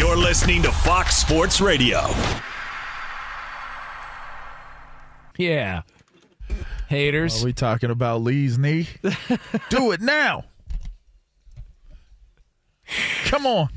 You're 0.00 0.16
listening 0.16 0.62
to 0.62 0.72
Fox 0.72 1.18
Sports 1.18 1.60
Radio. 1.60 2.00
Yeah. 5.36 5.82
Haters. 6.88 7.42
Are 7.42 7.44
we 7.44 7.52
talking 7.52 7.90
about 7.90 8.22
Lee's 8.22 8.56
knee? 8.56 8.88
Do 9.68 9.92
it 9.92 10.00
now. 10.00 10.44
Come 13.26 13.44
on. 13.44 13.68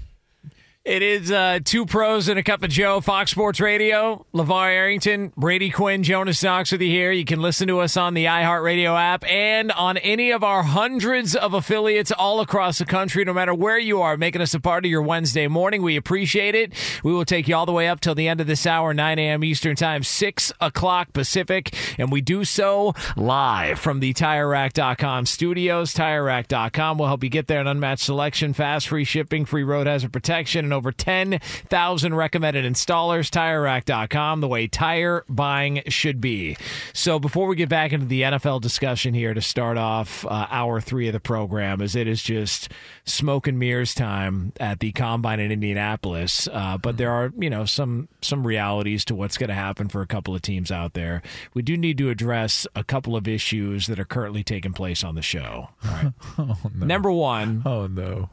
It 0.85 1.01
is 1.01 1.31
uh, 1.31 1.59
two 1.63 1.85
pros 1.85 2.27
and 2.27 2.37
a 2.37 2.43
cup 2.43 2.61
of 2.61 2.69
Joe, 2.69 2.99
Fox 2.99 3.31
Sports 3.31 3.61
Radio. 3.61 4.25
LaVar 4.33 4.69
Arrington, 4.69 5.31
Brady 5.37 5.69
Quinn, 5.69 6.03
Jonas 6.03 6.43
Knox 6.43 6.73
with 6.73 6.81
you 6.81 6.89
here. 6.89 7.09
You 7.13 7.23
can 7.23 7.41
listen 7.41 7.69
to 7.69 7.79
us 7.79 7.95
on 7.95 8.15
the 8.15 8.25
iHeartRadio 8.25 8.99
app 8.99 9.23
and 9.23 9.71
on 9.71 9.95
any 9.95 10.31
of 10.31 10.43
our 10.43 10.61
hundreds 10.63 11.37
of 11.37 11.53
affiliates 11.53 12.11
all 12.11 12.41
across 12.41 12.79
the 12.79 12.85
country, 12.85 13.23
no 13.23 13.31
matter 13.31 13.53
where 13.53 13.79
you 13.79 14.01
are, 14.01 14.17
making 14.17 14.41
us 14.41 14.53
a 14.53 14.59
part 14.59 14.83
of 14.83 14.91
your 14.91 15.01
Wednesday 15.01 15.47
morning. 15.47 15.83
We 15.83 15.95
appreciate 15.95 16.53
it. 16.53 16.73
We 17.01 17.13
will 17.13 17.23
take 17.23 17.47
you 17.47 17.55
all 17.55 17.65
the 17.65 17.71
way 17.71 17.87
up 17.87 18.01
till 18.01 18.13
the 18.13 18.27
end 18.27 18.41
of 18.41 18.47
this 18.47 18.67
hour, 18.67 18.93
9 18.93 19.19
a.m. 19.19 19.41
Eastern 19.45 19.77
Time, 19.77 20.03
6 20.03 20.51
o'clock 20.59 21.13
Pacific, 21.13 21.73
and 21.97 22.11
we 22.11 22.19
do 22.19 22.43
so 22.43 22.93
live 23.15 23.79
from 23.79 24.01
the 24.01 24.13
TireRack.com 24.13 25.27
studios. 25.27 25.93
TireRack.com 25.93 26.97
will 26.97 27.07
help 27.07 27.23
you 27.23 27.29
get 27.29 27.47
there 27.47 27.61
an 27.61 27.67
unmatched 27.67 28.03
selection, 28.03 28.51
fast, 28.51 28.89
free 28.89 29.05
shipping, 29.05 29.45
free 29.45 29.63
road 29.63 29.87
hazard 29.87 30.11
protection, 30.11 30.72
over 30.73 30.91
10,000 30.91 32.15
recommended 32.15 32.65
installers. 32.65 33.29
TireRack.com, 33.29 34.41
the 34.41 34.47
way 34.47 34.67
tire 34.67 35.23
buying 35.29 35.83
should 35.87 36.19
be. 36.19 36.57
So 36.93 37.19
before 37.19 37.47
we 37.47 37.55
get 37.55 37.69
back 37.69 37.93
into 37.93 38.05
the 38.05 38.23
NFL 38.23 38.61
discussion 38.61 39.13
here 39.13 39.33
to 39.33 39.41
start 39.41 39.77
off 39.77 40.25
uh, 40.25 40.47
hour 40.49 40.81
three 40.81 41.07
of 41.07 41.13
the 41.13 41.19
program, 41.19 41.81
as 41.81 41.95
it 41.95 42.07
is 42.07 42.21
just 42.21 42.69
smoke 43.05 43.47
and 43.47 43.57
mirrors 43.59 43.93
time 43.93 44.53
at 44.59 44.79
the 44.79 44.91
combine 44.91 45.39
in 45.39 45.51
Indianapolis. 45.51 46.47
Uh, 46.51 46.77
but 46.77 46.97
there 46.97 47.11
are, 47.11 47.31
you 47.37 47.49
know, 47.49 47.65
some 47.65 48.07
some 48.21 48.45
realities 48.45 49.05
to 49.05 49.15
what's 49.15 49.37
going 49.37 49.49
to 49.49 49.53
happen 49.53 49.87
for 49.89 50.01
a 50.01 50.07
couple 50.07 50.33
of 50.35 50.41
teams 50.41 50.71
out 50.71 50.93
there. 50.93 51.21
We 51.53 51.61
do 51.61 51.77
need 51.77 51.97
to 51.99 52.09
address 52.09 52.65
a 52.75 52.83
couple 52.83 53.15
of 53.15 53.27
issues 53.27 53.87
that 53.87 53.99
are 53.99 54.05
currently 54.05 54.43
taking 54.43 54.73
place 54.73 55.03
on 55.03 55.15
the 55.15 55.21
show. 55.21 55.69
All 55.85 55.91
right. 55.91 56.13
Oh, 56.35 56.57
no. 56.73 56.85
Number 56.85 57.11
one, 57.11 57.61
Oh, 57.65 57.85
no. 57.87 58.29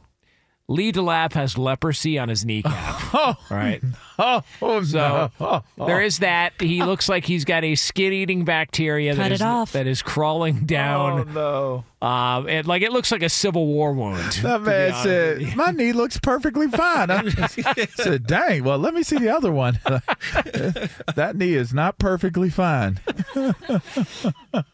Lee 0.71 0.91
DeLapp 0.91 1.33
has 1.33 1.57
leprosy 1.57 2.17
on 2.17 2.29
his 2.29 2.45
kneecap. 2.45 3.01
Oh, 3.13 3.35
right. 3.49 3.81
oh, 4.19 4.41
oh 4.61 4.83
So 4.83 5.29
no. 5.39 5.63
there 5.85 6.01
is 6.01 6.19
that. 6.19 6.53
He 6.61 6.81
looks 6.81 7.09
like 7.09 7.25
he's 7.25 7.43
got 7.43 7.65
a 7.65 7.75
skin-eating 7.75 8.45
bacteria 8.45 9.13
that 9.15 9.21
Cut 9.21 9.31
it 9.31 9.35
is- 9.35 9.41
off. 9.41 9.73
that 9.73 9.85
is 9.85 10.01
crawling 10.01 10.59
Oh, 10.61 10.65
down. 10.65 11.33
no. 11.33 11.83
Um, 12.01 12.49
it, 12.49 12.65
like 12.65 12.81
it 12.81 12.91
looks 12.91 13.11
like 13.11 13.21
a 13.21 13.29
Civil 13.29 13.67
War 13.67 13.93
wound. 13.93 14.31
That 14.41 14.61
man 14.63 14.91
honest 14.91 15.05
with 15.05 15.41
you. 15.41 15.47
said, 15.49 15.55
my 15.55 15.69
knee 15.69 15.93
looks 15.93 16.17
perfectly 16.19 16.67
fine. 16.67 17.11
I 17.11 17.29
said, 17.95 18.25
dang, 18.25 18.63
well, 18.63 18.79
let 18.79 18.95
me 18.95 19.03
see 19.03 19.19
the 19.19 19.29
other 19.29 19.51
one. 19.51 19.79
that 19.85 21.33
knee 21.35 21.53
is 21.53 21.73
not 21.75 21.99
perfectly 21.99 22.49
fine. 22.49 22.99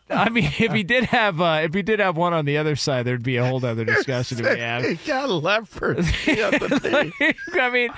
I 0.09 0.29
mean, 0.29 0.45
if 0.57 0.71
he 0.71 0.83
did 0.83 1.03
have 1.05 1.41
uh, 1.41 1.59
if 1.63 1.73
he 1.73 1.81
did 1.81 1.99
have 1.99 2.15
one 2.15 2.31
on 2.33 2.45
the 2.45 2.57
other 2.57 2.77
side, 2.77 3.03
there'd 3.05 3.23
be 3.23 3.35
a 3.37 3.45
whole 3.45 3.63
other 3.63 3.83
discussion 3.83 4.37
to 4.37 4.43
be 4.43 4.49
He 4.55 4.59
had. 4.61 5.05
got 5.05 5.29
leprosy 5.29 6.41
on. 6.41 6.53
I 6.55 7.69
mean, 7.69 7.89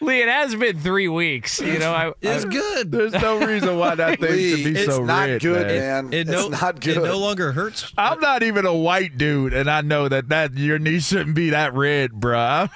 Lee, 0.00 0.20
it 0.22 0.28
has 0.28 0.54
been 0.54 0.78
three 0.78 1.08
weeks. 1.08 1.60
You 1.60 1.80
know, 1.80 1.92
I, 1.92 2.12
It's 2.22 2.44
I- 2.44 2.48
good. 2.48 2.92
There's 2.92 3.12
no 3.12 3.44
reason 3.44 3.76
why 3.76 3.96
that 3.96 4.20
thing 4.20 4.30
Lee, 4.30 4.62
should 4.62 4.74
be 4.74 4.74
so 4.76 4.78
red. 4.78 4.86
it's 4.86 4.94
so 4.96 5.04
not 5.04 5.40
good, 5.40 5.66
man. 5.66 6.04
man. 6.10 6.12
It 6.12 6.28
it's 6.28 6.30
no, 6.30 6.48
not 6.48 6.80
good. 6.80 6.98
It 6.98 7.02
no 7.02 7.18
longer 7.18 7.50
hurts. 7.50 7.92
I'm 7.98 8.20
not 8.20 8.44
even 8.44 8.64
a 8.68 8.74
white 8.76 9.16
dude, 9.18 9.52
and 9.52 9.68
I 9.70 9.80
know 9.80 10.08
that, 10.08 10.28
that 10.28 10.54
your 10.54 10.78
knee 10.78 11.00
shouldn't 11.00 11.34
be 11.34 11.50
that 11.50 11.74
red, 11.74 12.12
bruh. 12.12 12.70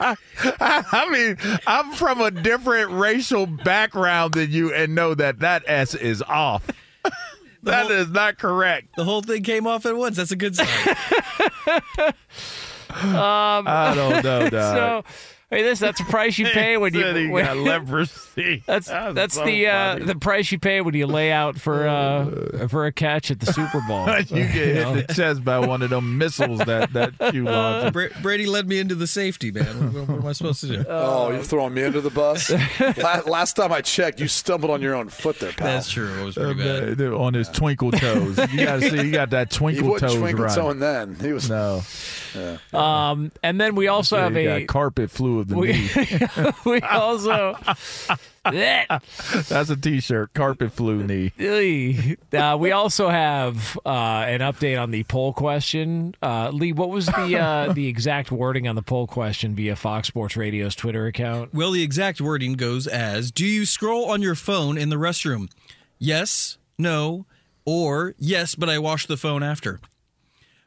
I, 0.00 0.16
I 0.60 1.10
mean, 1.10 1.58
I'm 1.66 1.92
from 1.92 2.20
a 2.20 2.30
different 2.30 2.90
racial 2.92 3.46
background 3.46 4.34
than 4.34 4.50
you, 4.50 4.72
and 4.72 4.94
know 4.94 5.14
that 5.14 5.40
that 5.40 5.64
S 5.66 5.94
is 5.94 6.22
off. 6.22 6.68
That 7.62 7.90
is 7.90 8.04
whole- 8.06 8.14
not 8.14 8.38
correct. 8.38 8.90
The 8.96 9.02
whole 9.02 9.22
thing 9.22 9.42
came 9.42 9.66
off 9.66 9.86
at 9.86 9.96
once. 9.96 10.16
That's 10.18 10.30
a 10.30 10.36
good 10.36 10.54
sign. 10.54 10.68
Um, 12.88 13.66
I 13.66 13.92
don't 13.94 14.22
know, 14.24 14.48
dog. 14.48 15.04
so. 15.04 15.04
Hey, 15.48 15.62
this 15.62 15.78
that's 15.78 16.00
the 16.00 16.06
price 16.06 16.36
you 16.38 16.46
pay 16.46 16.76
when 16.76 16.92
you 16.92 17.30
when, 17.30 17.44
got 17.44 17.56
leprosy. 17.56 18.64
That's 18.66 18.88
that 18.88 19.14
that's 19.14 19.34
so 19.34 19.44
the 19.44 19.68
uh, 19.68 19.98
the 20.00 20.16
price 20.16 20.50
you 20.50 20.58
pay 20.58 20.80
when 20.80 20.94
you 20.94 21.06
lay 21.06 21.30
out 21.30 21.56
for 21.56 21.86
uh, 21.86 22.66
for 22.68 22.84
a 22.84 22.92
catch 22.92 23.30
at 23.30 23.38
the 23.38 23.52
Super 23.52 23.80
Bowl. 23.86 24.06
you 24.18 24.24
get 24.24 24.52
hit 24.52 24.76
in 24.78 24.96
the 24.96 25.14
chest 25.14 25.44
by 25.44 25.60
one 25.60 25.82
of 25.82 25.90
them 25.90 26.18
missiles 26.18 26.58
that 26.60 26.92
that 26.94 27.32
you 27.32 27.44
launched. 27.44 27.92
Bra- 27.92 28.08
Brady 28.22 28.46
led 28.46 28.68
me 28.68 28.80
into 28.80 28.96
the 28.96 29.06
safety, 29.06 29.52
man. 29.52 29.94
What, 29.94 30.08
what 30.08 30.18
am 30.18 30.26
I 30.26 30.32
supposed 30.32 30.60
to 30.62 30.66
do? 30.66 30.84
Oh, 30.88 31.30
you're 31.30 31.44
throwing 31.44 31.74
me 31.74 31.84
under 31.84 32.00
the 32.00 32.10
bus? 32.10 32.50
La- 32.98 33.20
Last 33.26 33.54
time 33.54 33.72
I 33.72 33.82
checked, 33.82 34.18
you 34.20 34.26
stumbled 34.26 34.72
on 34.72 34.82
your 34.82 34.96
own 34.96 35.08
foot 35.08 35.38
there, 35.38 35.52
pal. 35.52 35.68
That's 35.68 35.90
true. 35.90 36.22
It 36.22 36.24
was 36.24 36.34
pretty 36.34 36.54
bad. 36.54 37.00
Uh, 37.00 37.16
on 37.18 37.34
his 37.34 37.48
twinkle 37.48 37.92
toes. 37.92 38.36
You 38.52 38.64
got 38.64 38.80
to 38.80 38.90
see, 38.90 39.02
you 39.02 39.12
got 39.12 39.30
that 39.30 39.50
twinkle 39.50 39.90
wasn't 39.90 40.10
toes 40.10 40.20
twinkle 40.20 40.44
right. 40.44 40.54
toeing 40.54 40.80
then. 40.80 41.14
He 41.20 41.32
was. 41.32 41.48
No, 41.48 41.82
Um, 42.74 43.30
and 43.42 43.60
then 43.60 43.76
we 43.76 43.86
also 43.88 44.18
have 44.18 44.36
a 44.36 44.60
got 44.60 44.66
carpet 44.68 45.10
flew 45.10 45.35
flu 45.36 45.40
of 45.40 45.48
the 45.48 45.56
We, 45.56 45.72
knee. 45.72 46.52
we 46.64 46.80
also. 46.80 47.58
That's 48.44 49.70
a 49.70 49.76
T-shirt. 49.76 50.34
Carpet 50.34 50.72
flu 50.72 51.02
knee. 51.02 52.16
Uh, 52.32 52.56
we 52.58 52.72
also 52.72 53.08
have 53.08 53.78
uh, 53.84 53.88
an 54.28 54.40
update 54.40 54.80
on 54.80 54.90
the 54.90 55.02
poll 55.04 55.32
question. 55.32 56.14
Uh, 56.22 56.50
Lee, 56.50 56.72
what 56.72 56.90
was 56.90 57.06
the 57.06 57.38
uh, 57.38 57.72
the 57.74 57.88
exact 57.88 58.30
wording 58.30 58.68
on 58.68 58.76
the 58.76 58.82
poll 58.82 59.06
question 59.06 59.54
via 59.54 59.76
Fox 59.76 60.08
Sports 60.08 60.36
Radio's 60.36 60.74
Twitter 60.74 61.06
account? 61.06 61.52
Well, 61.52 61.72
the 61.72 61.82
exact 61.82 62.20
wording 62.20 62.54
goes 62.54 62.86
as 62.86 63.30
Do 63.30 63.44
you 63.46 63.64
scroll 63.66 64.06
on 64.06 64.22
your 64.22 64.34
phone 64.34 64.78
in 64.78 64.90
the 64.90 64.96
restroom? 64.96 65.50
Yes, 65.98 66.58
no, 66.78 67.26
or 67.64 68.14
yes, 68.18 68.54
but 68.54 68.68
I 68.68 68.78
wash 68.78 69.06
the 69.06 69.16
phone 69.16 69.42
after. 69.42 69.80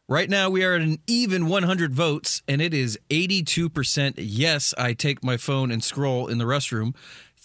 Right 0.09 0.27
now, 0.27 0.49
we 0.49 0.63
are 0.63 0.73
at 0.73 0.81
an 0.81 0.97
even 1.05 1.45
100 1.45 1.93
votes, 1.93 2.41
and 2.47 2.63
it 2.63 2.73
is 2.73 2.97
82% 3.11 4.15
yes, 4.17 4.73
I 4.75 4.93
take 4.93 5.23
my 5.23 5.37
phone 5.37 5.69
and 5.69 5.83
scroll 5.83 6.25
in 6.25 6.39
the 6.39 6.45
restroom. 6.45 6.95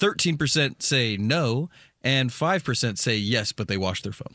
13% 0.00 0.80
say 0.80 1.18
no, 1.18 1.68
and 2.02 2.30
5% 2.30 2.96
say 2.96 3.16
yes, 3.16 3.52
but 3.52 3.68
they 3.68 3.76
wash 3.76 4.00
their 4.00 4.14
phone. 4.14 4.34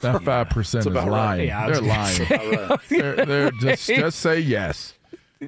That 0.00 0.22
five 0.24 0.50
percent 0.50 0.82
is 0.82 0.86
about 0.86 1.08
right. 1.08 1.16
lying. 1.16 1.48
Yeah, 1.48 1.66
they're 1.66 1.80
gonna 1.80 1.86
lying. 1.86 2.78
they're, 2.90 3.24
they're 3.24 3.50
just 3.52 3.86
just 3.86 4.18
say 4.18 4.40
yes. 4.40 4.92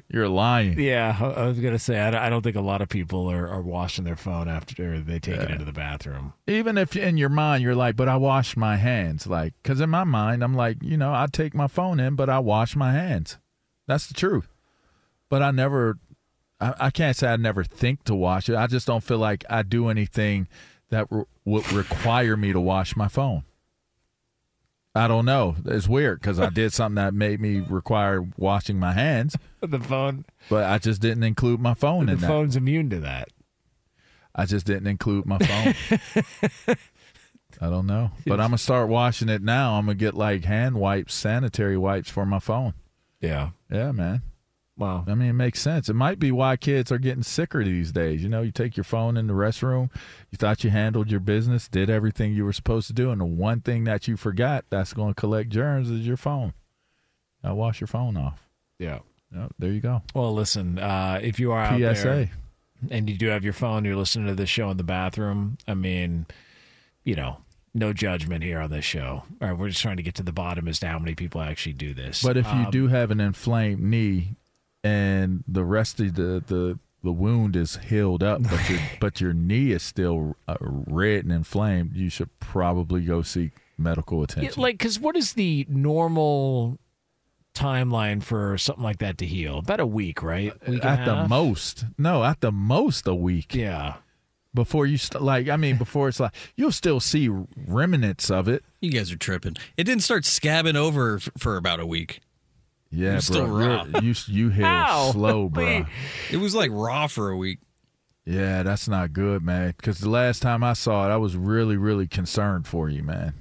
You're 0.09 0.27
lying. 0.29 0.79
Yeah, 0.79 1.17
I 1.19 1.25
I 1.43 1.47
was 1.47 1.59
gonna 1.59 1.79
say 1.79 1.99
I 1.99 2.11
don't- 2.11 2.21
I 2.21 2.29
don't 2.29 2.41
think 2.43 2.55
a 2.55 2.61
lot 2.61 2.81
of 2.81 2.89
people 2.89 3.31
are, 3.31 3.47
are 3.47 3.61
washing 3.61 4.03
their 4.05 4.15
phone 4.15 4.47
after 4.47 4.99
they 4.99 5.19
take 5.19 5.39
it 5.39 5.49
into 5.49 5.65
the 5.65 5.71
bathroom. 5.71 6.33
Even 6.45 6.77
if 6.77 6.95
in 6.95 7.17
your 7.17 7.29
mind 7.29 7.63
you're 7.63 7.73
like, 7.75 7.95
but 7.95 8.07
I 8.09 8.17
wash 8.17 8.55
my 8.57 8.75
hands, 8.77 9.25
like, 9.27 9.53
because 9.63 9.81
in 9.81 9.89
my 9.89 10.03
mind 10.03 10.43
I'm 10.43 10.53
like, 10.55 10.77
you 10.83 10.97
know, 10.97 11.13
I 11.13 11.25
take 11.31 11.55
my 11.55 11.67
phone 11.67 11.99
in, 11.99 12.15
but 12.15 12.29
I 12.29 12.39
wash 12.39 12.75
my 12.75 12.91
hands. 12.91 13.37
That's 13.87 14.07
the 14.07 14.13
truth. 14.13 14.47
But 15.29 15.41
I 15.41 15.51
never, 15.51 15.97
I, 16.59 16.73
I 16.79 16.89
can't 16.89 17.15
say 17.15 17.27
I 17.29 17.37
never 17.37 17.63
think 17.63 18.03
to 18.05 18.13
wash 18.15 18.49
it. 18.49 18.55
I 18.55 18.67
just 18.67 18.85
don't 18.87 19.03
feel 19.03 19.17
like 19.19 19.45
I 19.49 19.63
do 19.63 19.87
anything 19.89 20.47
that 20.89 21.07
re- 21.09 21.23
would 21.45 21.71
require 21.71 22.37
me 22.37 22.53
to 22.53 22.59
wash 22.59 22.95
my 22.95 23.07
phone. 23.07 23.43
I 24.97 25.07
don't 25.07 25.25
know. 25.25 25.55
It's 25.65 25.87
weird 25.87 26.19
because 26.21 26.39
I 26.39 26.49
did 26.49 26.73
something 26.73 26.95
that 26.95 27.13
made 27.13 27.39
me 27.39 27.59
require 27.59 28.27
washing 28.37 28.79
my 28.79 28.93
hands, 28.93 29.35
The 29.61 29.79
phone, 29.79 30.25
but 30.49 30.63
I 30.65 30.79
just 30.79 31.01
didn't 31.01 31.23
include 31.23 31.59
my 31.59 31.73
phone 31.75 32.07
the 32.07 32.13
in 32.13 32.17
that. 32.19 32.27
phone's 32.27 32.55
immune 32.55 32.89
to 32.89 32.99
that. 33.01 33.29
I 34.33 34.45
just 34.45 34.65
didn't 34.65 34.87
include 34.87 35.25
my 35.25 35.37
phone. 35.37 35.75
I 37.61 37.69
don't 37.69 37.87
know, 37.87 38.11
but 38.25 38.39
I'm 38.39 38.47
gonna 38.49 38.57
start 38.57 38.87
washing 38.89 39.29
it 39.29 39.41
now. 39.41 39.73
I'm 39.75 39.85
gonna 39.85 39.95
get 39.95 40.13
like 40.15 40.45
hand 40.45 40.75
wipes, 40.75 41.13
sanitary 41.13 41.77
wipes 41.77 42.09
for 42.09 42.25
my 42.25 42.39
phone. 42.39 42.73
Yeah. 43.21 43.49
Yeah, 43.71 43.91
man. 43.91 44.21
Wow. 44.77 45.05
I 45.07 45.15
mean, 45.15 45.29
it 45.29 45.33
makes 45.33 45.59
sense. 45.59 45.89
It 45.89 45.95
might 45.95 46.19
be 46.19 46.31
why 46.31 46.55
kids 46.55 46.91
are 46.91 46.99
getting 46.99 47.23
sicker 47.23 47.63
these 47.63 47.91
days. 47.91 48.21
You 48.21 48.29
know, 48.29 48.43
you 48.43 48.51
take 48.51 48.77
your 48.77 48.83
phone 48.83 49.17
in 49.17 49.25
the 49.25 49.33
restroom, 49.33 49.89
you 50.29 50.37
thought 50.37 50.63
you 50.63 50.69
handled 50.69 51.09
your 51.09 51.19
business, 51.19 51.67
did 51.67 51.89
everything 51.89 52.33
you 52.33 52.45
were 52.45 52.53
supposed 52.53 52.85
to 52.87 52.93
do, 52.93 53.09
and 53.09 53.19
the 53.19 53.25
one 53.25 53.61
thing 53.61 53.85
that 53.85 54.07
you 54.07 54.17
forgot 54.17 54.65
that's 54.69 54.93
going 54.93 55.15
to 55.15 55.19
collect 55.19 55.49
germs 55.49 55.89
is 55.89 56.05
your 56.05 56.17
phone. 56.17 56.53
Now 57.43 57.55
wash 57.55 57.81
your 57.81 57.87
phone 57.87 58.17
off. 58.17 58.47
Yeah. 58.77 58.99
Yep, 59.35 59.53
there 59.59 59.71
you 59.71 59.81
go. 59.81 60.03
Well, 60.15 60.33
listen, 60.33 60.79
uh, 60.79 61.19
if 61.21 61.39
you 61.39 61.51
are 61.51 61.59
out 61.61 61.79
PSA. 61.79 62.03
there 62.03 62.29
and 62.89 63.09
you 63.09 63.17
do 63.17 63.27
have 63.27 63.43
your 63.43 63.53
phone, 63.53 63.83
you're 63.83 63.95
listening 63.95 64.27
to 64.27 64.35
this 64.35 64.49
show 64.49 64.69
in 64.69 64.77
the 64.77 64.83
bathroom. 64.83 65.57
I 65.67 65.73
mean, 65.73 66.27
you 67.03 67.15
know, 67.15 67.37
no 67.73 67.91
judgment 67.93 68.43
here 68.43 68.59
on 68.59 68.69
this 68.69 68.85
show. 68.85 69.23
All 69.41 69.47
right, 69.49 69.57
we're 69.57 69.69
just 69.69 69.81
trying 69.81 69.97
to 69.97 70.03
get 70.03 70.15
to 70.15 70.23
the 70.23 70.31
bottom 70.31 70.67
as 70.67 70.79
to 70.79 70.87
how 70.87 70.99
many 70.99 71.13
people 71.15 71.41
actually 71.41 71.73
do 71.73 71.93
this. 71.93 72.23
But 72.23 72.37
if 72.37 72.45
you 72.45 72.51
Um, 72.65 72.71
do 72.71 72.87
have 72.87 73.11
an 73.11 73.19
inflamed 73.19 73.81
knee 73.81 74.35
and 74.87 75.43
the 75.47 75.63
rest 75.63 75.99
of 75.99 76.15
the 76.15 76.43
the, 76.47 76.79
the 77.03 77.11
wound 77.11 77.55
is 77.55 77.77
healed 77.89 78.23
up, 78.23 78.43
but 78.43 78.69
your 78.69 78.79
but 78.99 79.21
your 79.21 79.33
knee 79.33 79.71
is 79.71 79.83
still 79.83 80.35
uh, 80.47 80.57
red 80.61 81.23
and 81.25 81.31
inflamed, 81.33 81.95
you 81.95 82.09
should 82.09 82.29
probably 82.39 83.01
go 83.01 83.21
seek 83.21 83.51
medical 83.77 84.19
Yeah, 84.19 84.23
attention. 84.25 84.61
like, 84.61 84.77
because 84.77 84.99
what 84.99 85.15
is 85.15 85.33
the 85.33 85.65
normal 85.69 86.79
timeline 87.53 88.21
for 88.21 88.57
something 88.57 88.83
like 88.83 88.99
that 88.99 89.17
to 89.19 89.25
heal? 89.25 89.59
About 89.59 89.79
a 89.79 89.85
week, 89.85 90.21
right? 90.23 90.53
Week 90.67 90.83
and 90.83 90.99
at 90.99 91.05
the 91.05 91.15
half? 91.15 91.29
most, 91.29 91.85
no, 91.97 92.23
at 92.23 92.41
the 92.41 92.51
most 92.51 93.07
a 93.07 93.15
week 93.15 93.53
Yeah. 93.55 93.95
before 94.53 94.85
you 94.85 94.97
st- 94.97 95.23
like. 95.23 95.49
I 95.49 95.57
mean, 95.57 95.77
before 95.85 96.07
it's 96.09 96.19
like 96.19 96.33
you'll 96.55 96.71
still 96.71 96.99
see 96.99 97.29
remnants 97.67 98.29
of 98.31 98.47
it. 98.47 98.63
You 98.81 98.91
guys 98.91 99.11
are 99.11 99.17
tripping. 99.17 99.55
It 99.75 99.83
didn't 99.85 100.03
start 100.03 100.23
scabbing 100.23 100.75
over 100.75 101.15
f- 101.17 101.29
for 101.37 101.57
about 101.57 101.79
a 101.79 101.85
week. 101.85 102.19
Yeah, 102.89 103.11
bro. 103.11 103.19
still 103.19 103.47
raw. 103.47 103.85
You 104.01 104.13
you 104.27 104.51
Ow. 104.63 105.11
slow, 105.11 105.49
bro. 105.49 105.85
It 106.31 106.37
was 106.37 106.55
like 106.55 106.71
raw 106.71 107.07
for 107.07 107.29
a 107.29 107.37
week. 107.37 107.59
Yeah, 108.25 108.63
that's 108.63 108.87
not 108.89 109.13
good, 109.13 109.41
man. 109.41 109.73
Because 109.77 109.99
the 109.99 110.09
last 110.09 110.41
time 110.41 110.61
I 110.63 110.73
saw 110.73 111.07
it, 111.07 111.13
I 111.13 111.17
was 111.17 111.37
really, 111.37 111.77
really 111.77 112.07
concerned 112.07 112.67
for 112.67 112.89
you, 112.89 113.01
man. 113.01 113.33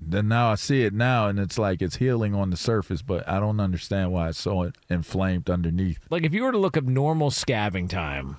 Then 0.00 0.28
now 0.28 0.52
I 0.52 0.54
see 0.54 0.82
it 0.82 0.94
now, 0.94 1.26
and 1.28 1.38
it's 1.38 1.58
like 1.58 1.82
it's 1.82 1.96
healing 1.96 2.34
on 2.34 2.50
the 2.50 2.56
surface, 2.56 3.02
but 3.02 3.28
I 3.28 3.38
don't 3.40 3.60
understand 3.60 4.12
why 4.12 4.28
it's 4.28 4.40
so 4.40 4.70
inflamed 4.88 5.50
underneath. 5.50 5.98
Like, 6.10 6.24
if 6.24 6.32
you 6.32 6.44
were 6.44 6.52
to 6.52 6.58
look 6.58 6.76
up 6.76 6.84
normal 6.84 7.30
scabbing 7.30 7.88
time, 7.88 8.38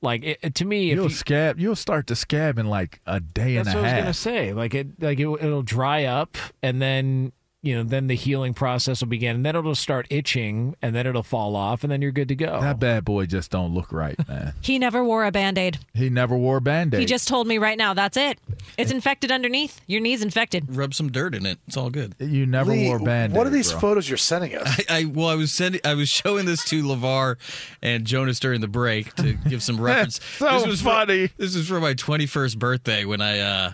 like, 0.00 0.22
it, 0.24 0.54
to 0.54 0.64
me, 0.64 0.90
You'll 0.92 1.04
you, 1.04 1.10
scab. 1.10 1.58
You'll 1.58 1.76
start 1.76 2.06
to 2.06 2.16
scab 2.16 2.58
in 2.58 2.66
like 2.66 3.00
a 3.04 3.20
day 3.20 3.56
and 3.56 3.68
a 3.68 3.72
what 3.72 3.78
I 3.78 3.82
was 3.82 3.92
gonna 3.92 4.14
say. 4.14 4.52
Like 4.52 4.74
it, 4.74 5.02
like 5.02 5.18
it, 5.18 5.26
it'll 5.26 5.62
dry 5.62 6.04
up, 6.04 6.36
and 6.62 6.80
then 6.80 7.32
you 7.64 7.74
know, 7.76 7.82
then 7.82 8.06
the 8.06 8.14
healing 8.14 8.54
process 8.54 9.00
will 9.00 9.08
begin, 9.08 9.36
and 9.36 9.46
then 9.46 9.56
it'll 9.56 9.74
start 9.74 10.06
itching, 10.10 10.76
and 10.82 10.94
then 10.94 11.06
it'll 11.06 11.22
fall 11.22 11.56
off, 11.56 11.82
and 11.82 11.90
then 11.90 12.02
you're 12.02 12.12
good 12.12 12.28
to 12.28 12.34
go. 12.36 12.60
That 12.60 12.78
bad 12.78 13.04
boy 13.04 13.26
just 13.26 13.50
don't 13.50 13.74
look 13.74 13.92
right, 13.92 14.16
man. 14.28 14.52
He 14.62 14.78
never 14.78 15.02
wore 15.04 15.24
a 15.24 15.32
band 15.32 15.58
aid. 15.58 15.78
he 15.94 16.10
never 16.10 16.36
wore 16.36 16.58
a 16.58 16.60
band-aid. 16.60 17.00
He 17.00 17.06
just 17.06 17.26
told 17.28 17.46
me 17.46 17.58
right 17.58 17.76
now, 17.78 17.94
that's 17.94 18.16
it. 18.16 18.38
It's 18.78 18.90
infected 18.90 19.30
underneath. 19.32 19.80
Your 19.86 20.00
knee's 20.00 20.22
infected. 20.22 20.64
Rub 20.76 20.94
some 20.94 21.10
dirt 21.12 21.34
in 21.34 21.44
it. 21.46 21.58
It's 21.66 21.76
all 21.76 21.90
good. 21.90 22.14
You 22.18 22.46
never 22.46 22.72
Lee, 22.72 22.86
wore 22.88 22.98
band-aid. 22.98 23.36
what 23.36 23.46
are 23.46 23.50
these 23.50 23.70
bro. 23.72 23.80
photos 23.80 24.08
you're 24.08 24.16
sending 24.16 24.54
us? 24.56 24.80
I, 24.88 25.00
I 25.00 25.04
well, 25.06 25.28
I 25.28 25.34
was 25.34 25.52
sending, 25.52 25.80
I 25.84 25.94
was 25.94 26.08
showing 26.08 26.46
this 26.46 26.64
to 26.66 26.82
Lavar 26.82 27.36
and 27.82 28.04
Jonas 28.04 28.38
during 28.40 28.60
the 28.60 28.68
break 28.68 29.14
to 29.16 29.32
give 29.34 29.62
some 29.62 29.80
reference. 29.80 30.20
so 30.38 30.50
this 30.58 30.66
was 30.66 30.80
for- 30.80 30.90
funny. 30.90 31.30
this 31.36 31.56
was 31.56 31.68
for 31.68 31.80
my 31.80 31.94
21st 31.94 32.58
birthday 32.58 33.04
when 33.04 33.20
I 33.20 33.38
uh 33.40 33.72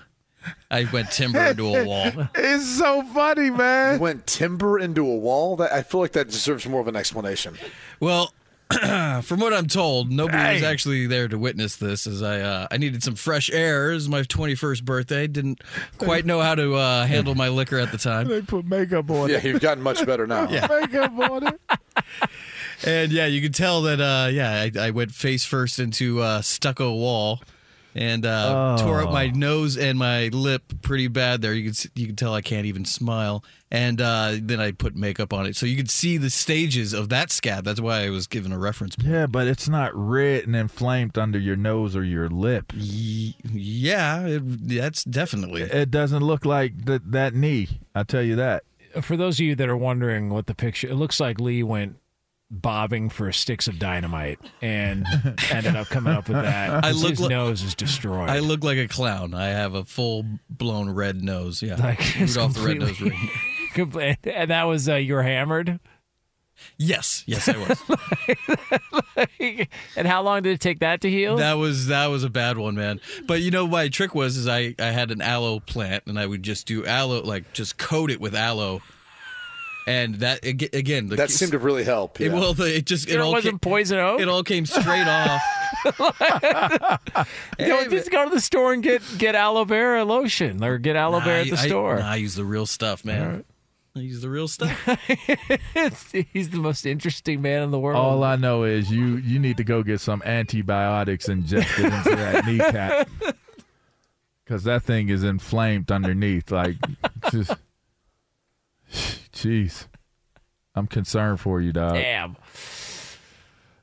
I 0.71 0.85
went 0.93 1.11
timber 1.11 1.41
into 1.45 1.67
a 1.75 1.85
wall. 1.85 2.11
It's 2.35 2.67
so 2.79 3.03
funny, 3.03 3.51
man. 3.51 3.99
Went 3.99 4.27
timber 4.27 4.79
into 4.79 5.07
a 5.07 5.17
wall. 5.17 5.57
That 5.57 5.73
I 5.73 5.83
feel 5.83 6.01
like 6.01 6.13
that 6.13 6.29
deserves 6.31 6.67
more 6.67 6.81
of 6.81 6.89
an 6.89 6.97
explanation. 6.97 7.57
Well, 7.99 8.33
from 8.71 9.41
what 9.41 9.53
I'm 9.53 9.67
told, 9.67 10.13
nobody 10.13 10.55
was 10.55 10.63
actually 10.63 11.07
there 11.09 11.27
to 11.27 11.37
witness 11.37 11.75
this. 11.77 12.07
As 12.07 12.23
I, 12.23 12.41
uh, 12.41 12.69
I 12.71 12.77
needed 12.77 13.03
some 13.03 13.17
fresh 13.17 13.51
air. 13.51 13.91
It 13.91 13.95
was 13.95 14.09
my 14.09 14.23
21st 14.23 14.85
birthday. 14.85 15.27
Didn't 15.27 15.61
quite 15.99 16.25
know 16.25 16.41
how 16.41 16.55
to 16.55 16.75
uh, 16.77 17.05
handle 17.07 17.35
my 17.35 17.49
liquor 17.49 17.79
at 17.79 17.91
the 17.91 17.99
time. 17.99 18.29
They 18.29 18.41
put 18.43 18.65
makeup 18.65 19.11
on 19.11 19.29
Yeah, 19.29 19.39
it. 19.39 19.45
you've 19.45 19.61
gotten 19.61 19.83
much 19.83 20.07
better 20.07 20.27
now. 20.27 20.47
Makeup 20.47 21.19
on 21.19 21.49
it. 21.49 21.61
And 22.83 23.13
yeah, 23.13 23.27
you 23.27 23.43
can 23.43 23.53
tell 23.53 23.83
that. 23.83 24.01
Uh, 24.01 24.29
yeah, 24.31 24.53
I, 24.53 24.87
I 24.87 24.91
went 24.91 25.13
face 25.13 25.45
first 25.45 25.79
into 25.79 26.23
a 26.23 26.43
stucco 26.43 26.95
wall, 26.95 27.43
and 27.95 28.25
uh, 28.25 28.77
tore 28.79 29.03
up 29.03 29.13
my 29.13 29.29
nose 29.29 29.77
and 29.77 29.99
my 29.99 30.29
lip 30.29 30.63
pretty 30.82 31.09
bad. 31.09 31.43
There, 31.43 31.53
you 31.55 31.65
could 31.65 31.73
s- 31.77 31.89
you 31.94 32.06
can 32.06 32.17
tell 32.17 32.35
I 32.35 32.41
can't 32.43 32.67
even 32.67 32.85
smile. 32.85 33.44
And 33.73 34.01
uh, 34.01 34.32
then 34.43 34.59
I 34.59 34.73
put 34.73 34.97
makeup 34.97 35.32
on 35.32 35.47
it, 35.47 35.55
so 35.55 35.65
you 35.65 35.77
could 35.77 35.91
see 35.91 36.17
the 36.17 36.29
stages 36.29 36.93
of 36.93 37.09
that 37.11 37.31
scab. 37.31 37.63
That's 37.65 37.81
why 37.81 38.05
I 38.05 38.11
was 38.11 38.27
given 38.27 38.51
a 38.53 38.59
reference. 38.59 38.97
point. 38.97 39.09
Yeah, 39.09 39.27
but 39.27 39.47
it's 39.47 39.69
not 39.69 39.93
red 39.94 40.44
and 40.47 40.56
inflamed 40.56 41.17
under 41.17 41.39
your 41.39 41.55
nose 41.55 41.94
or 41.94 42.03
your 42.03 42.29
lip. 42.29 42.73
Y- 42.75 43.35
Yeah, 43.53 44.27
it, 44.27 44.43
that's 44.69 45.05
definitely. 45.05 45.63
It 45.63 45.93
doesn't 45.93 46.23
look 46.25 46.44
like 46.44 46.85
th- 46.85 47.03
that 47.06 47.35
knee. 47.35 47.69
I 47.94 48.03
tell 48.03 48.23
you 48.23 48.35
that. 48.37 48.65
For 49.03 49.17
those 49.17 49.39
of 49.39 49.47
you 49.47 49.55
that 49.55 49.69
are 49.69 49.77
wondering 49.77 50.31
what 50.31 50.47
the 50.49 50.55
picture, 50.56 50.89
it 50.89 50.97
looks 50.97 51.20
like 51.20 51.39
Lee 51.39 51.63
went 51.63 52.00
bobbing 52.51 53.09
for 53.11 53.31
sticks 53.33 53.69
of 53.69 53.79
dynamite 53.79 54.41
and 54.61 55.07
ended 55.51 55.77
up 55.77 55.87
coming 55.89 56.13
up 56.13 56.29
with 56.29 56.37
that. 56.43 56.85
I 56.85 56.91
look 56.91 57.11
his 57.11 57.21
li- 57.21 57.29
nose 57.29 57.63
is 57.63 57.75
destroyed. 57.75 58.29
I 58.29 58.41
look 58.41 58.65
like 58.65 58.79
a 58.79 58.89
clown. 58.89 59.35
I 59.35 59.49
have 59.49 59.75
a 59.75 59.85
full 59.85 60.25
blown 60.49 60.91
red 60.91 61.23
nose. 61.23 61.63
Yeah, 61.63 61.77
Like, 61.79 62.01
Rudolph 62.19 62.55
the 62.55 62.61
Red 62.63 62.79
Nose 62.79 63.01
Ring. 63.01 64.17
And 64.25 64.51
that 64.51 64.65
was 64.65 64.89
uh, 64.89 64.97
you 64.97 65.15
were 65.15 65.23
hammered. 65.23 65.79
Yes, 66.77 67.25
yes, 67.27 67.49
I 67.49 67.57
was. 67.57 67.81
and 69.97 70.07
how 70.07 70.23
long 70.23 70.43
did 70.43 70.53
it 70.53 70.61
take 70.61 70.81
that 70.81 71.01
to 71.03 71.11
heal? 71.11 71.37
That 71.37 71.55
was 71.55 71.87
that 71.87 72.07
was 72.09 72.23
a 72.25 72.29
bad 72.31 72.59
one, 72.59 72.75
man. 72.75 73.01
But 73.27 73.41
you 73.41 73.51
know, 73.51 73.67
my 73.67 73.89
trick 73.89 74.15
was 74.15 74.37
is 74.37 74.47
I 74.47 74.75
I 74.79 74.87
had 74.87 75.11
an 75.11 75.23
aloe 75.23 75.61
plant, 75.61 76.05
and 76.07 76.19
I 76.19 76.27
would 76.27 76.43
just 76.43 76.67
do 76.67 76.85
aloe, 76.85 77.23
like 77.23 77.53
just 77.53 77.79
coat 77.79 78.11
it 78.11 78.21
with 78.21 78.35
aloe, 78.35 78.83
and 79.91 80.15
that 80.17 80.44
again 80.44 81.09
the, 81.09 81.17
That 81.17 81.31
seemed 81.31 81.51
to 81.53 81.59
really 81.59 81.82
help. 81.82 82.20
It, 82.20 82.31
well, 82.32 82.55
the- 82.55 82.77
it 82.77 82.87
just 82.87 83.09
it 83.09 83.15
it 83.15 83.20
all 83.20 83.32
wasn't 83.32 83.55
came, 83.55 83.59
poison 83.59 83.99
oak. 83.99 84.20
it 84.20 84.29
all 84.29 84.44
came 84.44 84.65
straight 84.65 85.06
off. 85.06 85.43
Go, 87.59 87.89
just 87.89 88.11
go 88.11 88.25
to 88.25 88.31
the 88.31 88.41
store 88.41 88.73
and 88.73 88.82
get 88.82 89.03
get 89.19 89.35
aloe 89.35 89.65
vera 89.65 90.05
lotion 90.05 90.63
or 90.63 90.79
get 90.79 90.94
aloe 90.94 91.20
vera 91.20 91.41
at 91.41 91.47
the 91.51 91.56
I, 91.56 91.67
store. 91.67 91.99
I, 92.01 92.13
I 92.13 92.17
use 92.17 92.35
the 92.35 92.44
real 92.44 92.67
stuff, 92.67 93.05
man. 93.05 93.44
He's 93.94 94.20
the 94.23 94.29
real 94.31 94.47
stuff. 94.47 94.70
He's 96.32 96.51
the 96.51 96.59
most 96.59 96.87
interesting 96.87 97.43
man 97.43 97.63
in 97.63 97.70
the 97.70 97.79
world. 97.79 97.97
All 97.97 98.23
I 98.23 98.37
know 98.37 98.63
is 98.65 98.91
you 98.91 99.17
you 99.17 99.39
need 99.39 99.56
to 99.56 99.65
go 99.65 99.82
get 99.82 100.01
some 100.01 100.23
antibiotics 100.25 101.29
injected 101.29 101.87
into 101.87 102.11
that 102.17 102.47
kneecap 102.47 103.09
because 104.44 104.65
that 104.65 104.82
thing 104.82 105.09
is 105.09 105.25
inflamed 105.25 105.91
underneath. 105.91 106.51
Like, 106.51 106.77
just, 107.31 107.53
jeez, 109.32 109.87
I'm 110.75 110.87
concerned 110.87 111.41
for 111.41 111.61
you, 111.61 111.73
dog. 111.73 111.94
Damn. 111.94 112.37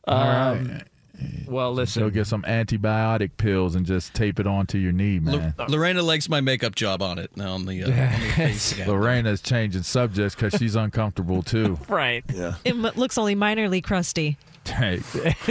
All 0.08 0.18
Um, 0.18 0.68
right. 0.68 0.84
Well, 1.48 1.74
listen. 1.74 2.04
Go 2.04 2.12
get 2.12 2.28
some 2.28 2.44
antibiotic 2.44 3.32
pills 3.38 3.74
and 3.74 3.88
just 3.88 4.14
tape 4.14 4.40
it 4.40 4.46
onto 4.46 4.78
your 4.78 4.92
knee, 4.92 5.18
man. 5.18 5.56
Lorena 5.68 6.04
likes 6.04 6.30
my 6.30 6.42
makeup 6.42 6.76
job 6.76 7.02
on 7.02 7.18
it 7.18 7.36
now 7.36 7.54
on 7.54 7.66
the, 7.66 7.84
uh, 7.84 7.88
on 7.88 7.96
the 7.96 8.30
face. 8.36 8.78
Lorena's 8.86 9.42
changing 9.42 9.82
subjects 9.82 10.36
because 10.36 10.54
she's 10.60 10.76
uncomfortable 10.76 11.42
too. 11.42 11.80
Right. 11.90 12.24
Yeah. 12.32 12.56
It 12.64 12.72
m- 12.76 12.92
looks 12.96 13.18
only 13.18 13.36
minorly 13.36 13.84
crusty. 13.84 14.38
Hey. 14.68 15.02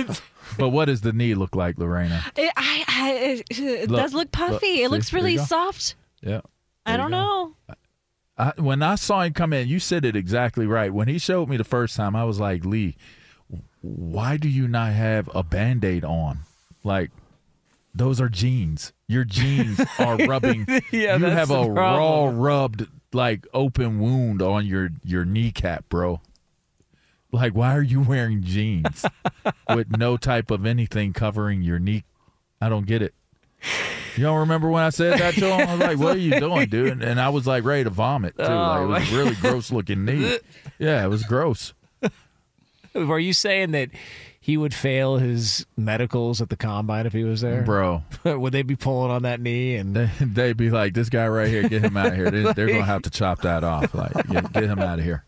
but 0.58 0.68
what 0.68 0.84
does 0.84 1.00
the 1.00 1.12
knee 1.12 1.34
look 1.34 1.56
like, 1.56 1.78
Lorena? 1.78 2.22
It, 2.36 2.52
I, 2.56 2.84
I, 2.86 3.12
it, 3.12 3.58
it 3.58 3.90
Look, 3.90 4.00
does 4.00 4.14
look 4.14 4.30
puffy. 4.30 4.52
look, 4.52 4.62
it 4.62 4.76
see, 4.76 4.86
looks 4.88 5.12
really 5.12 5.36
soft. 5.38 5.96
Yeah. 6.22 6.42
I 6.84 6.96
don't 6.96 7.10
know. 7.10 7.54
I, 8.38 8.52
when 8.58 8.82
I 8.82 8.96
saw 8.96 9.22
him 9.22 9.32
come 9.32 9.52
in, 9.52 9.68
you 9.68 9.78
said 9.78 10.04
it 10.04 10.14
exactly 10.16 10.66
right. 10.66 10.92
When 10.92 11.08
he 11.08 11.18
showed 11.18 11.48
me 11.48 11.56
the 11.56 11.64
first 11.64 11.96
time, 11.96 12.14
I 12.14 12.24
was 12.24 12.38
like, 12.38 12.64
Lee, 12.64 12.96
why 13.80 14.36
do 14.36 14.48
you 14.48 14.68
not 14.68 14.92
have 14.92 15.30
a 15.34 15.42
band 15.42 15.84
aid 15.84 16.04
on? 16.04 16.40
Like, 16.84 17.10
those 17.94 18.20
are 18.20 18.28
jeans. 18.28 18.92
Your 19.08 19.24
jeans 19.24 19.80
are 19.98 20.16
rubbing. 20.16 20.66
Yeah, 20.92 21.16
you 21.16 21.24
have 21.26 21.50
a 21.50 21.70
raw, 21.70 22.30
rubbed, 22.32 22.86
like, 23.12 23.46
open 23.54 23.98
wound 24.00 24.42
on 24.42 24.66
your, 24.66 24.90
your 25.02 25.24
kneecap, 25.24 25.88
bro. 25.88 26.20
Like, 27.32 27.54
why 27.54 27.74
are 27.74 27.82
you 27.82 28.00
wearing 28.02 28.42
jeans 28.42 29.04
with 29.74 29.96
no 29.96 30.16
type 30.16 30.50
of 30.50 30.66
anything 30.66 31.12
covering 31.12 31.62
your 31.62 31.78
knee? 31.78 32.04
I 32.60 32.68
don't 32.68 32.86
get 32.86 33.02
it. 33.02 33.14
You 34.16 34.22
don't 34.22 34.38
remember 34.40 34.68
when 34.70 34.82
I 34.82 34.90
said 34.90 35.18
that 35.18 35.34
to 35.34 35.44
him? 35.46 35.68
I 35.68 35.72
was 35.72 35.80
like, 35.80 35.98
"What 35.98 36.16
are 36.16 36.20
you 36.20 36.38
doing, 36.40 36.68
dude?" 36.68 36.88
And, 36.92 37.02
and 37.02 37.20
I 37.20 37.28
was 37.28 37.46
like 37.46 37.64
ready 37.64 37.84
to 37.84 37.90
vomit 37.90 38.36
too. 38.36 38.44
like, 38.44 38.82
it 38.82 38.86
was 38.86 39.12
Oh, 39.12 39.16
really 39.16 39.34
gross 39.36 39.70
looking 39.70 40.04
knee. 40.04 40.38
Yeah, 40.78 41.04
it 41.04 41.08
was 41.08 41.22
gross. 41.24 41.74
Were 42.94 43.18
you 43.18 43.32
saying 43.34 43.72
that 43.72 43.90
he 44.40 44.56
would 44.56 44.72
fail 44.72 45.18
his 45.18 45.66
medicals 45.76 46.40
at 46.40 46.48
the 46.48 46.56
combine 46.56 47.04
if 47.04 47.12
he 47.12 47.24
was 47.24 47.40
there, 47.42 47.62
Bro. 47.62 48.04
would 48.24 48.52
they 48.52 48.62
be 48.62 48.76
pulling 48.76 49.10
on 49.10 49.22
that 49.22 49.40
knee 49.40 49.74
and 49.76 49.94
They, 49.94 50.10
they'd 50.20 50.56
be 50.56 50.70
like, 50.70 50.94
"This 50.94 51.08
guy 51.10 51.26
right 51.28 51.48
here, 51.48 51.68
get 51.68 51.82
him 51.82 51.96
out 51.96 52.06
of 52.08 52.14
here." 52.14 52.30
They, 52.30 52.52
they're 52.54 52.68
gonna 52.68 52.84
have 52.84 53.02
to 53.02 53.10
chop 53.10 53.42
that 53.42 53.64
off. 53.64 53.92
Like, 53.94 54.12
get, 54.28 54.52
get 54.52 54.64
him 54.64 54.78
out 54.78 54.98
of 54.98 55.04
here. 55.04 55.24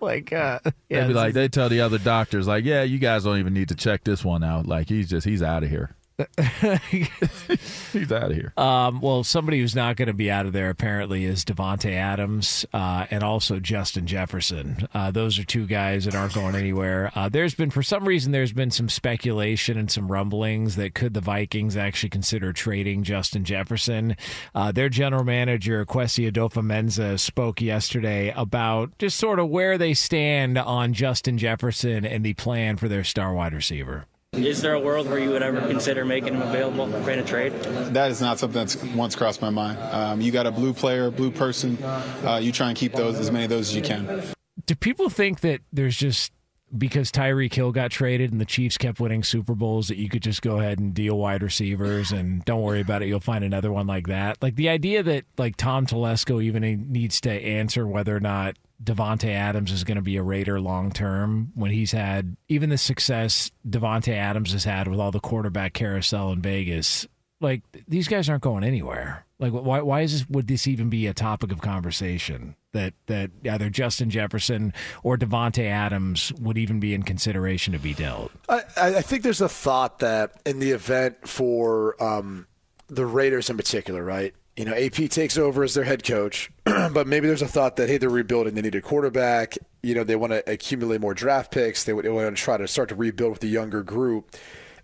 like, 0.00 0.30
uh, 0.32 0.58
They'd 0.64 0.72
yeah, 0.90 1.06
be 1.06 1.14
like, 1.14 1.28
is- 1.28 1.34
they 1.34 1.48
tell 1.48 1.68
the 1.70 1.80
other 1.80 1.98
doctors, 1.98 2.46
like, 2.46 2.64
"Yeah, 2.64 2.82
you 2.82 2.98
guys 2.98 3.24
don't 3.24 3.38
even 3.38 3.54
need 3.54 3.68
to 3.70 3.74
check 3.76 4.04
this 4.04 4.22
one 4.24 4.44
out. 4.44 4.66
Like, 4.66 4.88
he's 4.90 5.08
just 5.08 5.26
he's 5.26 5.42
out 5.42 5.62
of 5.62 5.70
here. 5.70 5.94
he's 6.90 8.12
out 8.12 8.30
of 8.30 8.36
here." 8.36 8.52
Um, 8.56 9.00
well, 9.00 9.24
somebody 9.24 9.60
who's 9.60 9.74
not 9.74 9.96
going 9.96 10.06
to 10.06 10.14
be 10.14 10.30
out 10.30 10.46
of 10.46 10.52
there 10.52 10.70
apparently 10.70 11.24
is 11.24 11.44
Davante 11.44 11.92
Adams 11.92 12.64
uh, 12.72 13.06
and 13.10 13.24
also 13.24 13.58
Justin 13.58 14.06
Jefferson. 14.06 14.88
Uh, 14.94 15.10
those 15.10 15.38
are 15.38 15.44
two 15.44 15.66
guys 15.66 16.04
that 16.04 16.14
aren't 16.14 16.34
going 16.34 16.54
anywhere. 16.54 17.10
Uh, 17.14 17.28
there's 17.28 17.54
been, 17.54 17.70
for 17.70 17.82
some 17.82 18.06
reason, 18.06 18.32
there's 18.32 18.52
been 18.52 18.70
some 18.70 18.88
speculation 18.88 19.76
and 19.76 19.90
some 19.90 20.10
rumblings 20.10 20.76
that 20.76 20.94
could 20.94 21.14
the 21.14 21.20
Vikings 21.20 21.76
actually 21.76 22.10
consider 22.10 22.52
trading 22.52 23.02
Justin 23.02 23.44
Jefferson. 23.44 24.16
Uh, 24.54 24.70
their 24.70 24.88
general 24.88 25.24
manager 25.24 25.84
Kwesi 25.84 26.30
Adofo-Mensah 26.30 27.18
spoke 27.18 27.60
yesterday 27.60 28.32
about 28.36 28.96
just 28.98 29.18
sort 29.18 29.40
of 29.40 29.48
where 29.48 29.76
they 29.78 29.94
stand 29.94 30.58
on 30.58 30.92
Justin 30.92 31.38
Jefferson 31.38 32.04
and 32.04 32.24
the 32.24 32.34
plan 32.34 32.76
for 32.76 32.88
their 32.88 33.04
star 33.04 33.34
wide 33.34 33.52
receiver. 33.52 34.06
Is 34.36 34.62
there 34.62 34.74
a 34.74 34.80
world 34.80 35.08
where 35.08 35.18
you 35.18 35.30
would 35.30 35.42
ever 35.42 35.60
consider 35.60 36.04
making 36.04 36.34
him 36.34 36.42
available 36.42 36.84
in 37.08 37.18
a 37.18 37.24
trade? 37.24 37.52
That 37.92 38.10
is 38.10 38.20
not 38.20 38.38
something 38.38 38.58
that's 38.58 38.82
once 38.94 39.14
crossed 39.14 39.40
my 39.40 39.50
mind. 39.50 39.78
Um, 39.78 40.20
you 40.20 40.32
got 40.32 40.46
a 40.46 40.50
blue 40.50 40.72
player, 40.72 41.10
blue 41.10 41.30
person. 41.30 41.82
Uh, 41.82 42.40
you 42.42 42.52
try 42.52 42.68
and 42.68 42.76
keep 42.76 42.92
those 42.92 43.18
as 43.18 43.30
many 43.30 43.44
of 43.44 43.50
those 43.50 43.70
as 43.70 43.76
you 43.76 43.82
can. 43.82 44.22
do 44.66 44.74
people 44.74 45.08
think 45.08 45.40
that 45.40 45.60
there's 45.72 45.96
just 45.96 46.32
because 46.76 47.12
Tyreek 47.12 47.54
Hill 47.54 47.72
got 47.72 47.90
traded 47.90 48.32
and 48.32 48.40
the 48.40 48.44
Chiefs 48.44 48.76
kept 48.76 48.98
winning 48.98 49.22
Super 49.22 49.54
Bowls 49.54 49.88
that 49.88 49.96
you 49.96 50.08
could 50.08 50.22
just 50.22 50.42
go 50.42 50.58
ahead 50.58 50.78
and 50.78 50.92
deal 50.92 51.16
wide 51.16 51.42
receivers 51.42 52.10
and 52.10 52.44
don't 52.44 52.62
worry 52.62 52.80
about 52.80 53.02
it, 53.02 53.08
you'll 53.08 53.20
find 53.20 53.44
another 53.44 53.70
one 53.70 53.86
like 53.86 54.08
that. 54.08 54.42
Like 54.42 54.56
the 54.56 54.68
idea 54.68 55.02
that 55.02 55.24
like 55.38 55.56
Tom 55.56 55.86
Telesco 55.86 56.42
even 56.42 56.86
needs 56.90 57.20
to 57.22 57.30
answer 57.30 57.86
whether 57.86 58.16
or 58.16 58.20
not 58.20 58.56
Davante 58.82 59.30
Adams 59.30 59.70
is 59.70 59.84
going 59.84 59.96
to 59.96 60.02
be 60.02 60.16
a 60.16 60.22
Raider 60.22 60.60
long 60.60 60.90
term 60.90 61.52
when 61.54 61.70
he's 61.70 61.92
had 61.92 62.36
even 62.48 62.70
the 62.70 62.78
success 62.78 63.50
Davante 63.68 64.12
Adams 64.12 64.52
has 64.52 64.64
had 64.64 64.88
with 64.88 65.00
all 65.00 65.10
the 65.10 65.20
quarterback 65.20 65.72
carousel 65.72 66.32
in 66.32 66.42
Vegas. 66.42 67.06
Like 67.40 67.62
these 67.86 68.08
guys 68.08 68.28
aren't 68.28 68.42
going 68.42 68.64
anywhere. 68.64 69.26
Like 69.38 69.52
why 69.52 69.80
why 69.82 70.00
is 70.02 70.12
this 70.12 70.28
would 70.28 70.48
this 70.48 70.66
even 70.66 70.88
be 70.88 71.06
a 71.06 71.14
topic 71.14 71.52
of 71.52 71.60
conversation 71.60 72.56
that 72.72 72.94
that 73.06 73.30
either 73.44 73.68
Justin 73.70 74.10
Jefferson 74.10 74.72
or 75.02 75.16
Devonte 75.16 75.64
Adams 75.64 76.32
would 76.40 76.56
even 76.56 76.80
be 76.80 76.94
in 76.94 77.02
consideration 77.02 77.72
to 77.72 77.78
be 77.78 77.94
dealt? 77.94 78.32
I, 78.48 78.62
I 78.76 79.02
think 79.02 79.22
there's 79.22 79.40
a 79.40 79.48
thought 79.48 79.98
that 80.00 80.40
in 80.46 80.58
the 80.58 80.70
event 80.70 81.28
for 81.28 82.02
um, 82.02 82.46
the 82.88 83.06
Raiders 83.06 83.50
in 83.50 83.56
particular, 83.56 84.04
right? 84.04 84.34
You 84.56 84.64
know, 84.64 84.74
AP 84.74 85.10
takes 85.10 85.36
over 85.36 85.64
as 85.64 85.74
their 85.74 85.84
head 85.84 86.04
coach, 86.04 86.50
but 86.64 87.06
maybe 87.06 87.26
there's 87.26 87.42
a 87.42 87.48
thought 87.48 87.76
that 87.76 87.88
hey, 87.88 87.98
they're 87.98 88.08
rebuilding. 88.08 88.54
They 88.54 88.62
need 88.62 88.76
a 88.76 88.80
quarterback. 88.80 89.58
You 89.82 89.96
know, 89.96 90.04
they 90.04 90.16
want 90.16 90.32
to 90.32 90.48
accumulate 90.50 91.00
more 91.00 91.14
draft 91.14 91.50
picks. 91.50 91.84
They, 91.84 91.92
they 91.92 92.08
want 92.08 92.36
to 92.36 92.40
try 92.40 92.56
to 92.56 92.68
start 92.68 92.88
to 92.90 92.94
rebuild 92.94 93.32
with 93.32 93.42
a 93.42 93.48
younger 93.48 93.82
group. 93.82 94.36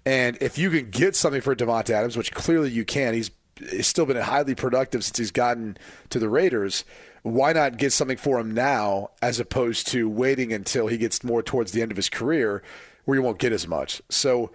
And 0.05 0.37
if 0.41 0.59
you 0.59 0.71
can 0.71 0.91
get 0.91 1.15
something 1.15 1.41
for 1.41 1.55
Davante 1.55 1.91
Adams, 1.91 2.17
which 2.17 2.33
clearly 2.33 2.71
you 2.71 2.85
can, 2.85 3.15
he's, 3.15 3.31
he's 3.59 3.87
still 3.87 4.07
been 4.07 4.17
highly 4.17 4.55
productive 4.55 5.05
since 5.05 5.19
he's 5.19 5.31
gotten 5.31 5.77
to 6.09 6.19
the 6.19 6.29
Raiders. 6.29 6.85
Why 7.23 7.53
not 7.53 7.77
get 7.77 7.93
something 7.93 8.17
for 8.17 8.41
him 8.41 8.53
now 8.53 9.11
as 9.21 9.39
opposed 9.39 9.87
to 9.89 10.09
waiting 10.09 10.53
until 10.53 10.87
he 10.87 10.97
gets 10.97 11.23
more 11.23 11.43
towards 11.43 11.73
the 11.73 11.83
end 11.83 11.91
of 11.91 11.97
his 11.97 12.09
career 12.09 12.63
where 13.05 13.17
you 13.17 13.23
won't 13.23 13.39
get 13.39 13.53
as 13.53 13.69
much? 13.69 14.01
So 14.09 14.51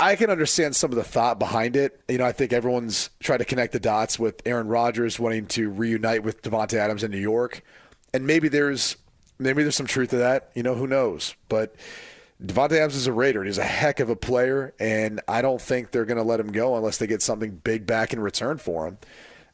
I, 0.00 0.16
can 0.16 0.30
understand 0.30 0.74
some 0.74 0.90
of 0.90 0.96
the 0.96 1.04
thought 1.04 1.38
behind 1.38 1.76
it. 1.76 2.00
You 2.08 2.18
know, 2.18 2.24
I 2.24 2.32
think 2.32 2.52
everyone's 2.52 3.10
trying 3.20 3.38
to 3.38 3.44
connect 3.44 3.72
the 3.72 3.80
dots 3.80 4.18
with 4.18 4.42
Aaron 4.44 4.68
Rodgers 4.68 5.20
wanting 5.20 5.46
to 5.48 5.70
reunite 5.70 6.24
with 6.24 6.42
Davante 6.42 6.74
Adams 6.74 7.04
in 7.04 7.10
New 7.10 7.18
York. 7.18 7.62
And 8.12 8.26
maybe 8.26 8.48
there's 8.48 8.96
maybe 9.38 9.62
there's 9.62 9.76
some 9.76 9.86
truth 9.86 10.10
to 10.10 10.16
that. 10.16 10.50
You 10.54 10.62
know, 10.62 10.74
who 10.74 10.86
knows? 10.86 11.34
But 11.48 11.76
Davante 12.42 12.72
Adams 12.72 12.94
is 12.94 13.06
a 13.06 13.12
Raider, 13.12 13.42
he's 13.42 13.58
a 13.58 13.64
heck 13.64 13.98
of 14.00 14.10
a 14.10 14.16
player, 14.16 14.72
and 14.78 15.20
I 15.26 15.42
don't 15.42 15.60
think 15.60 15.90
they're 15.90 16.04
going 16.04 16.18
to 16.18 16.22
let 16.22 16.38
him 16.38 16.52
go 16.52 16.76
unless 16.76 16.98
they 16.98 17.06
get 17.08 17.20
something 17.20 17.50
big 17.50 17.84
back 17.84 18.12
in 18.12 18.20
return 18.20 18.58
for 18.58 18.86
him. 18.86 18.98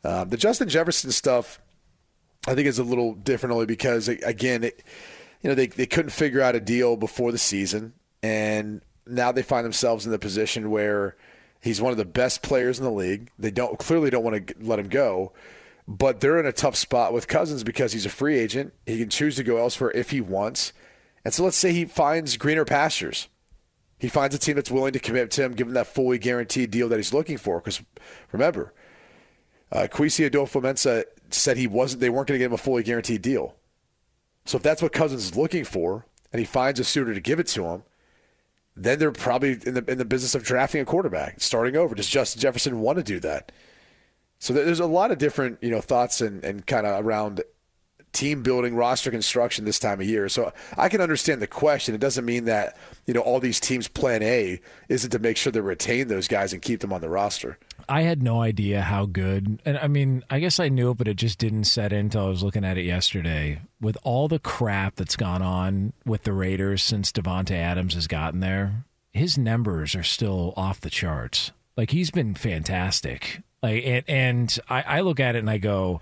Um, 0.05 0.29
the 0.29 0.37
Justin 0.37 0.69
Jefferson 0.69 1.11
stuff, 1.11 1.61
I 2.47 2.55
think, 2.55 2.67
is 2.67 2.79
a 2.79 2.85
little 2.85 3.15
different 3.15 3.55
only 3.55 3.65
because, 3.65 4.09
again, 4.09 4.65
it, 4.65 4.83
you 5.41 5.49
know, 5.49 5.55
they, 5.55 5.67
they 5.69 5.87
couldn't 5.87 6.11
figure 6.11 6.43
out 6.43 6.55
a 6.55 6.61
deal 6.61 6.99
before 6.99 7.33
the 7.33 7.39
season, 7.39 7.95
and 8.23 8.83
now 9.07 9.33
they 9.33 9.43
find 9.43 9.65
themselves 9.65 10.07
in 10.07 10.13
the 10.13 10.19
position 10.19 10.71
where 10.71 11.17
he's 11.61 11.81
one 11.81 11.93
of 11.93 11.99
the 11.99 12.05
best 12.05 12.43
players 12.43 12.79
in 12.79 12.85
the 12.85 12.91
league. 12.91 13.31
They 13.39 13.51
don't 13.51 13.79
clearly 13.79 14.11
don't 14.11 14.25
want 14.25 14.47
to 14.47 14.55
let 14.61 14.79
him 14.79 14.89
go, 14.89 15.33
but 15.87 16.21
they're 16.21 16.39
in 16.39 16.47
a 16.47 16.53
tough 16.53 16.77
spot 16.77 17.13
with 17.13 17.29
Cousins 17.29 17.65
because 17.65 17.93
he's 17.93 18.07
a 18.07 18.11
free 18.11 18.39
agent. 18.39 18.73
He 18.87 18.99
can 18.99 19.11
choose 19.11 19.37
to 19.37 19.45
go 19.45 19.59
elsewhere 19.59 19.91
if 19.93 20.11
he 20.11 20.21
wants. 20.21 20.73
And 21.25 21.33
so 21.33 21.45
let's 21.45 21.57
say 21.57 21.73
he 21.73 21.85
finds 21.85 22.37
greener 22.37 22.65
pastures. 22.65 23.29
He 23.99 24.09
finds 24.09 24.35
a 24.35 24.39
team 24.39 24.57
that's 24.57 24.71
willing 24.71 24.93
to 24.93 24.99
commit 24.99 25.31
to 25.33 25.43
him, 25.43 25.53
give 25.53 25.69
him 25.69 25.75
that 25.75 25.87
fully 25.87 26.19
guaranteed 26.19 26.71
deal 26.71 26.89
that 26.89 26.97
he's 26.97 27.15
looking 27.15 27.39
for. 27.39 27.59
Because 27.59 27.81
remember, 28.33 28.75
uh, 29.73 29.87
Kwesi 29.91 30.29
Adofo-Mensah 30.29 31.05
said 31.31 31.57
he 31.57 31.67
wasn't. 31.67 32.01
They 32.01 32.11
weren't 32.11 32.29
going 32.29 32.39
to 32.39 32.45
give 32.45 32.51
him 32.51 32.55
a 32.55 32.59
fully 32.59 32.83
guaranteed 32.83 33.23
deal. 33.23 33.55
So 34.45 34.57
if 34.57 34.63
that's 34.63 34.83
what 34.83 34.93
Cousins 34.93 35.25
is 35.25 35.37
looking 35.37 35.65
for, 35.65 36.05
and 36.33 36.39
he 36.39 36.45
finds 36.45 36.81
a 36.81 36.85
suitor 36.85 37.15
to 37.15 37.21
give 37.21 37.41
it 37.41 37.47
to 37.49 37.65
him, 37.65 37.83
then 38.77 38.99
they're 38.99 39.13
probably 39.13 39.59
in 39.65 39.75
the 39.75 39.85
in 39.87 39.99
the 39.99 40.05
business 40.05 40.35
of 40.35 40.43
drafting 40.43 40.81
a 40.81 40.85
quarterback, 40.85 41.41
starting 41.41 41.77
over. 41.77 41.95
Does 41.95 42.09
Justin 42.09 42.41
Jefferson 42.41 42.81
want 42.81 42.99
to 42.99 43.05
do 43.05 43.21
that? 43.21 43.53
So 44.39 44.53
there's 44.53 44.81
a 44.81 44.87
lot 44.87 45.11
of 45.11 45.19
different 45.19 45.59
you 45.63 45.71
know 45.71 45.81
thoughts 45.81 46.21
and, 46.21 46.45
and 46.45 46.67
kind 46.67 46.87
of 46.87 47.05
around 47.05 47.43
team 48.13 48.43
building, 48.43 48.75
roster 48.75 49.11
construction 49.11 49.65
this 49.65 49.79
time 49.79 50.01
of 50.01 50.07
year. 50.07 50.29
So 50.29 50.53
I 50.77 50.89
can 50.89 51.01
understand 51.01 51.43
the 51.43 51.47
question. 51.47 51.95
It 51.95 52.01
doesn't 52.01 52.25
mean 52.25 52.47
that 52.47 52.77
you 53.07 53.15
know 53.15 53.21
all 53.21 53.41
these 53.41 53.61
teams' 53.61 53.89
plan 53.89 54.23
A 54.23 54.61
isn't 54.89 55.11
to 55.11 55.19
make 55.19 55.37
sure 55.37 55.53
they 55.53 55.61
retain 55.61 56.09
those 56.09 56.29
guys 56.29 56.53
and 56.53 56.63
keep 56.63 56.81
them 56.81 56.93
on 56.93 57.01
the 57.01 57.09
roster. 57.09 57.59
I 57.89 58.03
had 58.03 58.23
no 58.23 58.43
idea 58.43 58.83
how 58.83 59.07
good, 59.07 59.61
and 59.65 59.79
I 59.79 59.89
mean, 59.89 60.23
I 60.31 60.41
guess 60.41 60.61
I 60.61 60.69
knew 60.69 60.91
it, 60.91 60.99
but 60.99 61.09
it 61.09 61.17
just 61.17 61.39
didn't 61.39 61.65
set 61.65 61.93
in 61.93 62.01
until 62.01 62.27
I 62.27 62.29
was 62.29 62.43
looking 62.43 62.65
at 62.65 62.79
it 62.79 62.85
yesterday. 62.85 63.61
With 63.81 63.97
all 64.03 64.29
the 64.29 64.39
crap 64.39 64.97
that's 64.97 65.17
gone 65.17 65.43
on 65.43 65.93
with 66.05 66.23
the 66.23 66.33
Raiders 66.33 66.83
since 66.83 67.13
Davante 67.13 67.53
Adams 67.53 67.95
has 67.95 68.07
gotten 68.07 68.41
there, 68.41 68.85
his 69.13 69.39
numbers 69.39 69.95
are 69.95 70.03
still 70.03 70.55
off 70.57 70.81
the 70.81 70.91
charts. 70.91 71.53
Like 71.77 71.91
he's 71.91 72.11
been 72.11 72.35
fantastic. 72.35 73.43
Like, 73.63 73.85
and, 73.85 74.05
and 74.09 74.59
I, 74.69 74.83
I 74.83 75.01
look 75.01 75.21
at 75.21 75.37
it 75.37 75.41
and 75.41 75.51
I 75.51 75.59
go, 75.59 76.01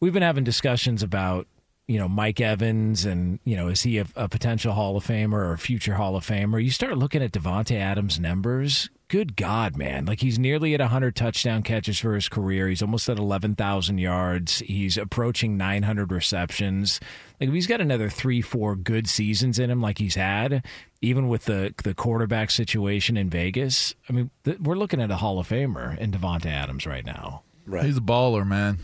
we've 0.00 0.12
been 0.12 0.22
having 0.22 0.44
discussions 0.44 1.02
about 1.02 1.46
you 1.88 1.98
know, 1.98 2.06
Mike 2.06 2.40
Evans 2.40 3.06
and, 3.06 3.40
you 3.44 3.56
know, 3.56 3.68
is 3.68 3.82
he 3.82 3.98
a, 3.98 4.06
a 4.14 4.28
potential 4.28 4.74
Hall 4.74 4.96
of 4.96 5.06
Famer 5.06 5.50
or 5.50 5.56
future 5.56 5.94
Hall 5.94 6.16
of 6.16 6.26
Famer? 6.26 6.62
You 6.62 6.70
start 6.70 6.98
looking 6.98 7.22
at 7.22 7.32
Davante 7.32 7.76
Adams' 7.76 8.20
numbers. 8.20 8.90
Good 9.08 9.36
God, 9.36 9.78
man. 9.78 10.04
Like 10.04 10.20
he's 10.20 10.38
nearly 10.38 10.74
at 10.74 10.80
100 10.80 11.16
touchdown 11.16 11.62
catches 11.62 11.98
for 11.98 12.14
his 12.14 12.28
career. 12.28 12.68
He's 12.68 12.82
almost 12.82 13.08
at 13.08 13.18
11,000 13.18 13.96
yards. 13.96 14.58
He's 14.58 14.98
approaching 14.98 15.56
900 15.56 16.12
receptions. 16.12 17.00
Like 17.40 17.48
if 17.48 17.54
he's 17.54 17.66
got 17.66 17.80
another 17.80 18.10
three, 18.10 18.42
four 18.42 18.76
good 18.76 19.08
seasons 19.08 19.58
in 19.58 19.70
him, 19.70 19.80
like 19.80 19.96
he's 19.96 20.16
had, 20.16 20.62
even 21.00 21.28
with 21.28 21.46
the 21.46 21.72
the 21.84 21.94
quarterback 21.94 22.50
situation 22.50 23.16
in 23.16 23.30
Vegas, 23.30 23.94
I 24.10 24.12
mean, 24.12 24.30
th- 24.44 24.58
we're 24.60 24.76
looking 24.76 25.00
at 25.00 25.10
a 25.10 25.16
Hall 25.16 25.38
of 25.38 25.48
Famer 25.48 25.96
in 25.96 26.10
Davante 26.10 26.46
Adams 26.46 26.86
right 26.86 27.04
now. 27.06 27.42
Right. 27.64 27.86
He's 27.86 27.96
a 27.96 28.02
baller, 28.02 28.46
man. 28.46 28.78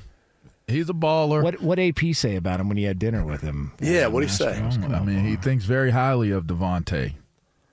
He's 0.67 0.89
a 0.89 0.95
baller. 0.95 1.43
What 1.43 1.61
what 1.61 1.79
AP 1.79 2.15
say 2.15 2.37
about 2.37 2.61
him 2.61 2.69
when 2.69 2.79
you 2.79 2.87
had 2.87 2.99
dinner 2.99 3.27
with 3.27 3.43
him? 3.43 3.73
Yeah, 3.79 4.07
what 4.07 4.21
do 4.21 4.27
you 4.27 4.33
say? 4.33 4.59
I 4.59 5.01
mean, 5.05 5.25
he 5.25 5.37
thinks 5.37 5.67
very 5.67 5.91
highly 5.91 6.31
of 6.31 6.45
Davante, 6.45 7.13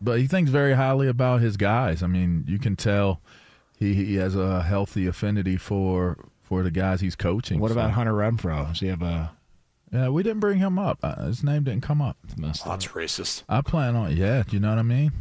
but 0.01 0.19
he 0.19 0.27
thinks 0.27 0.49
very 0.51 0.73
highly 0.73 1.07
about 1.07 1.41
his 1.41 1.57
guys. 1.57 2.01
I 2.03 2.07
mean, 2.07 2.43
you 2.47 2.59
can 2.59 2.75
tell 2.75 3.21
he, 3.77 3.93
he 3.93 4.15
has 4.15 4.35
a 4.35 4.63
healthy 4.63 5.07
affinity 5.07 5.57
for 5.57 6.17
for 6.43 6.63
the 6.63 6.71
guys 6.71 7.01
he's 7.01 7.15
coaching. 7.15 7.59
What 7.59 7.69
so- 7.71 7.73
about 7.77 7.91
Hunter 7.91 8.13
Renfrow? 8.13 8.67
Does 8.69 8.79
he 8.79 8.87
have 8.87 9.01
a? 9.01 9.31
Yeah, 9.93 10.07
we 10.07 10.23
didn't 10.23 10.39
bring 10.39 10.59
him 10.59 10.79
up. 10.79 10.99
Uh, 11.03 11.25
his 11.25 11.43
name 11.43 11.63
didn't 11.65 11.83
come 11.83 12.01
up. 12.01 12.15
Oh, 12.31 12.41
that's 12.41 12.63
racist. 12.87 13.43
I 13.49 13.59
plan 13.61 13.95
on. 13.97 14.15
Yeah, 14.15 14.43
you 14.49 14.59
know 14.61 14.69
what 14.69 14.77
I 14.79 14.83
mean. 14.83 15.11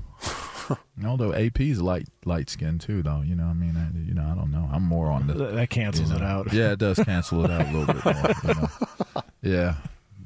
Although 1.05 1.33
AP's 1.35 1.81
light 1.81 2.07
light 2.25 2.49
skin 2.49 2.79
too, 2.79 3.03
though. 3.03 3.23
You 3.23 3.35
know 3.35 3.45
what 3.45 3.51
I 3.51 3.55
mean. 3.55 3.77
I, 3.77 3.89
you 4.07 4.15
know, 4.15 4.23
I 4.23 4.35
don't 4.37 4.53
know. 4.53 4.69
I'm 4.73 4.85
more 4.85 5.07
on 5.11 5.27
the 5.27 5.35
That- 5.35 5.55
that 5.57 5.71
cancels 5.71 6.13
you 6.13 6.19
know. 6.19 6.25
it 6.25 6.29
out. 6.29 6.53
Yeah, 6.53 6.73
it 6.73 6.79
does 6.79 6.99
cancel 7.01 7.45
it 7.45 7.51
out 7.51 7.67
a 7.67 7.73
little 7.77 7.93
bit 7.95 8.05
more. 8.05 8.35
You 8.45 8.55
know? 8.55 8.69
Yeah, 9.43 9.75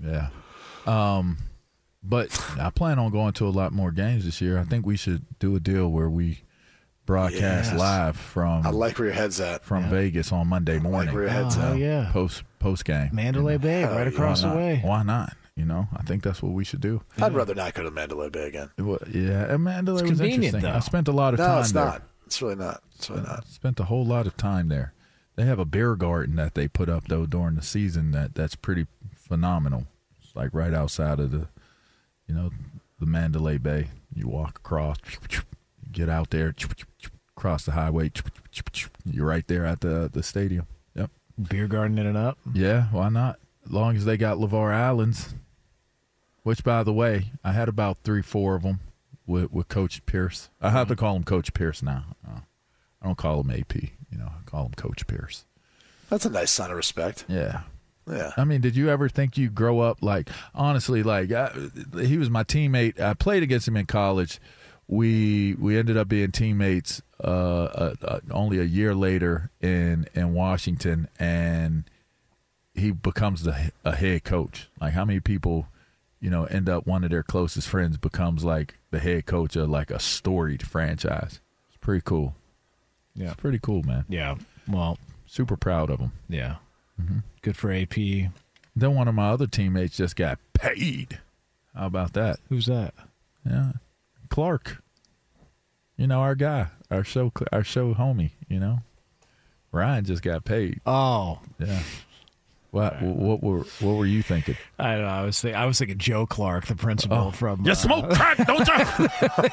yeah. 0.05 0.29
Um, 0.87 1.39
but 2.05 2.39
I 2.61 2.71
plan 2.71 2.99
on 2.99 3.11
going 3.11 3.33
to 3.35 3.47
a 3.47 3.51
lot 3.51 3.73
more 3.73 3.91
games 3.91 4.25
this 4.25 4.41
year. 4.41 4.59
I 4.59 4.65
think 4.65 4.85
we 4.87 4.97
should 4.97 5.25
do 5.39 5.57
a 5.57 5.61
deal 5.61 5.91
where 5.91 6.09
we 6.11 6.41
broadcast 7.07 7.73
Yes. 7.73 7.79
live 7.79 8.17
from 8.17 8.67
I 8.67 8.71
like 8.71 8.99
where 8.99 9.07
your 9.09 9.15
head's 9.15 9.41
at. 9.41 9.65
from 9.65 9.89
Vegas 9.91 10.33
on 10.33 10.49
Monday 10.49 10.79
morning. 10.79 11.13
where 11.15 11.25
your 11.25 11.33
head's 11.33 11.57
Oh, 11.59 11.73
at. 11.73 11.79
yeah. 11.79 12.11
Post 12.13 12.45
post 12.59 12.85
game. 12.85 13.11
Mandalay 13.13 13.59
Bay, 13.59 13.85
right 13.85 14.07
across 14.07 14.43
Why 14.43 14.49
the 14.51 14.57
way. 14.57 14.81
Why 14.83 15.03
not? 15.03 15.37
You 15.57 15.65
know, 15.65 15.87
I 15.97 16.03
think 16.03 16.23
that's 16.25 16.43
what 16.43 16.53
we 16.53 16.65
should 16.65 16.81
do. 16.81 17.03
I'd 17.19 17.33
rather 17.35 17.55
not 17.55 17.75
go 17.75 17.85
to 17.85 17.91
Mandalay 17.91 18.29
Bay 18.31 18.49
again. 18.49 18.71
Well, 18.79 18.99
yeah, 19.09 19.53
and 19.53 19.63
Mandalay 19.63 20.01
It's 20.01 20.11
was 20.11 20.19
convenient, 20.19 20.45
interesting. 20.55 20.63
though. 20.73 20.77
I 20.77 20.81
spent 20.81 21.07
a 21.09 21.13
lot 21.13 21.35
of 21.35 21.39
No, 21.39 21.47
time 21.47 21.61
it's 21.61 21.73
there. 21.73 21.85
not. 21.85 22.03
It's 22.27 22.43
really 22.43 22.57
not. 22.57 22.83
It's 22.97 23.09
really 23.11 23.23
not. 23.23 23.47
Spent 23.47 23.79
a 23.79 23.85
whole 23.85 24.05
lot 24.05 24.27
of 24.27 24.37
time 24.37 24.69
there. 24.69 24.95
They 25.37 25.45
have 25.45 25.59
a 25.59 25.65
beer 25.65 25.95
garden 25.95 26.37
that 26.37 26.55
they 26.55 26.67
put 26.69 26.89
up 26.89 27.07
though 27.09 27.27
during 27.27 27.55
the 27.57 27.63
season 27.63 28.11
that 28.13 28.35
that's 28.35 28.57
pretty 28.57 28.87
phenomenal. 29.15 29.87
It's 30.23 30.35
like 30.35 30.51
right 30.55 30.73
outside 30.75 31.21
of 31.21 31.31
the, 31.31 31.49
you 32.27 32.35
know, 32.35 32.51
the 33.01 33.07
Mandalay 33.07 33.59
Bay. 33.59 33.89
You 34.15 34.29
walk 34.29 34.59
across, 34.59 34.97
get 35.91 36.09
out 36.09 36.31
there, 36.31 36.55
cross 37.35 37.65
the 37.65 37.73
highway. 37.73 38.13
You're 39.05 39.27
right 39.27 39.47
there 39.47 39.67
at 39.67 39.81
the 39.81 40.09
the 40.13 40.23
stadium. 40.23 40.67
Yep. 40.95 41.11
Beer 41.49 41.67
gardening 41.67 42.07
it 42.07 42.17
up. 42.17 42.39
Yeah, 42.53 42.85
why 42.93 43.09
not? 43.09 43.39
As 43.67 43.73
long 43.73 43.97
as 43.97 44.05
they 44.05 44.17
got 44.17 44.39
LeVar 44.39 44.73
Allen's, 44.73 45.35
which 46.43 46.63
by 46.63 46.83
the 46.83 46.93
way, 46.93 47.33
I 47.43 47.53
had 47.53 47.69
about 47.69 47.99
three, 48.05 48.23
four 48.23 48.55
of 48.55 48.63
them 48.63 48.81
with 49.27 49.51
with 49.51 49.69
Coach 49.69 50.05
Pierce. 50.07 50.51
I 50.61 50.71
have 50.71 50.89
to 50.89 50.97
call 50.97 51.17
him 51.17 51.25
Coach 51.25 51.53
Pierce 51.55 51.83
now. 51.83 52.05
Uh, 52.27 52.41
I 53.03 53.07
don't 53.07 53.19
call 53.19 53.41
him 53.41 53.51
AP. 53.51 53.75
You 53.75 54.19
know, 54.19 54.27
I 54.27 54.49
call 54.49 54.67
him 54.67 54.73
Coach 54.77 55.07
Pierce. 55.07 55.45
That's 56.09 56.27
a 56.27 56.31
nice 56.31 56.51
sign 56.51 56.71
of 56.71 56.77
respect. 56.77 57.25
Yeah. 57.29 57.63
Yeah. 58.11 58.33
I 58.37 58.45
mean, 58.45 58.61
did 58.61 58.77
you 58.77 58.91
ever 58.91 59.09
think 59.09 59.39
you 59.39 59.49
grow 59.51 59.81
up 59.81 60.03
like 60.03 60.29
honestly? 60.55 61.03
Like 61.03 61.33
I, 61.33 61.51
he 62.01 62.19
was 62.19 62.31
my 62.31 62.45
teammate. 62.45 63.01
I 63.01 63.15
played 63.15 63.43
against 63.43 63.67
him 63.67 63.77
in 63.77 63.87
college. 63.87 64.41
We 64.87 65.55
we 65.55 65.79
ended 65.79 65.97
up 65.97 66.09
being 66.09 66.31
teammates 66.31 67.01
uh, 67.23 67.27
uh, 67.27 67.95
uh, 68.03 68.21
only 68.31 68.59
a 68.59 68.65
year 68.65 68.95
later 68.95 69.51
in 69.61 70.07
in 70.15 70.35
Washington, 70.35 71.09
and 71.19 71.85
he 72.75 72.91
becomes 72.91 73.45
the 73.45 73.73
a 73.85 73.97
head 73.97 74.25
coach. 74.25 74.69
Like 74.81 74.93
how 74.93 75.07
many 75.07 75.21
people, 75.21 75.69
you 76.21 76.29
know, 76.29 76.45
end 76.45 76.69
up 76.69 76.87
one 76.87 77.03
of 77.05 77.11
their 77.11 77.23
closest 77.23 77.69
friends 77.69 77.97
becomes 77.97 78.45
like 78.45 78.75
the 78.91 78.99
head 78.99 79.25
coach 79.25 79.57
of 79.57 79.71
like 79.71 79.91
a 79.91 79.99
storied 79.99 80.67
franchise. 80.67 81.41
It's 81.69 81.79
pretty 81.81 82.03
cool. 82.05 82.35
Yeah. 83.15 83.27
It's 83.29 83.37
pretty 83.41 83.61
cool, 83.61 83.83
man. 83.85 84.05
Yeah. 84.09 84.35
Well, 84.69 84.99
super 85.27 85.57
proud 85.57 85.89
of 85.89 86.01
him. 86.01 86.13
Yeah. 86.29 86.57
Mm-hmm. 87.01 87.19
Good 87.43 87.57
for 87.57 87.73
AP. 87.73 87.95
Then 88.77 88.95
one 88.95 89.09
of 89.09 89.15
my 89.15 89.31
other 89.31 89.47
teammates 89.47 89.97
just 89.97 90.17
got 90.17 90.39
paid. 90.53 91.21
How 91.75 91.87
about 91.87 92.13
that? 92.15 92.39
Who's 92.49 92.67
that? 92.67 92.95
Yeah, 93.45 93.73
Clark. 94.29 94.83
You 95.97 96.07
know 96.07 96.21
our 96.21 96.35
guy, 96.35 96.69
our 96.91 97.05
show, 97.05 97.33
our 97.53 97.63
show 97.65 97.95
homie. 97.95 98.31
You 98.49 98.59
know, 98.59 98.79
Ryan 99.71 100.05
just 100.05 100.23
got 100.23 100.45
paid. 100.45 100.81
Oh, 100.87 101.41
yeah. 101.59 101.83
What 102.75 103.01
what 103.01 103.41
were 103.43 103.61
what 103.81 103.93
were 103.97 104.05
you 104.07 104.21
thinking? 104.23 104.57
I 104.81 104.93
don't 104.97 105.03
know. 105.03 105.07
I 105.09 105.23
was 105.25 105.41
thinking, 105.41 105.57
I 105.61 105.65
was 105.67 105.79
thinking 105.79 105.97
Joe 105.99 106.27
Clark, 106.27 106.67
the 106.67 106.75
principal 106.75 107.17
Oh. 107.17 107.31
from. 107.31 107.65
You 107.65 107.71
uh, 107.73 107.75
smoke 107.77 108.11
crack, 108.11 108.37
don't 108.47 108.67
you? 108.67 108.75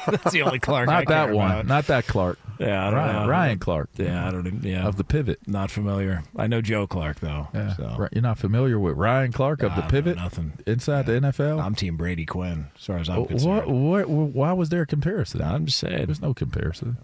That's 0.08 0.32
the 0.32 0.42
only 0.42 0.58
Clark. 0.58 0.88
I 0.88 0.94
Not 1.00 1.06
that 1.08 1.26
care 1.26 1.34
one. 1.34 1.50
about. 1.52 1.66
Not 1.66 1.86
that 1.86 2.06
Clark. 2.08 2.38
Yeah, 2.58 2.86
I 2.86 2.90
don't 2.90 2.98
Ryan, 2.98 3.14
know. 3.22 3.28
Ryan 3.28 3.58
Clark. 3.60 3.90
Yeah, 3.96 4.26
I 4.28 4.30
don't. 4.32 4.62
Yeah, 4.64 4.86
of 4.86 4.96
the 4.96 5.04
pivot. 5.04 5.38
Not 5.46 5.70
familiar. 5.70 6.24
I 6.36 6.48
know 6.48 6.60
Joe 6.60 6.86
Clark 6.88 7.20
though. 7.20 7.46
Yeah, 7.54 7.76
so. 7.76 8.08
You're 8.12 8.22
not 8.22 8.38
familiar 8.38 8.78
with 8.78 8.96
Ryan 8.96 9.30
Clark 9.32 9.62
of 9.62 9.72
I 9.72 9.76
the 9.76 9.80
don't 9.82 9.90
pivot 9.90 10.16
nothing. 10.16 10.52
inside 10.66 11.06
the 11.06 11.12
NFL. 11.12 11.62
I'm 11.62 11.74
Team 11.76 11.96
Brady 11.96 12.26
Quinn, 12.26 12.66
as 12.76 12.84
far 12.86 12.98
as 12.98 13.08
I'm 13.08 13.20
Oh, 13.20 13.24
concerned. 13.26 13.66
what, 13.88 14.08
what, 14.08 14.28
why 14.34 14.52
was 14.52 14.68
there 14.70 14.82
a 14.82 14.86
comparison? 14.86 15.42
I'm 15.42 15.66
just 15.66 15.78
saying. 15.78 16.06
There's 16.06 16.20
no 16.22 16.34
comparison. 16.34 16.98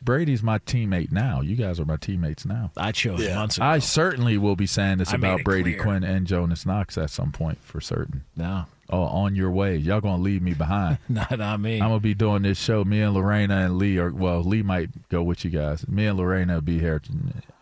Brady's 0.00 0.42
my 0.42 0.58
teammate 0.60 1.10
now. 1.12 1.40
You 1.40 1.56
guys 1.56 1.80
are 1.80 1.84
my 1.84 1.96
teammates 1.96 2.44
now. 2.46 2.70
I 2.76 2.92
chose 2.92 3.26
months 3.28 3.56
ago. 3.56 3.66
I 3.66 3.78
certainly 3.80 4.38
will 4.38 4.56
be 4.56 4.66
saying 4.66 4.98
this 4.98 5.12
I 5.12 5.16
about 5.16 5.44
Brady 5.44 5.72
clear. 5.74 5.82
Quinn 5.82 6.04
and 6.04 6.26
Jonas 6.26 6.64
Knox 6.64 6.96
at 6.96 7.10
some 7.10 7.32
point 7.32 7.58
for 7.64 7.80
certain. 7.80 8.24
No. 8.36 8.66
Oh, 8.90 9.02
on 9.02 9.34
your 9.34 9.50
way. 9.50 9.76
Y'all 9.76 10.00
gonna 10.00 10.22
leave 10.22 10.40
me 10.40 10.54
behind. 10.54 10.98
not, 11.08 11.36
not 11.38 11.60
me. 11.60 11.74
I'm 11.80 11.88
gonna 11.88 12.00
be 12.00 12.14
doing 12.14 12.42
this 12.42 12.58
show. 12.58 12.84
Me 12.84 13.02
and 13.02 13.12
Lorena 13.12 13.56
and 13.58 13.76
Lee 13.76 13.98
are 13.98 14.10
well, 14.10 14.42
Lee 14.42 14.62
might 14.62 15.08
go 15.10 15.22
with 15.22 15.44
you 15.44 15.50
guys. 15.50 15.86
Me 15.88 16.06
and 16.06 16.16
Lorena 16.16 16.54
will 16.54 16.60
be 16.62 16.78
here. 16.78 17.02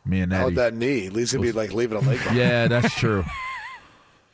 Me 0.05 0.21
and 0.21 0.33
How 0.33 0.47
Eddie. 0.47 0.55
about 0.55 0.63
that 0.63 0.75
knee? 0.75 1.09
Lee's 1.09 1.33
gonna 1.33 1.43
be 1.43 1.53
like 1.53 1.73
leaving 1.73 1.97
a 1.99 2.01
leg. 2.01 2.19
behind. 2.19 2.37
Yeah, 2.37 2.69
that's 2.69 2.95
true. 2.99 3.25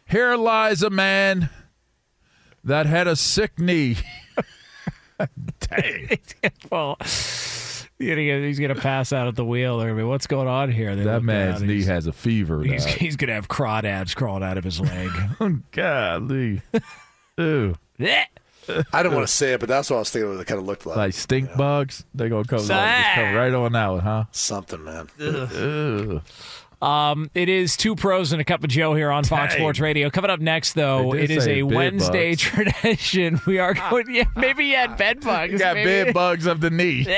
Here 0.07 0.37
lies 0.37 0.83
a 0.83 0.91
man 0.91 1.49
that 2.65 2.85
had 2.87 3.07
a 3.07 3.17
sick 3.17 3.59
knee. 3.59 3.97
Dang. 5.61 6.19
well, 6.71 6.99
you 7.01 7.07
know, 7.07 7.07
he's 8.47 8.59
gonna 8.59 8.75
pass 8.75 9.12
out 9.12 9.29
at 9.29 9.35
the 9.37 9.45
wheel. 9.45 9.79
They're 9.79 9.88
gonna 9.91 10.01
be, 10.01 10.05
what's 10.05 10.27
going 10.27 10.49
on 10.49 10.71
here? 10.71 10.95
They 10.97 11.05
That 11.05 11.15
look 11.17 11.23
man's 11.25 11.59
down, 11.61 11.69
knee 11.69 11.75
he's- 11.77 11.87
has 11.87 12.07
a 12.07 12.12
fever. 12.12 12.62
He's, 12.62 12.85
he's 13.03 13.17
gonna 13.17 13.35
have 13.35 13.49
crawdads 13.49 14.15
crawling 14.17 14.43
out 14.43 14.59
of 14.59 14.65
his 14.65 14.81
leg. 14.81 15.11
Oh, 15.41 15.59
golly. 15.73 16.62
Ew. 17.38 17.75
I 18.93 19.03
don't 19.03 19.12
want 19.15 19.27
to 19.27 19.33
say 19.33 19.55
it, 19.55 19.61
but 19.61 19.69
that's 19.69 19.91
what 19.91 19.97
I 19.97 19.99
was 20.01 20.11
thinking. 20.11 20.31
What 20.31 20.41
it 20.41 20.47
kind 20.47 20.61
of 20.61 20.67
looked 20.67 20.87
like. 20.87 20.97
Like 20.97 21.15
stink 21.15 21.55
bugs, 21.57 22.05
they 22.15 22.29
gonna 22.29 22.45
come, 22.45 22.61
Say. 22.61 22.75
just 22.75 23.15
come 23.15 23.35
right 23.35 23.53
on 23.53 23.75
out, 23.75 24.03
huh? 24.03 24.25
Something, 24.31 24.85
man. 24.85 25.09
Ugh. 25.21 26.23
Um, 26.83 27.31
it 27.33 27.49
is 27.49 27.77
two 27.77 27.95
pros 27.95 28.33
and 28.33 28.40
a 28.40 28.45
cup 28.45 28.64
of 28.64 28.71
Joe 28.71 28.95
here 28.95 29.11
on 29.11 29.23
Fox 29.25 29.55
Dang. 29.55 29.61
Sports 29.61 29.79
Radio. 29.81 30.11
Coming 30.11 30.31
up 30.31 30.40
next, 30.40 30.73
though, 30.73 31.12
They 31.12 31.23
it 31.23 31.27
did 31.29 31.38
is 31.38 31.45
say 31.45 31.61
a 31.61 31.62
Wednesday 31.66 32.31
bugs. 32.33 32.42
tradition. 32.42 33.40
We 33.47 33.59
are 33.61 33.75
going. 33.75 34.12
Yeah, 34.12 34.25
maybe 34.37 34.66
you 34.66 34.77
had 34.77 34.97
bed 34.97 35.21
bugs. 35.21 35.53
You 35.53 35.59
got 35.61 35.77
maybe. 35.77 36.05
bed 36.07 36.14
bugs 36.14 36.47
of 36.47 36.61
the 36.61 36.71
knee. 36.71 37.07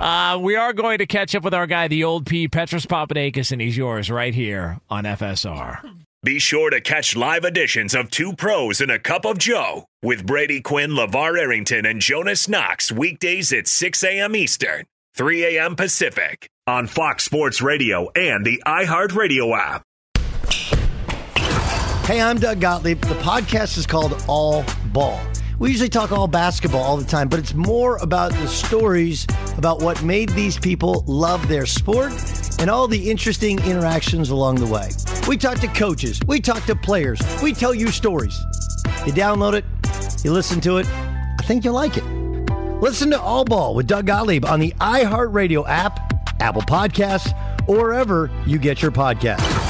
Uh, 0.00 0.38
we 0.40 0.56
are 0.56 0.72
going 0.72 0.98
to 0.98 1.06
catch 1.06 1.34
up 1.34 1.42
with 1.42 1.52
our 1.54 1.66
guy, 1.66 1.88
the 1.88 2.04
old 2.04 2.24
P, 2.26 2.48
Petros 2.48 2.86
Papadakis, 2.86 3.52
and 3.52 3.60
he's 3.60 3.76
yours 3.76 4.10
right 4.10 4.34
here 4.34 4.80
on 4.88 5.04
FSR. 5.04 5.80
Be 6.22 6.38
sure 6.38 6.70
to 6.70 6.80
catch 6.80 7.16
live 7.16 7.44
editions 7.44 7.94
of 7.94 8.10
Two 8.10 8.34
Pros 8.34 8.80
and 8.80 8.90
a 8.90 8.98
Cup 8.98 9.24
of 9.24 9.38
Joe 9.38 9.86
with 10.02 10.26
Brady 10.26 10.60
Quinn, 10.60 10.90
LaVar 10.90 11.38
Arrington, 11.38 11.86
and 11.86 12.00
Jonas 12.00 12.48
Knox 12.48 12.92
weekdays 12.92 13.52
at 13.52 13.66
6 13.66 14.02
a.m. 14.04 14.36
Eastern, 14.36 14.84
3 15.14 15.56
a.m. 15.56 15.76
Pacific 15.76 16.48
on 16.66 16.86
Fox 16.86 17.24
Sports 17.24 17.60
Radio 17.60 18.10
and 18.14 18.44
the 18.44 18.62
iHeartRadio 18.66 19.56
app. 19.58 19.82
Hey, 22.06 22.20
I'm 22.20 22.38
Doug 22.38 22.60
Gottlieb. 22.60 23.00
The 23.02 23.14
podcast 23.16 23.76
is 23.76 23.86
called 23.86 24.22
All 24.28 24.64
Ball. 24.86 25.20
We 25.58 25.70
usually 25.70 25.88
talk 25.90 26.10
all 26.10 26.26
basketball 26.26 26.82
all 26.82 26.96
the 26.96 27.04
time, 27.04 27.28
but 27.28 27.38
it's 27.38 27.54
more 27.54 27.96
about 27.98 28.32
the 28.32 28.46
stories 28.46 29.26
about 29.58 29.82
what 29.82 30.02
made 30.02 30.30
these 30.30 30.58
people 30.58 31.04
love 31.06 31.48
their 31.48 31.66
sport 31.66 32.12
and 32.58 32.70
all 32.70 32.88
the 32.88 33.10
interesting 33.10 33.58
interactions 33.64 34.30
along 34.30 34.56
the 34.56 34.66
way. 34.66 34.90
We 35.28 35.36
talk 35.36 35.58
to 35.58 35.68
coaches, 35.68 36.20
we 36.26 36.40
talk 36.40 36.64
to 36.64 36.74
players, 36.74 37.20
we 37.42 37.52
tell 37.52 37.74
you 37.74 37.88
stories. 37.88 38.38
You 39.04 39.12
download 39.12 39.52
it, 39.54 39.64
you 40.24 40.32
listen 40.32 40.60
to 40.62 40.78
it, 40.78 40.86
I 40.88 41.42
think 41.42 41.64
you'll 41.64 41.74
like 41.74 41.98
it. 41.98 42.04
Listen 42.80 43.10
to 43.10 43.20
All 43.20 43.44
Ball 43.44 43.74
with 43.74 43.86
Doug 43.86 44.06
Gottlieb 44.06 44.46
on 44.46 44.58
the 44.58 44.72
iHeartRadio 44.80 45.68
app, 45.68 46.00
Apple 46.40 46.62
Podcasts, 46.62 47.30
or 47.68 47.76
wherever 47.76 48.30
you 48.46 48.58
get 48.58 48.80
your 48.80 48.90
podcasts. 48.90 49.69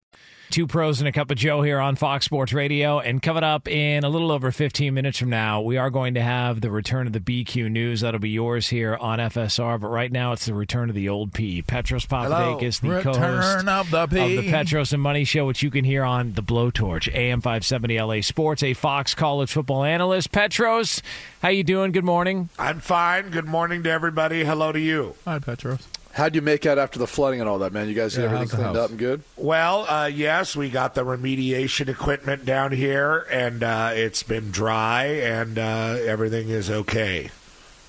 Two 0.51 0.67
pros 0.67 0.99
and 0.99 1.07
a 1.07 1.13
cup 1.13 1.31
of 1.31 1.37
Joe 1.37 1.61
here 1.61 1.79
on 1.79 1.95
Fox 1.95 2.25
Sports 2.25 2.51
Radio. 2.51 2.99
And 2.99 3.21
coming 3.21 3.41
up 3.43 3.69
in 3.69 4.03
a 4.03 4.09
little 4.09 4.33
over 4.33 4.51
15 4.51 4.93
minutes 4.93 5.17
from 5.17 5.29
now, 5.29 5.61
we 5.61 5.77
are 5.77 5.89
going 5.89 6.15
to 6.15 6.21
have 6.21 6.59
the 6.59 6.69
return 6.69 7.07
of 7.07 7.13
the 7.13 7.21
BQ 7.21 7.71
News. 7.71 8.01
That'll 8.01 8.19
be 8.19 8.31
yours 8.31 8.67
here 8.67 8.97
on 8.97 9.19
FSR. 9.19 9.79
But 9.79 9.87
right 9.87 10.11
now, 10.11 10.33
it's 10.33 10.45
the 10.47 10.53
return 10.53 10.89
of 10.89 10.95
the 10.95 11.07
old 11.07 11.31
P. 11.31 11.61
Petros 11.61 12.05
Papadakis, 12.05 12.81
the 12.81 12.89
Return 12.89 13.13
co-host 13.13 13.65
of 13.65 13.91
the 13.91 14.07
P. 14.07 14.19
of 14.19 14.43
the 14.43 14.51
Petros 14.51 14.91
and 14.91 15.01
Money 15.01 15.23
Show, 15.23 15.45
which 15.45 15.63
you 15.63 15.71
can 15.71 15.85
hear 15.85 16.03
on 16.03 16.33
the 16.33 16.43
Blowtorch, 16.43 17.07
AM 17.15 17.39
570 17.39 18.01
LA 18.01 18.19
Sports, 18.19 18.61
a 18.61 18.73
Fox 18.73 19.15
college 19.15 19.53
football 19.53 19.85
analyst. 19.85 20.33
Petros, 20.33 21.01
how 21.41 21.47
you 21.47 21.63
doing? 21.63 21.93
Good 21.93 22.03
morning. 22.03 22.49
I'm 22.59 22.81
fine. 22.81 23.29
Good 23.29 23.47
morning 23.47 23.83
to 23.83 23.89
everybody. 23.89 24.43
Hello 24.43 24.73
to 24.73 24.79
you. 24.81 25.15
Hi, 25.23 25.39
Petros. 25.39 25.87
How'd 26.13 26.35
you 26.35 26.41
make 26.41 26.65
out 26.65 26.77
after 26.77 26.99
the 26.99 27.07
flooding 27.07 27.39
and 27.39 27.47
all 27.49 27.59
that, 27.59 27.71
man? 27.73 27.87
You 27.87 27.93
guys 27.93 28.15
get 28.15 28.23
Yeah, 28.23 28.25
everything 28.33 28.49
cleaned 28.49 28.65
house? 28.65 28.77
up 28.77 28.89
and 28.91 28.99
good? 28.99 29.21
Well, 29.37 29.85
uh, 29.89 30.07
yes, 30.07 30.55
we 30.55 30.69
got 30.69 30.93
the 30.95 31.05
remediation 31.05 31.87
equipment 31.87 32.45
down 32.45 32.71
here, 32.73 33.25
and 33.31 33.63
uh, 33.63 33.91
it's 33.93 34.21
been 34.23 34.51
dry, 34.51 35.05
and 35.05 35.57
uh, 35.57 35.97
everything 36.05 36.49
is 36.49 36.69
okay. 36.69 37.29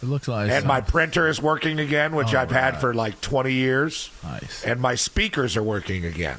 It 0.03 0.07
looks 0.07 0.27
like 0.29 0.51
And 0.51 0.67
my 0.67 0.81
printer 0.81 1.29
is 1.29 1.41
working 1.43 1.79
again, 1.79 2.15
which 2.15 2.35
Oh, 2.35 2.39
I've 2.41 2.51
had 2.51 2.73
right. 2.75 2.81
for 2.81 2.95
like 2.95 3.21
20 3.21 3.53
years. 3.53 4.11
Nice. 4.25 4.65
And 4.65 4.81
my 4.81 4.95
speakers 4.97 5.57
are 5.57 5.63
working 5.63 6.05
again. 6.05 6.39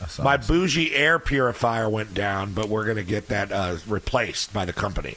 That's 0.00 0.18
My 0.18 0.34
awesome. 0.36 0.54
bougie 0.54 0.94
air 0.94 1.18
purifier 1.20 1.88
went 1.88 2.12
down, 2.14 2.52
but 2.52 2.68
we're 2.68 2.84
going 2.84 2.96
to 2.96 3.04
get 3.04 3.28
that 3.28 3.52
uh, 3.52 3.76
replaced 3.86 4.52
by 4.52 4.64
the 4.64 4.72
company. 4.72 5.16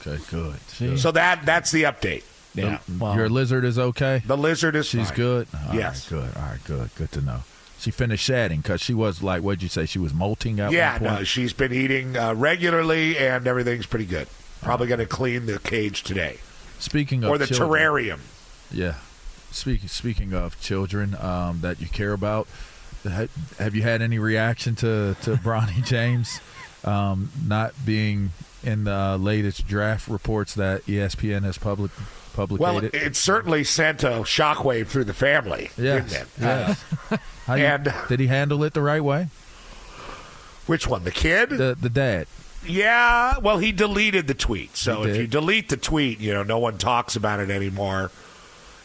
Okay, 0.00 0.22
good. 0.30 0.54
good. 0.78 0.98
So 1.00 1.10
that 1.10 1.44
that's 1.44 1.72
the 1.72 1.82
update. 1.82 2.22
Yeah. 2.54 2.78
Your 3.00 3.28
lizard 3.28 3.64
is 3.64 3.78
okay. 3.78 4.22
The 4.26 4.36
lizard 4.36 4.76
is 4.76 4.86
She's 4.86 5.08
fine. 5.08 5.16
good. 5.16 5.48
All 5.68 5.74
Yes. 5.74 6.10
right, 6.10 6.20
good. 6.20 6.36
All 6.36 6.42
right, 6.48 6.64
good. 6.64 6.90
Good 6.96 7.12
to 7.12 7.20
know. 7.22 7.40
She 7.78 7.90
finished 7.90 8.24
shedding 8.24 8.60
because 8.60 8.80
she 8.80 8.94
was 8.94 9.22
like, 9.22 9.42
what'd 9.42 9.62
you 9.62 9.68
say? 9.68 9.86
She 9.86 9.98
was 9.98 10.12
molting 10.14 10.60
at 10.60 10.70
Yeah, 10.70 10.92
one 10.92 11.00
point. 11.00 11.12
no, 11.20 11.24
she's 11.24 11.52
been 11.52 11.72
eating 11.72 12.16
uh, 12.16 12.34
regularly, 12.34 13.18
and 13.18 13.46
everything's 13.46 13.86
pretty 13.86 14.04
good. 14.06 14.28
Probably 14.60 14.86
going 14.86 15.00
to 15.00 15.06
clean 15.06 15.46
the 15.46 15.58
cage 15.58 16.02
today 16.04 16.38
Speaking 16.78 17.24
of 17.24 17.30
or 17.30 17.38
the 17.38 17.46
children, 17.46 17.80
terrarium. 17.82 18.20
Yeah. 18.70 18.94
Speaking 19.50 19.88
speaking 19.88 20.32
of 20.32 20.60
children 20.60 21.16
um, 21.20 21.60
that 21.62 21.80
you 21.80 21.88
care 21.88 22.12
about, 22.12 22.46
have 23.58 23.74
you 23.74 23.82
had 23.82 24.00
any 24.02 24.18
reaction 24.18 24.74
to 24.76 25.16
to 25.22 25.34
Bronny 25.44 25.84
James 25.84 26.40
um, 26.84 27.30
not 27.46 27.72
being 27.84 28.30
in 28.64 28.84
the 28.84 29.16
latest 29.18 29.66
draft 29.66 30.08
reports 30.08 30.54
that 30.54 30.84
ESPN 30.86 31.42
has 31.42 31.58
public 31.58 31.90
Well, 32.36 32.46
publicated? 32.46 32.94
it 32.94 33.16
certainly 33.16 33.64
sent 33.64 34.04
a 34.04 34.20
shockwave 34.22 34.86
through 34.86 35.04
the 35.04 35.14
family, 35.14 35.70
yes, 35.76 36.08
didn't 36.10 36.22
it? 36.22 36.28
yes. 36.40 36.84
How 37.46 37.54
you- 37.54 37.64
and- 37.64 37.92
did 38.08 38.20
he 38.20 38.26
handle 38.28 38.62
it 38.64 38.72
the 38.74 38.82
right 38.82 39.02
way? 39.02 39.28
Which 40.66 40.86
one? 40.86 41.02
The 41.04 41.10
kid? 41.10 41.50
The 41.50 41.76
the 41.80 41.90
dad. 41.90 42.26
Yeah, 42.64 43.38
well, 43.38 43.58
he 43.58 43.72
deleted 43.72 44.28
the 44.28 44.34
tweet. 44.34 44.76
So 44.76 45.02
if 45.04 45.16
you 45.16 45.26
delete 45.26 45.68
the 45.68 45.76
tweet, 45.76 46.20
you 46.20 46.32
know, 46.32 46.44
no 46.44 46.60
one 46.60 46.78
talks 46.78 47.16
about 47.16 47.40
it 47.40 47.50
anymore. 47.50 48.12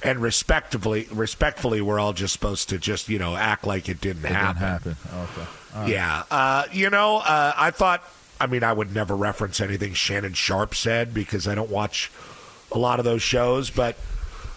and 0.02 0.20
respectively, 0.20 1.08
respectfully, 1.12 1.82
we're 1.82 2.00
all 2.00 2.14
just 2.14 2.34
supposed 2.34 2.70
to 2.70 2.80
just 2.80 3.10
you 3.10 3.20
know 3.20 3.36
act 3.36 3.66
like 3.68 3.88
it 3.90 4.02
didn't 4.02 4.26
It 4.26 4.32
happen. 4.32 4.62
didn't 4.84 4.98
happen. 4.98 4.98
Okay. 5.42 5.50
Right. 5.78 5.90
Yeah. 5.90 6.24
Uh, 6.30 6.63
you 6.72 6.90
know, 6.90 7.18
uh, 7.18 7.54
I 7.56 7.72
thought, 7.72 8.04
I 8.40 8.48
mean, 8.48 8.63
I 8.63 8.74
would 8.74 8.94
never 8.94 9.16
reference 9.16 9.62
anything 9.62 9.94
Shannon 9.94 10.34
Sharpe 10.34 10.76
said 10.76 11.13
because 11.13 11.48
I 11.48 11.56
don't 11.56 11.70
watch 11.70 12.12
a 12.72 12.78
lot 12.78 13.00
of 13.00 13.06
those 13.06 13.22
shows, 13.22 13.70
but 13.70 13.96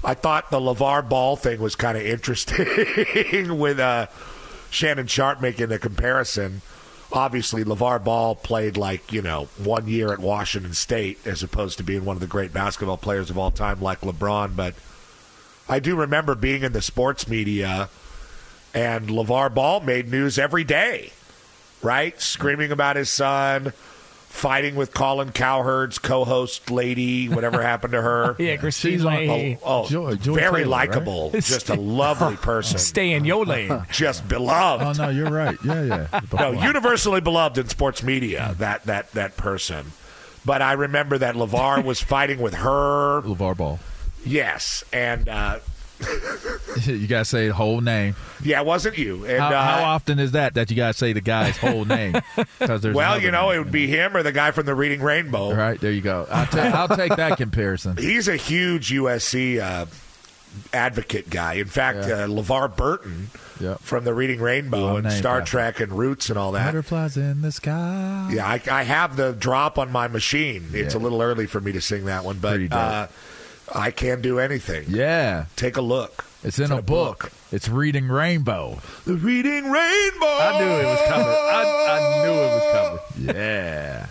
I 0.03 0.15
thought 0.15 0.51
the 0.51 0.59
LaVar 0.59 1.09
Ball 1.09 1.37
thing 1.37 1.61
was 1.61 1.77
kind 1.77 1.97
of 1.97 2.05
interesting 2.07 3.59
with 3.59 3.79
uh, 3.79 4.07
Shannon 4.71 5.07
Sharpe 5.07 5.41
making 5.41 5.69
the 5.69 5.79
comparison. 5.79 6.63
Obviously, 7.13 7.65
LaVar 7.65 8.05
Ball 8.05 8.35
played 8.37 8.77
like, 8.77 9.13
you 9.13 9.21
know, 9.21 9.49
one 9.59 9.89
year 9.89 10.13
at 10.13 10.21
Washington 10.21 10.75
State 10.75 11.19
as 11.27 11.43
opposed 11.43 11.79
to 11.79 11.85
being 11.85 12.05
one 12.05 12.17
of 12.17 12.21
the 12.21 12.27
great 12.27 12.53
basketball 12.53 12.97
players 12.97 13.31
of 13.31 13.37
all 13.39 13.51
time 13.51 13.81
like 13.81 14.01
LeBron, 14.01 14.55
but 14.57 14.75
I 15.69 15.79
do 15.79 15.95
remember 15.97 16.35
being 16.35 16.63
in 16.63 16.73
the 16.73 16.83
sports 16.83 17.29
media 17.29 17.89
and 18.75 19.09
LaVar 19.09 19.55
Ball 19.55 19.81
made 19.81 20.11
news 20.11 20.39
every 20.39 20.65
day, 20.65 21.13
right? 21.83 22.21
Screaming 22.21 22.71
about 22.73 22.97
his 22.97 23.11
son, 23.11 23.73
fighting 24.29 24.77
with 24.77 24.95
Colin 24.95 25.33
Cowherd's 25.33 25.99
co-host 25.99 26.71
lady, 26.71 27.29
whatever 27.29 27.63
happened 27.63 27.93
to 27.93 28.01
her. 28.03 28.37
Yeah, 28.39 28.57
Kristine 28.57 28.93
She's 28.93 29.05
on- 29.05 29.15
Leahy. 29.17 29.59
Oh, 29.63 29.83
oh, 29.85 29.89
Joy- 29.89 30.15
Joy 30.15 30.35
very 30.35 30.65
likable, 30.65 31.31
right? 31.33 31.43
just 31.43 31.69
a 31.69 31.75
lovely 31.75 32.37
person, 32.43 32.79
Stay 32.79 33.13
in 33.13 33.25
your 33.25 33.45
lane. 33.45 33.85
just 33.91 34.27
beloved. 34.29 34.85
Oh 35.01 35.05
no, 35.05 35.11
you're 35.11 35.31
right. 35.31 35.59
Yeah, 35.65 36.07
yeah. 36.13 36.21
No, 36.39 36.53
universally 36.53 37.21
beloved 37.21 37.59
in 37.59 37.69
sports 37.69 38.03
media. 38.03 38.55
That 38.59 38.85
that 38.85 39.11
that 39.13 39.37
person. 39.37 39.93
But 40.45 40.63
I 40.63 40.73
remember 40.73 41.19
that 41.19 41.35
LaVar 41.35 41.85
was 41.85 42.01
fighting 42.01 42.39
with 42.41 42.55
her. 42.55 43.21
LaVar 43.23 43.57
Ball. 43.59 43.79
Yes, 44.25 44.85
and 44.93 45.29
uh, 45.29 45.59
you 46.85 47.07
gotta 47.07 47.25
say 47.25 47.49
the 47.49 47.55
whole 47.55 47.81
name. 47.81 48.15
yeah, 48.43 48.61
it 48.61 48.67
wasn't 48.67 48.97
you. 48.97 49.25
And 49.27 49.39
how, 49.39 49.49
uh, 49.49 49.63
how 49.63 49.85
often 49.85 50.19
is 50.19 50.33
that 50.33 50.55
that 50.55 50.71
you 50.71 50.77
gotta 50.77 50.95
say 50.95 51.13
the 51.13 51.21
guy's 51.21 51.57
whole 51.57 51.85
name? 51.85 52.15
there's 52.59 52.85
well, 52.85 53.21
you 53.21 53.31
know, 53.31 53.51
it 53.51 53.59
would 53.59 53.73
be 53.73 53.87
him 53.87 54.17
or 54.17 54.23
the 54.23 54.33
guy 54.33 54.51
from 54.51 54.67
the 54.67 54.75
Reading 54.75 55.01
Rainbow. 55.03 55.39
All 55.39 55.55
right, 55.55 55.81
there 55.81 55.93
you 55.93 56.01
go. 56.01 56.27
I'll, 56.31 56.47
ta- 56.47 56.87
I'll 56.89 56.97
take 56.97 57.15
that 57.17 57.37
comparison. 57.37 57.97
He's 57.99 58.29
a 58.29 58.37
huge 58.37 58.91
USC 58.93 59.61
uh, 59.61 59.87
advocate 60.73 61.31
guy. 61.31 61.55
In 61.55 61.67
fact, 61.67 62.07
Yeah. 62.09 62.15
uh, 62.25 62.27
LeVar 62.29 62.77
Burton 62.77 63.29
Yep. 63.61 63.81
from 63.81 64.05
the 64.05 64.15
Reading 64.15 64.41
Rainbow 64.41 64.97
and 64.97 65.13
Star. 65.13 65.43
Trek 65.43 65.81
and 65.81 65.93
Roots 65.93 66.31
and 66.31 66.39
all 66.39 66.53
that. 66.53 66.65
Butterflies 66.67 67.19
in 67.19 67.43
the 67.43 67.53
sky. 67.53 68.31
Yeah, 68.33 68.47
I, 68.49 68.61
I 68.71 68.85
have 68.85 69.17
the 69.17 69.33
drop 69.33 69.79
on 69.79 69.93
my 69.93 70.09
machine. 70.09 70.69
It's 70.73 70.95
a 70.95 70.99
little 70.99 71.21
early 71.21 71.47
for 71.47 71.61
me 71.61 71.73
to 71.73 71.81
sing 71.83 72.07
that 72.07 72.25
one, 72.25 72.39
but 72.39 72.73
uh, 72.73 73.09
I 73.75 73.91
can't 73.91 74.23
do 74.23 74.39
anything. 74.39 74.85
Yeah. 74.89 75.47
Take 75.57 75.77
a 75.77 75.83
look. 75.83 76.25
It's 76.43 76.59
in, 76.59 76.73
a, 76.73 76.81
book. 76.81 77.31
It's 77.53 77.69
Reading 77.69 78.09
Rainbow. 78.09 78.79
The 79.05 79.13
Reading 79.15 79.71
Rainbow. 79.71 80.27
I 80.27 80.59
knew 80.59 80.71
it 80.71 80.87
was 80.87 81.01
coming. 81.09 81.27
I, 81.27 81.65
I 81.91 82.23
knew 82.25 82.33
it 82.33 82.51
was 82.51 82.65
coming. 82.73 83.01
Yeah. 83.37 84.07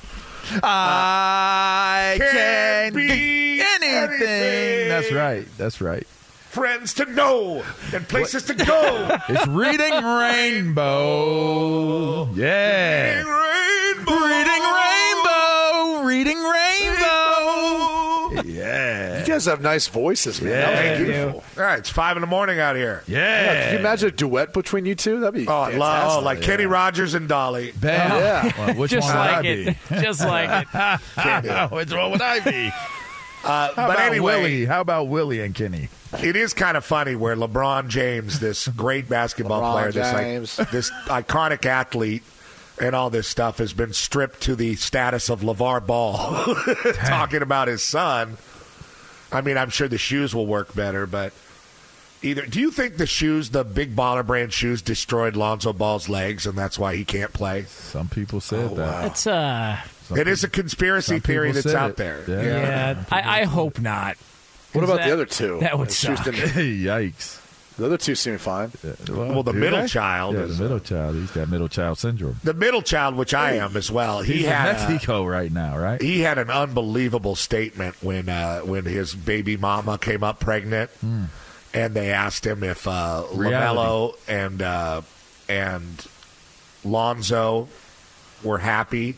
I 0.64 2.16
Can't 2.20 2.32
can 2.32 2.94
be 2.94 3.08
be 3.08 3.62
anything. 3.62 3.96
anything. 3.96 4.90
That's 4.90 5.12
right. 5.12 5.48
That's 5.58 5.82
right. 5.82 6.06
Friends 6.08 6.94
to 6.96 7.06
know 7.06 7.64
and 7.94 8.08
places 8.08 8.44
to 8.44 8.54
go. 8.54 9.18
It's 9.30 9.48
Reading 9.48 10.04
Rainbow. 10.04 12.26
Yeah. 12.36 13.18
Reading 13.18 13.28
Rainbow. 13.28 14.26
Reading 14.26 14.64
Rainbow. 14.80 16.04
Reading 16.06 16.42
Rainbow. 16.44 18.44
Yeah. 18.50 19.19
You 19.30 19.36
guys 19.36 19.46
have 19.46 19.62
nice 19.62 19.88
voices, 19.88 20.42
man. 20.42 20.54
That 20.54 20.70
was 20.72 20.80
Thank 20.80 21.00
you. 21.00 21.06
beautiful. 21.06 21.44
All 21.58 21.64
right, 21.64 21.78
it's 21.78 21.90
five 21.90 22.18
in 22.18 22.22
the 22.22 22.28
morning 22.28 22.60
out 22.60 22.76
here. 22.76 23.04
Yeah. 23.08 23.18
Yeah, 23.20 23.64
Can 23.66 23.74
you 23.74 23.80
imagine 23.80 24.08
a 24.10 24.12
duet 24.12 24.54
between 24.54 24.88
you 24.88 24.96
two? 24.96 25.20
That'd 25.20 25.36
be 25.36 25.48
Oh, 25.48 25.52
I 25.54 25.76
love, 25.76 25.94
fantastic. 25.94 26.20
oh, 26.22 26.26
like 26.26 26.42
Kenny 26.42 26.66
Rogers 26.66 27.14
and 27.14 27.28
Dolly. 27.30 27.72
Bam. 27.74 28.10
Yeah. 28.20 28.52
Well, 28.58 28.76
which 28.76 28.90
Just 29.00 29.08
one 29.08 29.16
would 29.18 29.22
I 29.28 29.36
like 29.36 29.44
be? 29.44 30.02
Just 30.02 30.22
like 30.22 30.68
it. 30.74 31.72
which 31.72 31.92
one 31.92 32.12
would 32.12 32.22
I 32.24 32.40
be? 32.40 32.68
Uh, 32.68 32.72
How 33.44 33.68
but 33.76 33.84
about 33.96 34.00
anyway, 34.00 34.42
Willie? 34.42 34.66
How 34.66 34.82
about 34.82 35.10
Willie 35.10 35.42
and 35.42 35.54
Kenny? 35.54 35.90
it 36.24 36.36
is 36.36 36.56
kind 36.56 36.76
of 36.76 36.84
funny 36.84 37.16
where 37.16 37.36
LeBron 37.36 37.88
James, 37.88 38.40
this 38.40 38.68
great 38.68 39.08
basketball 39.08 39.62
LeBron 39.62 39.92
player, 39.92 39.92
this 39.92 40.58
like, 40.58 40.72
this 40.72 40.90
iconic 41.06 41.68
athlete, 41.68 42.24
and 42.82 42.96
all 42.96 43.12
this 43.12 43.28
stuff 43.28 43.60
has 43.60 43.74
been 43.74 43.94
stripped 43.94 44.42
to 44.42 44.56
the 44.56 44.76
status 44.76 45.30
of 45.30 45.42
LaVar 45.42 45.86
Ball, 45.86 46.18
talking 47.06 47.44
about 47.44 47.68
his 47.68 47.84
son. 47.84 48.38
I 49.32 49.42
mean, 49.42 49.58
I'm 49.58 49.70
sure 49.70 49.88
the 49.88 49.98
shoes 49.98 50.34
will 50.34 50.48
work 50.48 50.74
better, 50.76 51.06
but 51.06 51.34
either. 52.24 52.46
Do 52.46 52.60
you 52.60 52.72
think 52.72 52.98
the 52.98 53.06
shoes, 53.06 53.52
the 53.52 53.64
big 53.64 53.96
baller 53.96 54.26
brand 54.26 54.52
shoes, 54.54 54.82
destroyed 54.82 55.36
Lonzo 55.36 55.72
Ball's 55.74 56.10
legs, 56.10 56.46
and 56.48 56.58
that's 56.58 56.80
why 56.80 56.96
he 56.96 57.06
can't 57.06 57.32
play? 57.34 57.64
Some 57.66 58.10
people 58.10 58.42
said 58.42 58.76
that. 58.76 59.06
It's 59.12 59.28
uh, 59.28 59.80
Some 60.04 60.18
it 60.18 60.28
is 60.28 60.44
a 60.44 60.50
conspiracy 60.50 61.20
theory 61.20 61.52
that's 61.52 61.68
out 61.68 61.92
it. 61.92 61.98
there. 61.98 62.24
Yeah. 62.28 62.44
yeah. 62.44 63.04
I, 63.12 63.42
I 63.42 63.44
hope 63.46 63.80
not. 63.80 64.18
What 64.74 64.84
about 64.84 64.98
that- 64.98 65.08
the 65.08 65.14
other 65.14 65.26
two? 65.26 65.60
that 65.62 65.78
would 65.78 65.90
The 65.90 65.94
shoes 65.94 66.18
suck. 66.24 66.34
Yikes. 66.34 67.40
The 67.80 67.86
other 67.86 67.98
two 67.98 68.14
seem 68.16 68.38
fine. 68.38 68.72
Well, 69.10 69.42
the 69.42 69.54
middle 69.54 69.82
they? 69.82 69.88
child 69.88 70.36
Yeah, 70.36 70.42
is- 70.42 70.58
the 70.58 70.64
middle 70.64 70.80
child. 70.80 71.16
He's 71.16 71.32
got 71.32 71.50
middle 71.50 71.70
child 71.70 71.98
syndrome. 71.98 72.40
The 72.44 72.54
middle 72.54 72.82
child, 72.82 73.16
which 73.16 73.34
I 73.34 73.54
am 73.54 73.76
as 73.78 73.90
well, 73.90 74.22
he 74.22 74.34
He's 74.34 74.44
in 74.46 74.52
had 74.52 74.76
a- 74.76 74.90
Mexico 74.90 75.26
right 75.26 75.52
now, 75.52 75.78
right? 75.78 76.02
he 76.02 76.20
had 76.20 76.38
an 76.38 76.50
unbelievable 76.50 77.36
statement 77.36 77.96
when 78.02 78.28
uh, 78.30 78.60
when 78.60 78.86
his 78.86 79.16
baby 79.16 79.56
mama 79.58 79.98
came 79.98 80.24
up 80.24 80.40
pregnant, 80.42 80.92
and 81.74 81.94
they 81.94 82.12
asked 82.12 82.46
him 82.46 82.64
if 82.64 82.86
uh, 82.88 83.24
Lamelo 83.32 84.14
and 84.28 84.62
uh, 84.62 85.02
and 85.48 86.06
Lonzo 86.84 87.68
were 88.44 88.58
happy, 88.60 89.16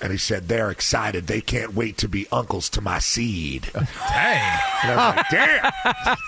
and 0.00 0.12
he 0.12 0.18
said 0.18 0.48
they're 0.48 0.70
excited. 0.70 1.26
They 1.26 1.40
can't 1.40 1.74
wait 1.74 1.98
to 1.98 2.08
be 2.08 2.26
uncles 2.30 2.68
to 2.70 2.80
my 2.80 2.98
seed. 2.98 3.70
Dang. 3.74 4.60
And 4.84 4.92
I 4.92 5.06
was 5.08 5.16
like, 5.16 5.28
damn, 5.30 5.72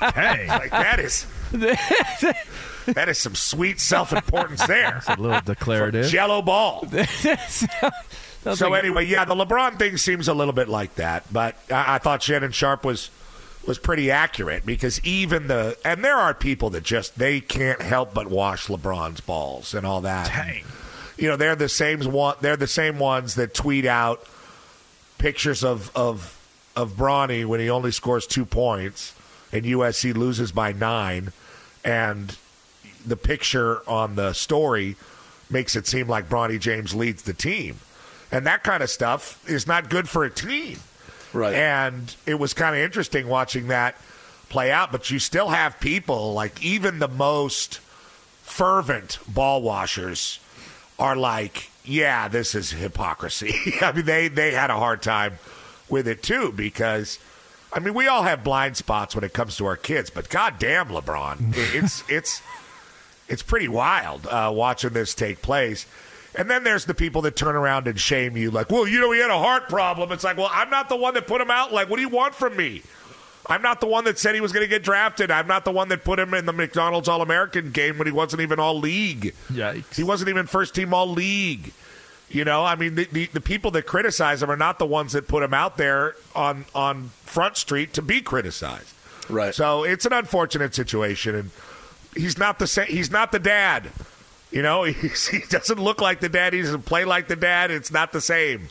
Dang. 0.14 0.48
like 0.48 0.70
that 0.70 0.98
is 1.00 1.26
that 2.86 3.08
is 3.08 3.18
some 3.18 3.34
sweet 3.34 3.80
self 3.80 4.12
importance 4.12 4.66
there. 4.66 5.02
A 5.08 5.20
little 5.20 5.40
declarative. 5.40 6.06
Jello 6.06 6.42
ball. 6.42 6.86
So 8.54 8.72
anyway, 8.72 9.04
yeah, 9.04 9.26
the 9.26 9.34
LeBron 9.34 9.78
thing 9.78 9.98
seems 9.98 10.26
a 10.26 10.32
little 10.32 10.54
bit 10.54 10.66
like 10.66 10.94
that, 10.94 11.30
but 11.30 11.56
I, 11.70 11.96
I 11.96 11.98
thought 11.98 12.22
Shannon 12.22 12.52
Sharpe 12.52 12.86
was 12.86 13.10
was 13.66 13.78
pretty 13.78 14.10
accurate 14.10 14.64
because 14.64 14.98
even 15.04 15.46
the 15.46 15.76
and 15.84 16.02
there 16.02 16.16
are 16.16 16.32
people 16.32 16.70
that 16.70 16.82
just 16.82 17.18
they 17.18 17.40
can't 17.40 17.82
help 17.82 18.14
but 18.14 18.28
wash 18.28 18.68
LeBron's 18.68 19.20
balls 19.20 19.74
and 19.74 19.86
all 19.86 20.00
that. 20.00 20.28
Dang. 20.28 20.64
You 21.18 21.28
know, 21.28 21.36
they're 21.36 21.54
the 21.54 21.68
same 21.68 22.00
one. 22.10 22.36
They're 22.40 22.56
the 22.56 22.66
same 22.66 22.98
ones 22.98 23.34
that 23.34 23.52
tweet 23.52 23.84
out 23.84 24.24
pictures 25.18 25.62
of 25.62 25.94
of 25.94 26.38
of 26.74 26.92
Bronny 26.92 27.44
when 27.44 27.60
he 27.60 27.68
only 27.68 27.90
scores 27.90 28.26
two 28.26 28.46
points 28.46 29.14
and 29.52 29.64
USC 29.64 30.14
loses 30.16 30.52
by 30.52 30.72
nine, 30.72 31.32
and 31.84 32.36
the 33.06 33.16
picture 33.16 33.88
on 33.88 34.16
the 34.16 34.32
story 34.32 34.96
makes 35.48 35.74
it 35.74 35.86
seem 35.86 36.08
like 36.08 36.28
Bronny 36.28 36.60
James 36.60 36.94
leads 36.94 37.22
the 37.22 37.34
team, 37.34 37.76
and 38.30 38.46
that 38.46 38.62
kind 38.62 38.82
of 38.82 38.90
stuff 38.90 39.42
is 39.48 39.66
not 39.66 39.90
good 39.90 40.08
for 40.08 40.24
a 40.24 40.30
team. 40.30 40.78
Right. 41.32 41.54
And 41.54 42.14
it 42.26 42.34
was 42.34 42.54
kind 42.54 42.74
of 42.74 42.82
interesting 42.82 43.28
watching 43.28 43.68
that 43.68 43.96
play 44.48 44.72
out, 44.72 44.92
but 44.92 45.10
you 45.10 45.18
still 45.18 45.48
have 45.48 45.78
people 45.80 46.34
like 46.34 46.62
even 46.62 46.98
the 46.98 47.08
most 47.08 47.78
fervent 48.42 49.18
ball 49.28 49.62
washers 49.62 50.40
are 50.98 51.16
like, 51.16 51.70
yeah, 51.84 52.28
this 52.28 52.54
is 52.54 52.70
hypocrisy. 52.72 53.54
I 53.80 53.92
mean, 53.92 54.04
they 54.04 54.28
they 54.28 54.52
had 54.52 54.70
a 54.70 54.76
hard 54.76 55.02
time 55.02 55.38
with 55.88 56.06
it 56.06 56.22
too 56.22 56.52
because 56.52 57.18
I 57.72 57.78
mean, 57.78 57.94
we 57.94 58.08
all 58.08 58.22
have 58.22 58.42
blind 58.42 58.76
spots 58.76 59.14
when 59.14 59.24
it 59.24 59.32
comes 59.32 59.56
to 59.56 59.66
our 59.66 59.76
kids, 59.76 60.10
but 60.10 60.28
goddamn, 60.28 60.88
LeBron, 60.88 61.54
it's 61.74 62.02
it's 62.08 62.42
it's 63.28 63.42
pretty 63.42 63.68
wild 63.68 64.26
uh, 64.26 64.50
watching 64.54 64.90
this 64.90 65.14
take 65.14 65.40
place. 65.42 65.86
And 66.34 66.48
then 66.48 66.62
there's 66.62 66.84
the 66.84 66.94
people 66.94 67.22
that 67.22 67.34
turn 67.34 67.56
around 67.56 67.88
and 67.88 67.98
shame 67.98 68.36
you, 68.36 68.52
like, 68.52 68.70
well, 68.70 68.86
you 68.86 69.00
know, 69.00 69.10
he 69.10 69.18
had 69.18 69.30
a 69.30 69.38
heart 69.38 69.68
problem. 69.68 70.12
It's 70.12 70.22
like, 70.22 70.36
well, 70.36 70.50
I'm 70.52 70.70
not 70.70 70.88
the 70.88 70.96
one 70.96 71.14
that 71.14 71.26
put 71.26 71.40
him 71.40 71.50
out. 71.50 71.72
Like, 71.72 71.90
what 71.90 71.96
do 71.96 72.02
you 72.02 72.08
want 72.08 72.36
from 72.36 72.56
me? 72.56 72.82
I'm 73.46 73.62
not 73.62 73.80
the 73.80 73.88
one 73.88 74.04
that 74.04 74.16
said 74.16 74.36
he 74.36 74.40
was 74.40 74.52
going 74.52 74.64
to 74.64 74.68
get 74.68 74.84
drafted. 74.84 75.32
I'm 75.32 75.48
not 75.48 75.64
the 75.64 75.72
one 75.72 75.88
that 75.88 76.04
put 76.04 76.20
him 76.20 76.32
in 76.34 76.46
the 76.46 76.52
McDonald's 76.52 77.08
All 77.08 77.20
American 77.20 77.72
game 77.72 77.98
when 77.98 78.06
he 78.06 78.12
wasn't 78.12 78.42
even 78.42 78.60
All 78.60 78.78
League. 78.78 79.34
Yikes. 79.50 79.96
He 79.96 80.04
wasn't 80.04 80.28
even 80.28 80.46
first 80.46 80.72
team 80.72 80.94
All 80.94 81.08
League. 81.08 81.72
You 82.30 82.44
know, 82.44 82.64
I 82.64 82.76
mean, 82.76 82.94
the, 82.94 83.04
the, 83.06 83.26
the 83.26 83.40
people 83.40 83.72
that 83.72 83.86
criticize 83.86 84.40
him 84.42 84.50
are 84.50 84.56
not 84.56 84.78
the 84.78 84.86
ones 84.86 85.12
that 85.14 85.26
put 85.26 85.42
him 85.42 85.52
out 85.52 85.76
there 85.76 86.14
on 86.34 86.64
on 86.74 87.08
Front 87.24 87.56
Street 87.56 87.92
to 87.94 88.02
be 88.02 88.20
criticized. 88.20 88.94
Right. 89.28 89.54
So 89.54 89.82
it's 89.84 90.06
an 90.06 90.12
unfortunate 90.12 90.74
situation, 90.74 91.34
and 91.34 91.50
he's 92.14 92.38
not 92.38 92.58
the 92.60 92.66
same. 92.68 92.86
He's 92.86 93.10
not 93.10 93.32
the 93.32 93.40
dad. 93.40 93.90
You 94.52 94.62
know, 94.62 94.82
he's, 94.84 95.26
he 95.26 95.40
doesn't 95.48 95.80
look 95.80 96.00
like 96.00 96.20
the 96.20 96.28
dad. 96.28 96.52
He 96.52 96.62
doesn't 96.62 96.82
play 96.86 97.04
like 97.04 97.26
the 97.26 97.36
dad. 97.36 97.70
It's 97.72 97.90
not 97.92 98.12
the 98.12 98.20
same. 98.20 98.68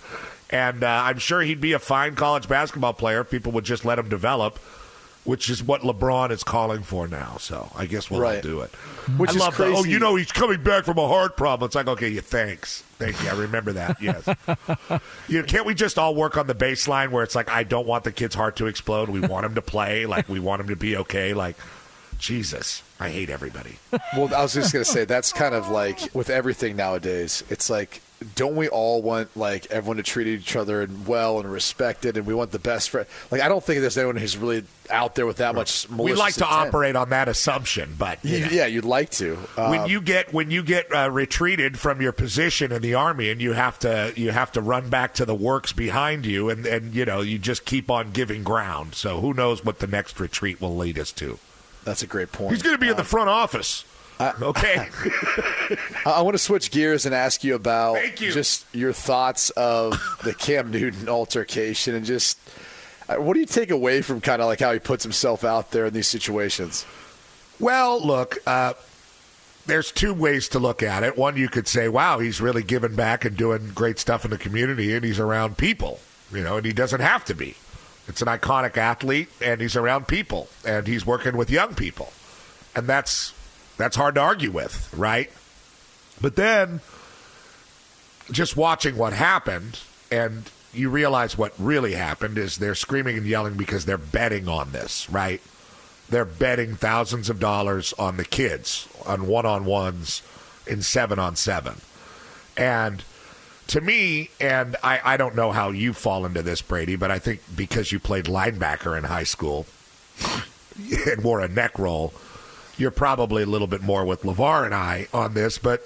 And 0.50 0.84
uh, 0.84 1.02
I'm 1.06 1.20
sure 1.20 1.42
he'd 1.42 1.62
be 1.62 1.74
a 1.74 1.80
fine 1.80 2.16
college 2.16 2.48
basketball 2.48 2.94
player 2.94 3.22
if 3.22 3.30
people 3.30 3.52
would 3.52 3.66
just 3.66 3.84
let 3.86 4.00
him 4.00 4.10
develop 4.10 4.58
which 5.26 5.50
is 5.50 5.62
what 5.62 5.82
LeBron 5.82 6.32
is 6.32 6.44
calling 6.44 6.82
for 6.82 7.08
now. 7.08 7.38
So 7.40 7.70
I 7.76 7.86
guess 7.86 8.10
we'll 8.10 8.22
Right. 8.22 8.42
do 8.42 8.62
it. 8.62 8.72
Which 9.18 9.30
I 9.32 9.34
is 9.50 9.58
the, 9.58 9.66
oh, 9.66 9.84
you 9.84 10.00
know, 10.00 10.16
he's 10.16 10.32
coming 10.32 10.64
back 10.64 10.86
from 10.86 10.98
a 10.98 11.08
heart 11.08 11.38
problem. 11.38 11.68
It's 11.68 11.76
like, 11.76 11.88
okay, 11.88 12.10
yeah, 12.10 12.22
thanks. 12.22 12.84
Thank 13.00 13.24
you. 13.24 13.30
I 13.30 13.34
remember 13.34 13.74
that. 13.74 14.02
Yes. 14.02 14.28
you 15.30 15.40
know, 15.40 15.46
can't 15.46 15.66
we 15.66 15.74
just 15.74 15.98
all 15.98 16.14
work 16.14 16.38
on 16.38 16.48
the 16.48 16.54
baseline 16.54 17.12
where 17.12 17.24
it's 17.24 17.34
like, 17.34 17.50
I 17.50 17.64
don't 17.64 17.88
want 17.88 18.04
the 18.04 18.12
kid's 18.12 18.36
heart 18.36 18.58
to 18.58 18.68
explode. 18.68 19.10
We 19.10 19.22
want 19.22 19.46
him 19.46 19.56
to 19.56 19.62
play. 19.62 20.06
Like, 20.06 20.28
we 20.28 20.40
want 20.40 20.62
him 20.62 20.68
to 20.68 20.76
be 20.76 20.98
okay. 20.98 21.34
Like, 21.34 21.56
Jesus, 22.18 22.84
I 23.00 23.10
hate 23.10 23.30
everybody. 23.30 23.78
Well, 24.16 24.34
I 24.36 24.42
was 24.42 24.54
just 24.54 24.74
gonna 24.74 24.84
say 24.84 25.06
that's 25.06 25.32
kind 25.32 25.56
of 25.56 25.70
like 25.70 26.14
with 26.14 26.30
everything 26.30 26.76
nowadays. 26.76 27.44
It's 27.50 27.70
like, 27.70 28.02
don't 28.36 28.56
we 28.56 28.68
all 28.68 29.02
want 29.02 29.36
like 29.38 29.68
everyone 29.72 29.98
to 29.98 30.04
treat 30.04 30.28
each 30.28 30.56
other 30.56 30.82
and 30.82 31.08
well 31.08 31.40
and 31.40 31.52
respected, 31.52 32.18
and 32.18 32.26
we 32.26 32.34
want 32.34 32.52
the 32.52 32.60
best 32.60 32.90
for 32.90 33.06
like 33.32 33.42
I 33.42 33.48
don't 33.48 33.64
think 33.64 33.82
there's 33.82 33.98
anyone 33.98 34.18
who's 34.18 34.38
really 34.38 34.64
out 34.92 35.16
there 35.16 35.26
with 35.26 35.38
that 35.38 35.54
much. 35.56 35.88
we 35.90 36.14
like 36.14 36.34
to 36.36 36.44
intent. 36.44 36.68
operate 36.68 36.96
on 36.96 37.10
that 37.12 37.28
assumption, 37.30 37.96
but 37.98 38.24
you 38.26 38.40
know. 38.42 38.48
yeah, 38.52 38.66
you'd 38.66 38.86
like 38.86 39.10
to. 39.12 39.36
when 39.56 39.82
Um, 39.82 39.90
you 39.90 40.02
get 40.02 40.34
when 40.34 40.52
you 40.52 40.64
get 40.64 40.94
uh, 40.94 41.10
retreated 41.12 41.80
from 41.80 42.02
your 42.02 42.12
position 42.12 42.72
in 42.72 42.82
the 42.82 42.96
army 42.96 43.30
and 43.30 43.40
you 43.42 43.54
have 43.54 43.78
to 43.80 44.12
you 44.16 44.32
have 44.32 44.52
to 44.54 44.62
run 44.62 44.90
back 44.90 45.14
to 45.16 45.26
the 45.26 45.36
works 45.36 45.72
behind 45.74 46.26
you 46.26 46.50
and 46.50 46.66
and 46.66 46.94
you 46.94 47.06
know 47.06 47.22
you 47.22 47.38
just 47.38 47.66
keep 47.66 47.90
on 47.92 48.12
giving 48.12 48.44
ground 48.44 48.96
so 48.96 49.22
who 49.22 49.34
knows 49.34 49.64
what 49.64 49.80
the 49.80 49.88
next 49.88 50.20
retreat 50.20 50.60
will 50.60 50.76
lead 50.76 50.98
us 51.00 51.12
to 51.12 51.38
that's 51.86 52.02
a 52.04 52.08
great 52.08 52.32
point. 52.32 52.52
he's 52.52 52.62
going 52.64 52.76
to 52.76 52.80
be 52.82 52.90
in 52.90 52.98
the 52.98 53.04
front 53.04 53.30
office 53.30 53.86
okay 54.20 54.88
I, 56.06 56.12
I 56.12 56.22
want 56.22 56.34
to 56.34 56.40
switch 56.40 56.72
gears 56.72 57.06
and 57.06 57.16
ask 57.16 57.44
you 57.44 57.56
about 57.56 58.20
you. 58.20 58.32
just 58.32 58.66
your 58.76 58.92
thoughts 58.94 59.50
of 59.52 59.94
the 60.24 60.34
Cam 60.34 60.72
Newton 60.72 61.08
altercation 61.08 61.96
and 61.96 62.06
just 62.06 62.38
uh, 63.08 63.16
what 63.16 63.34
do 63.34 63.40
you 63.40 63.46
take 63.46 63.72
away 63.72 64.02
from 64.02 64.20
kind 64.22 64.42
of 64.42 64.48
like 64.48 64.60
how 64.60 64.74
he 64.74 64.80
puts 64.80 65.04
himself 65.04 65.44
out 65.44 65.72
there 65.72 65.86
in 65.86 65.94
these 65.94 66.08
situations? 66.08 66.86
well 67.60 68.06
look 68.06 68.38
uh, 68.46 68.74
there's 69.66 69.92
two 69.92 70.14
ways 70.14 70.50
to 70.50 70.60
look 70.60 70.84
at 70.84 71.04
it 71.04 71.18
one 71.18 71.38
you 71.38 71.48
could 71.48 71.68
say 71.68 71.88
wow 71.88 72.20
he's 72.20 72.42
really 72.42 72.64
giving 72.64 72.96
back 72.96 73.24
and 73.24 73.38
doing 73.38 73.72
great 73.74 74.00
stuff 74.00 74.26
in 74.26 74.32
the 74.32 74.38
community 74.38 74.94
and 74.96 75.06
he's 75.06 75.20
around 75.20 75.58
people 75.58 76.00
you 76.34 76.44
know 76.44 76.58
and 76.58 76.66
he 76.66 76.74
doesn't 76.74 77.02
have 77.02 77.24
to 77.24 77.34
be 77.34 77.56
it's 78.08 78.22
an 78.22 78.28
iconic 78.28 78.76
athlete 78.78 79.30
and 79.42 79.62
he's 79.62 79.76
around 79.76 80.08
people 80.08 80.48
and 80.66 80.88
he's 80.88 81.06
working 81.06 81.38
with 81.38 81.50
young 81.50 81.76
people 81.76 82.12
and 82.76 82.88
that's 82.88 83.34
that's 83.80 83.96
hard 83.96 84.16
to 84.16 84.22
argue 84.22 84.52
with 84.52 84.94
right? 84.96 85.32
But 86.22 86.36
then 86.36 86.82
just 88.32 88.56
watching 88.56 88.98
what 88.98 89.14
happened 89.14 89.80
and 90.12 90.44
you 90.72 90.90
realize 90.90 91.36
what 91.38 91.54
really 91.58 91.94
happened 91.94 92.38
is 92.38 92.58
they're 92.58 92.76
screaming 92.76 93.18
and 93.18 93.26
yelling 93.26 93.56
because 93.56 93.86
they're 93.86 93.98
betting 93.98 94.48
on 94.48 94.72
this 94.72 95.10
right? 95.10 95.42
They're 96.10 96.26
betting 96.26 96.76
thousands 96.76 97.30
of 97.30 97.40
dollars 97.40 97.94
on 97.94 98.18
the 98.18 98.26
kids 98.26 98.88
on 99.06 99.28
one-on-ones 99.28 100.22
in 100.68 100.82
seven 100.82 101.18
on 101.18 101.36
seven 101.36 101.82
and 102.58 103.04
to 103.70 103.82
me, 103.82 104.32
and 104.42 104.76
I, 104.84 105.00
I 105.04 105.18
don't 105.18 105.36
know 105.36 105.52
how 105.52 105.70
you 105.70 105.94
fall 105.94 106.26
into 106.26 106.42
this, 106.42 106.60
Brady, 106.60 106.96
but 106.96 107.12
I 107.12 107.20
think 107.20 107.42
because 107.56 107.92
you 107.92 108.00
played 108.00 108.26
linebacker 108.26 108.98
in 108.98 109.04
high 109.04 109.24
school 109.24 109.68
and 111.08 111.24
wore 111.24 111.40
a 111.40 111.48
neck 111.48 111.78
roll, 111.78 112.12
you're 112.80 112.92
probably 112.92 113.44
a 113.44 113.48
little 113.48 113.68
bit 113.68 113.82
more 113.82 114.06
with 114.06 114.24
LaVar 114.24 114.66
and 114.66 114.74
I 114.74 115.08
on 115.14 115.34
this. 115.34 115.58
But 115.58 115.86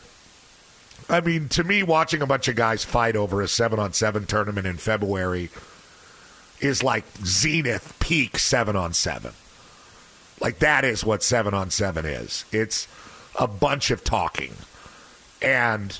I 1.10 1.21
mean, 1.21 1.49
to 1.49 1.63
me, 1.63 1.84
watching 1.84 2.21
a 2.21 2.27
bunch 2.27 2.47
of 2.47 2.56
guys 2.56 2.86
fight 2.86 3.15
over 3.15 3.41
a 3.41 3.47
seven 3.47 3.79
on 3.79 3.93
seven 3.93 4.25
tournament 4.25 4.67
in 4.67 4.77
February 4.77 5.49
is 6.62 6.84
like 6.84 7.03
zenith 7.25 7.97
peak 7.99 8.38
seven 8.38 8.75
on 8.75 8.93
seven. 8.93 9.34
Like 10.39 10.60
that 10.60 10.86
is 10.86 11.03
what 11.03 11.23
seven 11.23 11.53
on 11.53 11.71
seven 11.71 12.06
is. 12.06 12.45
It's 12.51 12.88
a 13.38 13.47
bunch 13.47 13.91
of 13.91 14.03
talking 14.03 14.53
and 15.41 15.99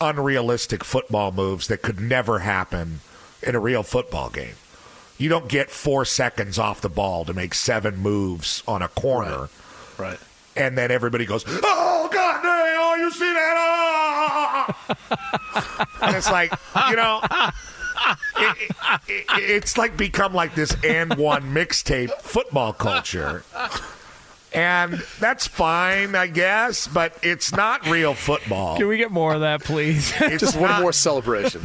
unrealistic 0.00 0.84
football 0.84 1.32
moves 1.32 1.68
that 1.68 1.80
could 1.80 2.00
never 2.00 2.40
happen 2.40 3.00
in 3.42 3.54
a 3.54 3.60
real 3.60 3.82
football 3.82 4.30
game. 4.30 4.54
You 5.16 5.28
don't 5.28 5.48
get 5.48 5.70
four 5.70 6.04
seconds 6.04 6.58
off 6.58 6.80
the 6.80 6.88
ball 6.88 7.24
to 7.24 7.32
make 7.32 7.54
seven 7.54 7.98
moves 7.98 8.62
on 8.66 8.82
a 8.82 8.88
corner. 8.88 9.38
Right. 9.38 9.50
And 10.56 10.78
then 10.78 10.90
everybody 10.90 11.26
goes, 11.26 11.44
oh, 11.48 12.08
God 12.12 12.42
damn, 12.42 12.80
oh, 12.80 12.94
you 12.98 13.10
see 13.10 13.32
that? 13.32 13.54
Ah!" 13.56 14.96
and 16.02 16.16
it's 16.16 16.30
like, 16.30 16.52
you 16.90 16.96
know, 16.96 17.20
it, 18.36 18.56
it- 18.60 18.70
it- 19.08 19.50
it's 19.50 19.76
like 19.76 19.96
become 19.96 20.32
like 20.32 20.54
this 20.54 20.76
and 20.84 21.14
one 21.16 21.42
mixtape 21.54 22.10
football 22.20 22.72
culture. 22.72 23.42
And 24.52 25.02
that's 25.18 25.48
fine, 25.48 26.14
I 26.14 26.28
guess, 26.28 26.86
but 26.86 27.16
it's 27.22 27.52
not 27.52 27.84
real 27.88 28.14
football. 28.14 28.76
Can 28.76 28.86
we 28.86 28.96
get 28.98 29.10
more 29.10 29.34
of 29.34 29.40
that, 29.40 29.64
please? 29.64 30.12
It's 30.20 30.40
Just 30.40 30.56
one 30.56 30.70
not- 30.70 30.82
more 30.82 30.92
celebration. 30.92 31.62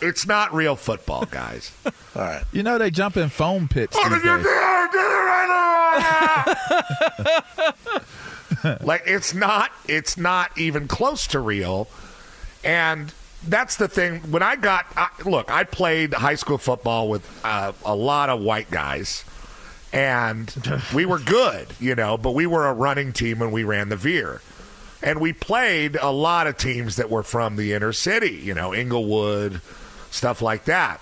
It's 0.00 0.26
not 0.26 0.54
real 0.54 0.76
football, 0.76 1.24
guys. 1.26 1.72
All 1.84 1.92
right. 2.22 2.44
You 2.52 2.62
know 2.62 2.78
they 2.78 2.90
jump 2.90 3.16
in 3.16 3.28
foam 3.28 3.68
pits 3.68 3.96
like 8.82 9.02
it's 9.06 9.34
not 9.34 9.70
it's 9.86 10.16
not 10.16 10.56
even 10.58 10.88
close 10.88 11.26
to 11.28 11.40
real. 11.40 11.88
And 12.64 13.12
that's 13.46 13.76
the 13.76 13.88
thing. 13.88 14.20
When 14.30 14.42
i 14.42 14.56
got 14.56 14.86
I, 14.96 15.08
look 15.24 15.50
i 15.50 15.64
played 15.64 16.14
high 16.14 16.34
school 16.34 16.58
football 16.58 17.08
with 17.08 17.26
uh, 17.44 17.72
a 17.84 17.94
lot 17.94 18.30
of 18.30 18.40
white 18.40 18.70
guys. 18.70 19.24
And 19.92 20.52
we 20.94 21.06
were 21.06 21.18
good 21.18 21.68
you 21.80 21.94
know 21.94 22.16
but 22.16 22.32
we 22.32 22.46
were 22.46 22.66
a 22.66 22.74
running 22.74 23.12
team 23.12 23.42
and 23.42 23.52
we 23.52 23.64
ran 23.64 23.88
the 23.88 23.96
veer. 23.96 24.40
And 25.00 25.20
we 25.20 25.32
played 25.32 25.94
a 25.94 26.10
lot 26.10 26.48
of 26.48 26.58
teams 26.58 26.96
that 26.96 27.08
were 27.08 27.22
from 27.22 27.56
the 27.56 27.72
inner 27.72 27.92
city 27.92 28.40
you 28.42 28.54
know 28.54 28.74
inglewood 28.74 29.60
stuff 30.10 30.42
like 30.42 30.64
that 30.64 31.00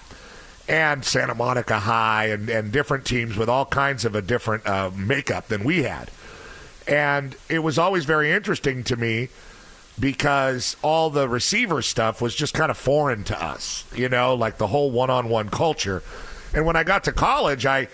and 0.68 1.04
Santa 1.04 1.34
Monica 1.34 1.80
High 1.80 2.26
and, 2.26 2.48
and 2.48 2.72
different 2.72 3.04
teams 3.04 3.36
with 3.36 3.48
all 3.48 3.66
kinds 3.66 4.04
of 4.04 4.14
a 4.14 4.22
different 4.22 4.66
uh, 4.66 4.90
makeup 4.94 5.48
than 5.48 5.64
we 5.64 5.84
had. 5.84 6.10
And 6.88 7.36
it 7.48 7.60
was 7.60 7.78
always 7.78 8.04
very 8.04 8.32
interesting 8.32 8.84
to 8.84 8.96
me 8.96 9.28
because 9.98 10.76
all 10.82 11.10
the 11.10 11.28
receiver 11.28 11.82
stuff 11.82 12.20
was 12.20 12.34
just 12.34 12.54
kind 12.54 12.70
of 12.70 12.76
foreign 12.76 13.24
to 13.24 13.42
us, 13.42 13.84
you 13.94 14.08
know, 14.08 14.34
like 14.34 14.58
the 14.58 14.66
whole 14.66 14.90
one 14.90 15.10
on 15.10 15.28
one 15.28 15.48
culture. 15.48 16.02
And 16.52 16.66
when 16.66 16.76
I 16.76 16.84
got 16.84 17.04
to 17.04 17.12
college, 17.12 17.66
I. 17.66 17.88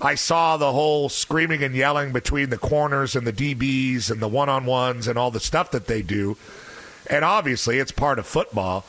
I 0.00 0.16
saw 0.16 0.56
the 0.56 0.72
whole 0.72 1.08
screaming 1.08 1.62
and 1.62 1.74
yelling 1.74 2.12
between 2.12 2.50
the 2.50 2.58
corners 2.58 3.14
and 3.14 3.24
the 3.24 3.32
DBs 3.32 4.10
and 4.10 4.20
the 4.20 4.28
one 4.28 4.48
on 4.48 4.66
ones 4.66 5.06
and 5.06 5.16
all 5.16 5.30
the 5.30 5.40
stuff 5.40 5.70
that 5.70 5.86
they 5.86 6.02
do. 6.02 6.36
And 7.08 7.24
obviously, 7.24 7.78
it's 7.78 7.92
part 7.92 8.18
of 8.18 8.26
football. 8.26 8.84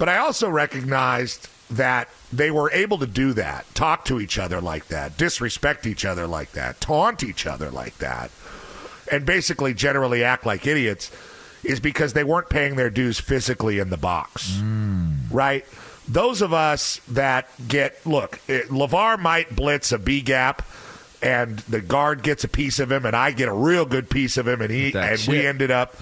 But 0.00 0.08
I 0.08 0.16
also 0.16 0.48
recognized 0.48 1.46
that 1.70 2.08
they 2.32 2.50
were 2.50 2.72
able 2.72 2.96
to 2.98 3.06
do 3.06 3.34
that, 3.34 3.66
talk 3.74 4.06
to 4.06 4.18
each 4.18 4.38
other 4.38 4.58
like 4.58 4.88
that, 4.88 5.18
disrespect 5.18 5.86
each 5.86 6.06
other 6.06 6.26
like 6.26 6.52
that, 6.52 6.80
taunt 6.80 7.22
each 7.22 7.46
other 7.46 7.70
like 7.70 7.98
that, 7.98 8.30
and 9.12 9.26
basically 9.26 9.74
generally 9.74 10.24
act 10.24 10.46
like 10.46 10.66
idiots 10.66 11.12
is 11.62 11.80
because 11.80 12.14
they 12.14 12.24
weren't 12.24 12.48
paying 12.48 12.76
their 12.76 12.88
dues 12.88 13.20
physically 13.20 13.78
in 13.78 13.90
the 13.90 13.98
box. 13.98 14.58
Right? 15.30 15.66
Those 16.08 16.40
of 16.40 16.54
us 16.54 17.02
that 17.08 17.50
get, 17.68 18.04
look, 18.06 18.40
it, 18.48 18.68
LaVar 18.68 19.20
might 19.20 19.54
blitz 19.54 19.92
a 19.92 19.98
B 19.98 20.22
gap. 20.22 20.66
And 21.22 21.58
the 21.58 21.82
guard 21.82 22.22
gets 22.22 22.44
a 22.44 22.48
piece 22.48 22.78
of 22.78 22.90
him, 22.90 23.04
and 23.04 23.14
I 23.14 23.32
get 23.32 23.46
a 23.46 23.52
real 23.52 23.84
good 23.84 24.08
piece 24.08 24.38
of 24.38 24.48
him, 24.48 24.62
and 24.62 24.70
he 24.70 24.94
and 24.94 25.20
we 25.28 25.46
ended 25.46 25.70
up 25.70 25.94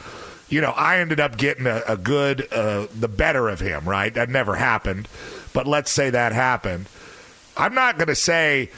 you 0.49 0.61
know, 0.61 0.71
I 0.71 0.99
ended 0.99 1.21
up 1.21 1.37
getting 1.37 1.67
a, 1.67 1.83
a 1.87 1.97
good, 1.97 2.51
uh, 2.53 2.87
the 2.99 3.09
better 3.09 3.49
of 3.49 3.61
him, 3.61 3.89
right? 3.89 4.13
That 4.15 4.29
never 4.31 4.55
happened, 4.57 5.09
but 5.53 5.67
let's 5.67 5.91
say 5.91 6.11
that 6.11 6.33
happened. 6.33 6.87
I'm 7.57 7.75
not 7.75 7.99
going 7.99 8.07
to 8.09 8.15
say, 8.15 8.71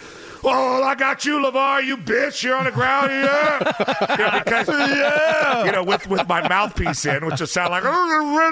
"Oh, 0.42 0.82
I 0.82 0.94
got 0.94 1.26
you, 1.26 1.38
LaVar, 1.38 1.84
you 1.84 1.98
bitch, 1.98 2.42
you're 2.42 2.56
on 2.56 2.64
the 2.64 2.70
ground, 2.70 3.10
yeah," 3.10 4.06
You 4.18 4.24
know, 4.24 4.40
because 4.42 4.68
Yeah. 4.68 5.64
you 5.66 5.72
know, 5.72 5.84
with 5.84 6.08
with 6.08 6.26
my 6.26 6.48
mouthpiece 6.48 7.04
in, 7.04 7.26
which 7.26 7.40
will 7.40 7.46
sound 7.46 7.72
like, 7.72 7.82
I 7.84 8.50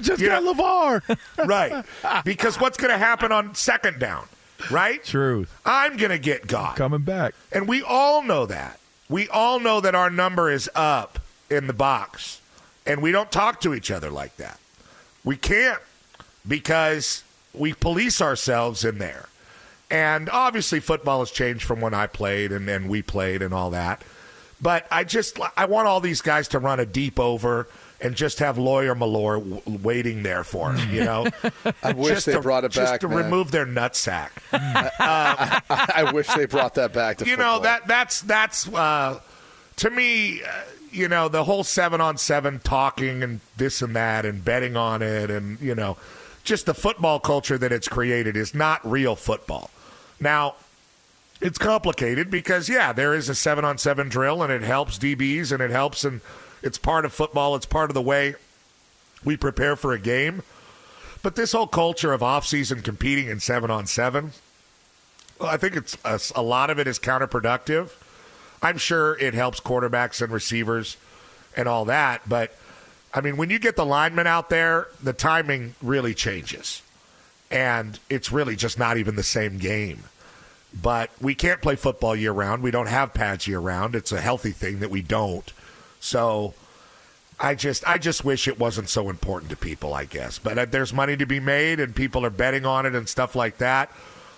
just 0.00 0.20
You 0.20 0.28
got 0.28 0.44
know- 0.44 0.54
LaVar. 0.54 1.18
right? 1.46 1.84
Because 2.24 2.60
what's 2.60 2.78
going 2.78 2.92
to 2.92 2.98
happen 2.98 3.32
on 3.32 3.54
second 3.54 3.98
down, 3.98 4.26
right? 4.70 5.02
Truth. 5.04 5.52
I'm 5.66 5.96
going 5.96 6.10
to 6.10 6.18
get 6.18 6.46
God. 6.46 6.76
Coming 6.76 7.02
back. 7.02 7.34
And 7.52 7.68
we 7.68 7.82
all 7.82 8.22
know 8.22 8.46
that. 8.46 8.78
We 9.08 9.28
all 9.28 9.58
know 9.58 9.80
that 9.80 9.94
our 9.94 10.10
number 10.10 10.50
is 10.50 10.70
up 10.74 11.18
in 11.50 11.66
the 11.66 11.72
box. 11.72 12.40
And 12.86 13.02
we 13.02 13.12
don't 13.12 13.30
talk 13.30 13.60
to 13.62 13.74
each 13.74 13.90
other 13.90 14.10
like 14.10 14.36
that. 14.38 14.58
We 15.24 15.36
can't 15.36 15.80
because 16.46 17.22
we 17.52 17.72
police 17.74 18.20
ourselves 18.20 18.84
in 18.84 18.98
there. 18.98 19.26
And 19.90 20.30
obviously, 20.30 20.80
football 20.80 21.18
has 21.20 21.30
changed 21.30 21.64
from 21.64 21.80
when 21.80 21.94
I 21.94 22.06
played 22.06 22.52
and, 22.52 22.68
and 22.68 22.88
we 22.88 23.02
played 23.02 23.42
and 23.42 23.52
all 23.52 23.70
that. 23.70 24.02
But 24.62 24.86
I 24.90 25.04
just 25.04 25.38
I 25.56 25.64
want 25.66 25.88
all 25.88 26.00
these 26.00 26.20
guys 26.20 26.48
to 26.48 26.58
run 26.58 26.80
a 26.80 26.86
deep 26.86 27.18
over 27.18 27.66
and 28.00 28.14
just 28.14 28.38
have 28.38 28.56
Lawyer 28.56 28.94
Milloy 28.94 29.38
w- 29.62 29.78
waiting 29.82 30.22
there 30.22 30.44
for 30.44 30.72
him. 30.72 30.94
You 30.94 31.04
know, 31.04 31.26
I 31.82 31.92
wish 31.92 32.08
Just 32.14 32.26
they 32.26 32.32
to- 32.34 32.40
brought 32.40 32.64
it 32.64 32.72
just 32.72 32.92
back, 32.92 33.00
to 33.00 33.08
man. 33.08 33.16
remove 33.24 33.50
their 33.50 33.66
nutsack. 33.66 34.30
I, 34.52 35.60
I 35.96 36.12
wish 36.12 36.28
they 36.28 36.46
brought 36.46 36.74
that 36.74 36.92
back 36.92 37.18
to 37.18 37.24
you 37.24 37.32
football. 37.36 37.58
know 37.58 37.62
that 37.64 37.86
that's 37.86 38.20
that's 38.22 38.68
uh, 38.68 39.20
to 39.76 39.90
me. 39.90 40.42
Uh, 40.42 40.48
you 40.90 41.08
know 41.08 41.28
the 41.28 41.44
whole 41.44 41.64
seven 41.64 42.00
on 42.00 42.16
seven 42.16 42.58
talking 42.60 43.22
and 43.22 43.40
this 43.56 43.82
and 43.82 43.94
that 43.96 44.24
and 44.24 44.44
betting 44.44 44.76
on 44.76 45.02
it 45.02 45.30
and 45.30 45.60
you 45.60 45.74
know 45.74 45.96
just 46.44 46.66
the 46.66 46.74
football 46.74 47.20
culture 47.20 47.58
that 47.58 47.72
it's 47.72 47.88
created 47.88 48.36
is 48.36 48.54
not 48.54 48.80
real 48.88 49.14
football. 49.16 49.70
Now 50.18 50.54
it's 51.40 51.58
complicated 51.58 52.30
because 52.30 52.68
yeah, 52.68 52.92
there 52.92 53.14
is 53.14 53.28
a 53.28 53.34
seven 53.34 53.64
on 53.64 53.78
seven 53.78 54.08
drill 54.08 54.42
and 54.42 54.52
it 54.52 54.62
helps 54.62 54.98
DBs 54.98 55.52
and 55.52 55.62
it 55.62 55.70
helps 55.70 56.04
and 56.04 56.20
it's 56.62 56.78
part 56.78 57.04
of 57.04 57.12
football. 57.12 57.56
It's 57.56 57.66
part 57.66 57.90
of 57.90 57.94
the 57.94 58.02
way 58.02 58.34
we 59.24 59.36
prepare 59.36 59.76
for 59.76 59.92
a 59.92 59.98
game. 59.98 60.42
But 61.22 61.36
this 61.36 61.52
whole 61.52 61.66
culture 61.66 62.12
of 62.12 62.22
off-season 62.22 62.80
competing 62.80 63.28
in 63.28 63.40
seven 63.40 63.70
on 63.70 63.86
seven, 63.86 64.32
well, 65.38 65.50
I 65.50 65.58
think 65.58 65.76
it's 65.76 65.96
a, 66.04 66.18
a 66.34 66.42
lot 66.42 66.70
of 66.70 66.78
it 66.78 66.86
is 66.86 66.98
counterproductive. 66.98 67.90
I'm 68.62 68.78
sure 68.78 69.16
it 69.18 69.34
helps 69.34 69.60
quarterbacks 69.60 70.20
and 70.22 70.32
receivers 70.32 70.96
and 71.56 71.66
all 71.68 71.84
that, 71.86 72.28
but 72.28 72.54
I 73.12 73.20
mean, 73.20 73.36
when 73.36 73.50
you 73.50 73.58
get 73.58 73.76
the 73.76 73.84
linemen 73.84 74.26
out 74.26 74.50
there, 74.50 74.88
the 75.02 75.12
timing 75.12 75.74
really 75.82 76.14
changes, 76.14 76.82
and 77.50 77.98
it's 78.08 78.30
really 78.30 78.54
just 78.54 78.78
not 78.78 78.96
even 78.96 79.16
the 79.16 79.22
same 79.22 79.58
game. 79.58 80.04
But 80.80 81.10
we 81.20 81.34
can't 81.34 81.60
play 81.60 81.74
football 81.74 82.14
year 82.14 82.30
round. 82.30 82.62
We 82.62 82.70
don't 82.70 82.86
have 82.86 83.12
pads 83.12 83.48
year 83.48 83.58
round. 83.58 83.96
It's 83.96 84.12
a 84.12 84.20
healthy 84.20 84.52
thing 84.52 84.78
that 84.78 84.90
we 84.90 85.02
don't. 85.02 85.52
So 85.98 86.54
I 87.40 87.56
just 87.56 87.86
I 87.88 87.98
just 87.98 88.24
wish 88.24 88.46
it 88.46 88.58
wasn't 88.58 88.88
so 88.88 89.10
important 89.10 89.50
to 89.50 89.56
people, 89.56 89.94
I 89.94 90.04
guess. 90.04 90.38
But 90.38 90.58
uh, 90.58 90.66
there's 90.66 90.92
money 90.92 91.16
to 91.16 91.26
be 91.26 91.40
made 91.40 91.80
and 91.80 91.96
people 91.96 92.24
are 92.24 92.30
betting 92.30 92.64
on 92.64 92.86
it 92.86 92.94
and 92.94 93.08
stuff 93.08 93.34
like 93.34 93.58
that. 93.58 93.90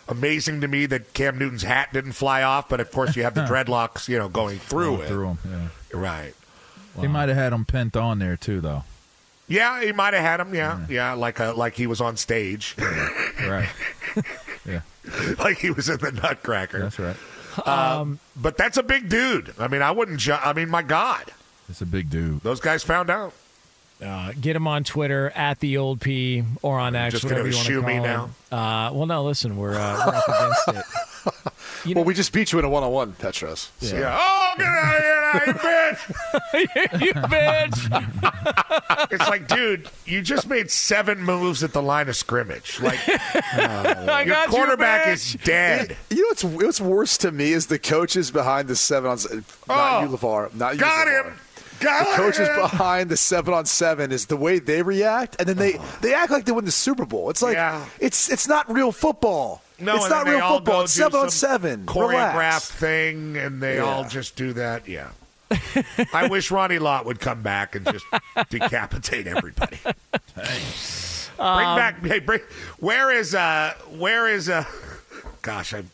Amazing 0.08 0.60
to 0.62 0.68
me 0.68 0.86
that 0.86 1.12
Cam 1.14 1.38
Newton's 1.38 1.62
hat 1.62 1.92
didn't 1.92 2.12
fly 2.12 2.42
off, 2.42 2.68
but 2.68 2.80
of 2.80 2.90
course 2.90 3.14
you 3.16 3.22
have 3.22 3.34
the 3.34 3.40
dreadlocks, 3.46 4.08
you 4.08 4.18
know, 4.18 4.28
going 4.28 4.58
through 4.58 4.96
Going 4.96 5.02
it. 5.02 5.08
through 5.08 5.28
'em, 5.28 5.38
yeah. 5.48 5.68
Right. 5.98 6.34
He 7.00 7.06
might 7.06 7.28
have 7.28 7.38
had 7.38 7.52
them 7.52 7.64
pent 7.64 7.96
on 7.96 8.18
there 8.18 8.36
too, 8.36 8.60
though. 8.60 8.84
Yeah, 9.48 9.82
he 9.82 9.92
might 9.92 10.14
have 10.14 10.22
had 10.22 10.40
him. 10.40 10.54
Yeah, 10.54 10.80
yeah, 10.88 11.12
like 11.14 11.38
a, 11.40 11.52
like 11.52 11.74
he 11.74 11.86
was 11.86 12.00
on 12.00 12.16
stage, 12.16 12.74
Right. 13.40 13.68
yeah. 14.66 14.80
like 15.38 15.58
he 15.58 15.70
was 15.70 15.88
in 15.88 15.98
the 15.98 16.12
Nutcracker. 16.12 16.78
That's 16.78 16.98
right. 16.98 17.16
Um, 17.66 18.18
but 18.36 18.56
that's 18.56 18.76
a 18.78 18.82
big 18.82 19.08
dude. 19.08 19.54
I 19.58 19.68
mean, 19.68 19.82
I 19.82 19.90
wouldn't. 19.90 20.20
Ju- 20.20 20.32
I 20.32 20.52
mean, 20.54 20.70
my 20.70 20.82
God, 20.82 21.32
It's 21.68 21.80
a 21.82 21.86
big 21.86 22.08
dude. 22.08 22.40
those 22.42 22.60
guys 22.60 22.82
found 22.82 23.10
out. 23.10 23.32
Uh, 24.02 24.32
get 24.40 24.56
him 24.56 24.66
on 24.66 24.82
Twitter 24.84 25.30
at 25.34 25.60
the 25.60 25.76
old 25.76 26.00
P 26.00 26.42
or 26.62 26.78
on 26.78 26.96
X, 26.96 27.12
just 27.12 27.24
whatever 27.24 27.42
gonna 27.42 27.50
you 27.50 27.56
want 27.56 27.66
to 27.66 27.72
shoe 27.72 27.80
call 27.80 27.88
me 27.88 27.94
him. 27.94 28.02
now? 28.02 28.30
Uh, 28.50 28.92
well, 28.92 29.06
no, 29.06 29.22
listen, 29.24 29.56
we're, 29.56 29.74
uh, 29.74 29.96
we're 30.06 30.14
up 30.14 30.28
against 30.28 30.68
it. 31.86 31.94
well, 31.96 32.04
we 32.04 32.12
just 32.14 32.32
beat 32.32 32.50
you 32.52 32.58
in 32.58 32.64
a 32.64 32.68
one-on-one, 32.68 33.12
Petros. 33.12 33.70
So- 33.80 33.96
Yeah. 33.96 34.18
Oh, 34.20 34.54
get 34.58 34.66
out 34.66 34.96
of 34.96 35.02
here, 35.02 35.42
you 35.46 35.52
bitch! 35.54 37.00
you 37.06 37.12
bitch! 37.14 39.08
it's 39.12 39.28
like, 39.28 39.46
dude, 39.48 39.88
you 40.04 40.20
just 40.20 40.48
made 40.48 40.70
seven 40.70 41.20
moves 41.22 41.62
at 41.62 41.72
the 41.72 41.80
line 41.82 42.08
of 42.08 42.16
scrimmage. 42.16 42.80
Like, 42.80 42.98
I 43.08 44.24
your 44.26 44.34
got 44.34 44.48
you, 44.48 44.54
quarterback 44.54 45.06
bitch. 45.06 45.12
is 45.12 45.36
dead. 45.44 45.96
You 46.10 46.16
know 46.22 46.28
what's 46.28 46.44
what's 46.44 46.80
worse 46.80 47.16
to 47.18 47.30
me 47.30 47.52
is 47.52 47.66
the 47.68 47.78
coaches 47.78 48.30
behind 48.30 48.68
the 48.68 48.76
seven 48.76 49.10
on. 49.12 49.18
Not 49.18 49.44
Oh, 49.70 50.00
you, 50.10 50.16
LaVar. 50.16 50.54
Not 50.54 50.74
you, 50.74 50.80
got 50.80 51.06
LaVar. 51.06 51.24
him. 51.26 51.34
Got 51.82 52.16
The 52.16 52.22
coaches 52.22 52.48
behind 52.56 53.10
the 53.10 53.16
seven 53.16 53.54
on 53.54 53.66
seven 53.66 54.12
is 54.12 54.26
the 54.26 54.36
way 54.36 54.58
they 54.58 54.82
react, 54.82 55.36
and 55.38 55.48
then 55.48 55.56
they 55.56 55.78
they 56.00 56.14
act 56.14 56.30
like 56.30 56.44
they 56.44 56.52
win 56.52 56.64
the 56.64 56.70
Super 56.70 57.04
Bowl. 57.04 57.30
It's 57.30 57.42
like 57.42 57.54
Yeah. 57.54 57.84
it's 58.00 58.30
it's 58.30 58.46
not 58.48 58.70
real 58.72 58.92
football. 58.92 59.62
No, 59.78 59.96
it's 59.96 60.08
not 60.10 60.26
real 60.28 60.46
football. 60.48 60.82
It's 60.82 60.92
seven 60.92 61.20
on 61.20 61.30
seven. 61.30 61.86
choreographed 61.86 62.32
Relax. 62.34 62.70
thing, 62.70 63.36
and 63.36 63.60
they 63.60 63.76
Yeah. 63.76 63.82
all 63.84 64.04
just 64.04 64.36
do 64.36 64.52
that. 64.52 64.86
Yeah. 64.88 65.08
I 66.14 66.28
wish 66.28 66.50
Ronnie 66.50 66.78
Lott 66.78 67.04
would 67.04 67.20
come 67.20 67.42
back 67.42 67.74
and 67.74 67.84
just 67.90 68.04
decapitate 68.50 69.26
everybody. 69.26 69.78
Bring 69.84 70.46
Um, 71.38 71.76
back, 71.76 72.04
hey, 72.06 72.20
bring. 72.20 72.40
Where 72.78 73.10
is 73.10 73.34
uh, 73.34 73.74
where 73.98 74.28
is 74.28 74.48
uh, 74.48 74.64
gosh, 75.42 75.74
I'm. 75.74 75.90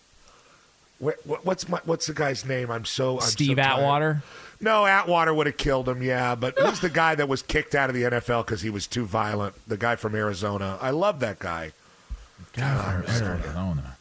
Where, 0.98 1.16
what's 1.24 1.68
my 1.68 1.80
what's 1.84 2.06
the 2.08 2.12
guy's 2.14 2.44
name? 2.44 2.70
I'm 2.70 2.84
so 2.84 3.14
I'm 3.16 3.20
so 3.22 3.26
Steve 3.30 3.56
tired. 3.56 4.22
Atwater. 4.60 4.80
No, 4.80 4.86
Atwater 4.86 5.34
would 5.34 5.46
have 5.46 5.56
killed 5.56 5.88
him. 5.88 6.02
Yeah, 6.02 6.34
but 6.34 6.58
who's 6.58 6.80
the 6.80 6.90
guy 6.90 7.14
that 7.14 7.28
was 7.28 7.42
kicked 7.42 7.74
out 7.74 7.88
of 7.90 7.94
the 7.94 8.02
NFL 8.02 8.44
because 8.46 8.62
he 8.62 8.70
was 8.70 8.86
too 8.86 9.04
violent? 9.04 9.54
The 9.68 9.76
guy 9.76 9.96
from 9.96 10.14
Arizona. 10.14 10.78
I 10.80 10.90
love 10.90 11.20
that 11.20 11.38
guy. 11.38 11.72
God, 12.54 13.04
Arizona. 13.08 13.96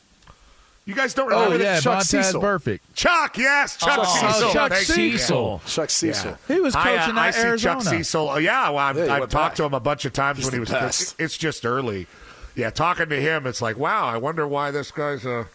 You 0.86 0.96
guys 0.96 1.14
don't 1.14 1.32
Oh 1.34 1.44
remember 1.44 1.58
yeah, 1.64 1.74
that? 1.74 1.84
Chuck 1.84 1.94
Montez 1.96 2.10
Cecil. 2.28 2.40
Perfect. 2.42 2.96
Chuck, 2.96 3.38
yes, 3.38 3.76
Chuck 3.76 4.00
Oh, 4.02 4.32
Cecil. 4.32 4.54
Chuck 4.54 4.72
Thank 4.72 4.88
you. 4.88 5.18
Cecil. 5.18 5.62
Chuck 5.66 5.90
Cecil. 5.90 6.32
Yeah. 6.48 6.56
He 6.56 6.62
was 6.62 6.76
I, 6.76 6.80
uh, 6.96 7.00
coaching 7.02 7.18
I 7.18 7.32
see 7.32 7.58
Chuck 7.58 7.82
Cecil. 7.82 8.30
Oh, 8.30 8.38
yeah, 8.38 8.70
well, 8.70 8.78
I've, 8.78 8.96
Yeah, 8.98 9.14
I've 9.14 9.20
went 9.20 9.32
talked 9.32 9.52
back. 9.52 9.56
to 9.56 9.64
him 9.66 9.74
a 9.74 9.82
bunch 9.82 10.06
of 10.06 10.14
times 10.14 10.38
He's 10.38 10.46
when 10.46 10.54
he 10.54 10.60
was. 10.62 10.70
best. 10.70 11.20
It's 11.20 11.38
just 11.38 11.66
early. 11.66 12.08
Yeah, 12.56 12.70
talking 12.70 13.10
to 13.10 13.20
him, 13.20 13.46
it's 13.48 13.62
like, 13.62 13.78
wow, 13.78 14.06
I 14.08 14.16
wonder 14.18 14.48
why 14.48 14.72
this 14.72 14.92
guy's 14.92 15.26
a. 15.26 15.46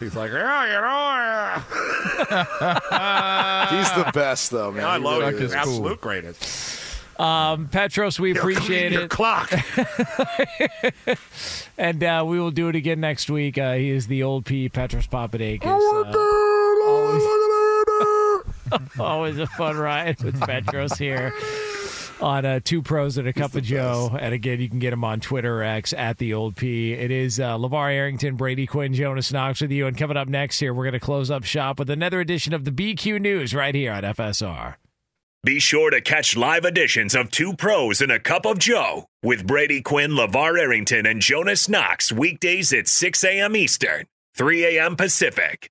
He's 0.00 0.16
like, 0.16 0.32
yeah, 0.32 0.64
you 0.64 0.80
know, 0.80 1.62
yeah. 2.30 3.70
He's 3.70 3.92
the 4.04 4.10
best 4.12 4.50
though, 4.50 4.72
man. 4.72 4.84
I 4.84 4.98
He 4.98 5.04
love 5.04 5.20
really 5.20 5.36
it. 5.36 5.42
is. 5.42 5.54
Absolute 5.54 6.00
greatest. 6.00 6.80
Um, 7.20 7.68
Petros, 7.68 8.18
we 8.18 8.28
You 8.28 8.34
know, 8.34 8.40
clean 8.40 8.56
appreciate 8.56 8.92
your 8.92 9.02
it. 9.02 9.10
clock. 9.10 9.52
And 11.78 12.04
uh, 12.04 12.22
we 12.26 12.38
will 12.38 12.50
do 12.50 12.68
it 12.68 12.76
again 12.76 13.00
next 13.00 13.30
week. 13.30 13.56
Uh, 13.56 13.72
he 13.74 13.88
is 13.90 14.06
the 14.06 14.22
old 14.22 14.44
P, 14.44 14.68
Petros 14.68 15.06
Papadakis. 15.06 15.64
Uh, 15.64 16.12
always 19.02 19.38
a 19.38 19.46
fun 19.46 19.78
ride 19.78 20.22
with 20.22 20.38
Petros 20.40 20.98
here 20.98 21.32
on 22.22 22.44
uh, 22.44 22.60
Two 22.62 22.82
Pros 22.82 23.18
and 23.18 23.26
a 23.26 23.32
Cup 23.32 23.54
of 23.54 23.62
Joe. 23.62 24.16
And 24.18 24.34
again, 24.34 24.60
you 24.60 24.68
can 24.68 24.78
get 24.78 24.92
him 24.92 25.04
on 25.04 25.20
Twitter 25.20 25.62
X 25.62 25.92
at 25.92 26.18
the 26.18 26.34
old 26.34 26.56
P. 26.56 26.92
It 26.92 27.10
is 27.10 27.40
uh, 27.40 27.56
LaVar 27.56 27.92
Arrington, 27.92 28.36
Brady 28.36 28.66
Quinn, 28.66 28.94
Jonas 28.94 29.32
Knox 29.32 29.60
with 29.60 29.70
you. 29.70 29.86
And 29.86 29.96
coming 29.96 30.16
up 30.16 30.28
next 30.28 30.60
here, 30.60 30.74
we're 30.74 30.84
going 30.84 30.92
to 30.92 31.00
close 31.00 31.30
up 31.30 31.44
shop 31.44 31.78
with 31.78 31.90
another 31.90 32.20
edition 32.20 32.52
of 32.52 32.64
the 32.64 32.70
BQ 32.70 33.20
News 33.20 33.54
right 33.54 33.74
here 33.74 33.92
on 33.92 34.02
FSR. 34.02 34.76
Be 35.42 35.58
sure 35.58 35.90
to 35.90 36.02
catch 36.02 36.36
live 36.36 36.66
editions 36.66 37.14
of 37.14 37.30
Two 37.30 37.54
Pros 37.54 38.02
and 38.02 38.12
a 38.12 38.20
Cup 38.20 38.44
of 38.44 38.58
Joe 38.58 39.06
with 39.22 39.46
Brady 39.46 39.80
Quinn, 39.80 40.10
LaVar 40.10 40.58
Arrington, 40.58 41.06
and 41.06 41.22
Jonas 41.22 41.66
Knox 41.66 42.12
weekdays 42.12 42.74
at 42.74 42.88
6 42.88 43.24
a.m. 43.24 43.56
Eastern, 43.56 44.04
3 44.36 44.76
a.m. 44.76 44.96
Pacific. 44.96 45.70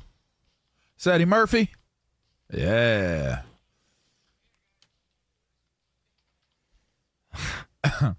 Is 1.01 1.05
that 1.05 1.15
Eddie 1.15 1.25
Murphy? 1.25 1.71
Yeah. 2.53 3.41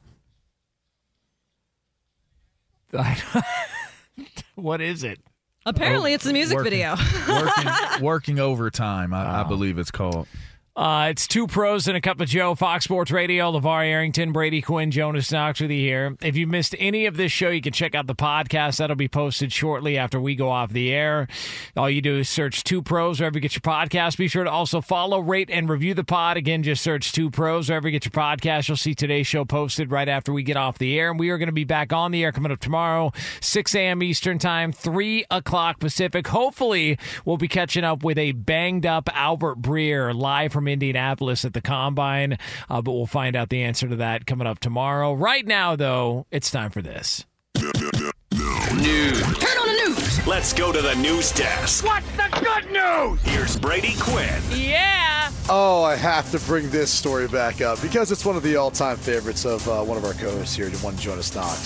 what 4.56 4.80
is 4.80 5.04
it? 5.04 5.20
Apparently, 5.64 6.10
oh, 6.10 6.14
it's 6.16 6.26
a 6.26 6.32
music 6.32 6.56
Working- 6.56 6.72
video. 6.72 6.96
working, 7.28 7.70
working 8.04 8.40
overtime, 8.40 9.14
I, 9.14 9.42
I 9.42 9.44
believe 9.44 9.78
it's 9.78 9.92
called. 9.92 10.26
Uh, 10.74 11.08
it's 11.10 11.26
two 11.28 11.46
pros 11.46 11.86
and 11.86 11.98
a 11.98 12.00
cup 12.00 12.18
of 12.18 12.26
Joe, 12.26 12.54
Fox 12.54 12.84
Sports 12.84 13.10
Radio, 13.10 13.52
LaVar 13.52 13.84
Arrington, 13.86 14.32
Brady 14.32 14.62
Quinn, 14.62 14.90
Jonas 14.90 15.30
Knox 15.30 15.60
with 15.60 15.70
you 15.70 15.80
here. 15.80 16.16
If 16.22 16.34
you 16.34 16.46
missed 16.46 16.74
any 16.78 17.04
of 17.04 17.18
this 17.18 17.30
show, 17.30 17.50
you 17.50 17.60
can 17.60 17.74
check 17.74 17.94
out 17.94 18.06
the 18.06 18.14
podcast. 18.14 18.78
That'll 18.78 18.96
be 18.96 19.06
posted 19.06 19.52
shortly 19.52 19.98
after 19.98 20.18
we 20.18 20.34
go 20.34 20.48
off 20.48 20.72
the 20.72 20.90
air. 20.90 21.28
All 21.76 21.90
you 21.90 22.00
do 22.00 22.20
is 22.20 22.30
search 22.30 22.64
two 22.64 22.80
pros 22.80 23.20
wherever 23.20 23.36
you 23.36 23.42
get 23.42 23.54
your 23.54 23.60
podcast. 23.60 24.16
Be 24.16 24.28
sure 24.28 24.44
to 24.44 24.50
also 24.50 24.80
follow, 24.80 25.18
rate, 25.20 25.50
and 25.50 25.68
review 25.68 25.92
the 25.92 26.04
pod. 26.04 26.38
Again, 26.38 26.62
just 26.62 26.82
search 26.82 27.12
two 27.12 27.30
pros 27.30 27.68
wherever 27.68 27.86
you 27.86 27.92
get 27.92 28.06
your 28.06 28.12
podcast. 28.12 28.68
You'll 28.68 28.78
see 28.78 28.94
today's 28.94 29.26
show 29.26 29.44
posted 29.44 29.90
right 29.90 30.08
after 30.08 30.32
we 30.32 30.42
get 30.42 30.56
off 30.56 30.78
the 30.78 30.98
air. 30.98 31.10
And 31.10 31.20
we 31.20 31.28
are 31.28 31.36
going 31.36 31.48
to 31.48 31.52
be 31.52 31.64
back 31.64 31.92
on 31.92 32.12
the 32.12 32.24
air 32.24 32.32
coming 32.32 32.50
up 32.50 32.60
tomorrow, 32.60 33.12
6 33.42 33.74
a.m. 33.74 34.02
Eastern 34.02 34.38
Time, 34.38 34.72
3 34.72 35.26
o'clock 35.30 35.80
Pacific. 35.80 36.28
Hopefully, 36.28 36.98
we'll 37.26 37.36
be 37.36 37.48
catching 37.48 37.84
up 37.84 38.02
with 38.02 38.16
a 38.16 38.32
banged 38.32 38.86
up 38.86 39.10
Albert 39.12 39.60
Breer 39.60 40.18
live 40.18 40.50
from 40.50 40.61
Indianapolis 40.68 41.44
at 41.44 41.54
the 41.54 41.60
Combine. 41.60 42.38
Uh, 42.68 42.82
but 42.82 42.92
we'll 42.92 43.06
find 43.06 43.36
out 43.36 43.48
the 43.48 43.62
answer 43.62 43.88
to 43.88 43.96
that 43.96 44.26
coming 44.26 44.46
up 44.46 44.58
tomorrow. 44.58 45.12
Right 45.12 45.46
now, 45.46 45.76
though, 45.76 46.26
it's 46.30 46.50
time 46.50 46.70
for 46.70 46.82
this. 46.82 47.24
News. 47.60 49.20
Turn 49.38 49.58
on 49.58 49.68
the 49.68 49.84
news. 49.88 50.26
Let's 50.26 50.52
go 50.52 50.72
to 50.72 50.80
the 50.80 50.94
news 50.96 51.30
desk. 51.32 51.84
What's 51.84 52.10
the 52.12 52.28
good 52.40 52.72
news? 52.72 53.20
Here's 53.22 53.56
Brady 53.58 53.94
Quinn. 54.00 54.42
Yeah. 54.50 55.30
Oh, 55.48 55.82
I 55.82 55.96
have 55.96 56.30
to 56.30 56.38
bring 56.40 56.70
this 56.70 56.90
story 56.90 57.28
back 57.28 57.60
up 57.60 57.82
because 57.82 58.10
it's 58.10 58.24
one 58.24 58.36
of 58.36 58.42
the 58.42 58.56
all-time 58.56 58.96
favorites 58.96 59.44
of 59.44 59.68
uh, 59.68 59.82
one 59.82 59.98
of 59.98 60.04
our 60.04 60.14
co-hosts 60.14 60.56
here, 60.56 60.70
one 60.70 60.96
Jonas 60.96 61.34
Knox. 61.34 61.58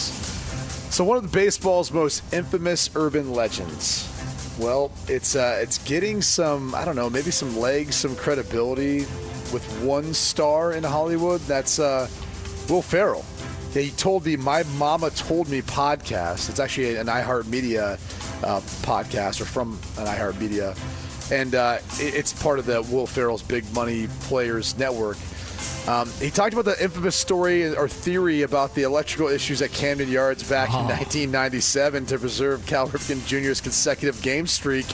So, 0.90 1.04
one 1.04 1.16
of 1.16 1.22
the 1.22 1.28
baseball's 1.28 1.92
most 1.92 2.22
infamous 2.32 2.90
urban 2.94 3.32
legends. 3.32 4.08
Well, 4.58 4.90
it's 5.06 5.36
uh, 5.36 5.58
it's 5.60 5.78
getting 5.78 6.22
some 6.22 6.74
I 6.74 6.84
don't 6.84 6.96
know 6.96 7.10
maybe 7.10 7.30
some 7.30 7.58
legs, 7.58 7.94
some 7.96 8.16
credibility 8.16 9.00
with 9.52 9.64
one 9.82 10.14
star 10.14 10.72
in 10.72 10.82
Hollywood. 10.82 11.40
That's 11.42 11.78
uh, 11.78 12.08
Will 12.68 12.82
Ferrell. 12.82 13.24
Yeah, 13.74 13.82
he 13.82 13.90
told 13.90 14.24
the 14.24 14.36
My 14.38 14.62
Mama 14.78 15.10
Told 15.10 15.48
Me 15.48 15.60
podcast. 15.60 16.48
It's 16.48 16.58
actually 16.60 16.96
an 16.96 17.06
iHeartMedia 17.08 17.98
uh, 18.42 18.60
podcast 18.82 19.40
or 19.42 19.44
from 19.44 19.78
an 19.98 20.06
iHeartMedia. 20.06 20.74
And 21.30 21.54
uh, 21.54 21.78
it- 22.00 22.14
it's 22.14 22.32
part 22.32 22.58
of 22.58 22.64
the 22.66 22.80
Will 22.82 23.06
Ferrell's 23.06 23.42
Big 23.42 23.70
Money 23.74 24.08
Players 24.22 24.78
Network. 24.78 25.18
Um, 25.88 26.10
he 26.18 26.30
talked 26.30 26.52
about 26.52 26.64
the 26.64 26.82
infamous 26.82 27.14
story 27.14 27.74
or 27.74 27.88
theory 27.88 28.42
about 28.42 28.74
the 28.74 28.82
electrical 28.82 29.28
issues 29.28 29.62
at 29.62 29.72
Camden 29.72 30.08
Yards 30.08 30.48
back 30.48 30.70
in 30.70 30.84
1997 30.86 32.06
to 32.06 32.18
preserve 32.18 32.66
Cal 32.66 32.88
Ripken 32.88 33.24
Jr.'s 33.26 33.60
consecutive 33.60 34.20
game 34.20 34.46
streak. 34.48 34.86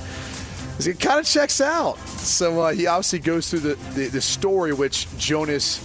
It 0.78 1.00
kind 1.00 1.18
of 1.20 1.26
checks 1.26 1.60
out. 1.60 1.98
So 1.98 2.60
uh, 2.60 2.72
he 2.72 2.86
obviously 2.86 3.20
goes 3.20 3.48
through 3.48 3.60
the, 3.60 3.74
the, 3.94 4.08
the 4.08 4.20
story, 4.20 4.72
which 4.72 5.06
Jonas, 5.16 5.80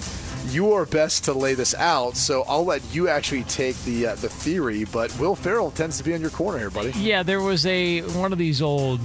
you 0.49 0.74
are 0.74 0.86
best 0.86 1.26
to 1.26 1.34
lay 1.34 1.53
this 1.53 1.74
out. 1.76 2.18
So 2.18 2.43
I'll 2.47 2.66
let 2.66 2.82
you 2.93 3.08
actually 3.08 3.43
take 3.43 3.78
the 3.84 4.08
uh, 4.08 4.16
the 4.16 4.30
theory. 4.30 4.86
But 4.86 5.18
Will 5.20 5.36
Ferrell 5.36 5.72
tends 5.72 5.97
to 5.99 6.03
be 6.03 6.14
on 6.14 6.22
your 6.22 6.32
corner 6.32 6.58
here, 6.58 6.70
buddy. 6.70 6.91
Yeah, 6.91 7.24
there 7.24 7.41
was 7.41 7.66
a 7.66 8.01
one 8.01 8.34
of 8.34 8.39
these 8.39 8.62
old 8.62 9.01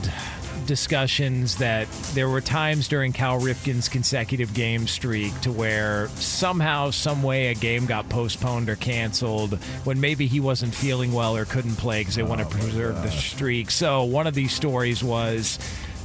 discussions 0.66 1.56
that 1.56 1.90
there 2.14 2.28
were 2.28 2.40
times 2.40 2.88
during 2.88 3.12
Cal 3.12 3.40
Ripken's 3.40 3.88
consecutive 3.88 4.54
game 4.54 4.86
streak 4.86 5.38
to 5.42 5.52
where 5.52 6.08
somehow, 6.08 6.90
some 6.90 7.22
way, 7.22 7.48
a 7.48 7.54
game 7.54 7.86
got 7.86 8.08
postponed 8.08 8.68
or 8.68 8.76
canceled 8.76 9.58
when 9.84 10.00
maybe 10.00 10.26
he 10.26 10.40
wasn't 10.40 10.74
feeling 10.74 11.12
well 11.12 11.36
or 11.36 11.44
couldn't 11.44 11.76
play 11.76 12.00
because 12.00 12.14
they 12.14 12.22
want 12.22 12.40
to 12.40 12.46
oh, 12.46 12.50
preserve 12.50 13.02
the 13.02 13.10
streak. 13.10 13.70
So 13.70 14.04
one 14.04 14.26
of 14.26 14.34
these 14.34 14.52
stories 14.52 15.02
was 15.02 15.58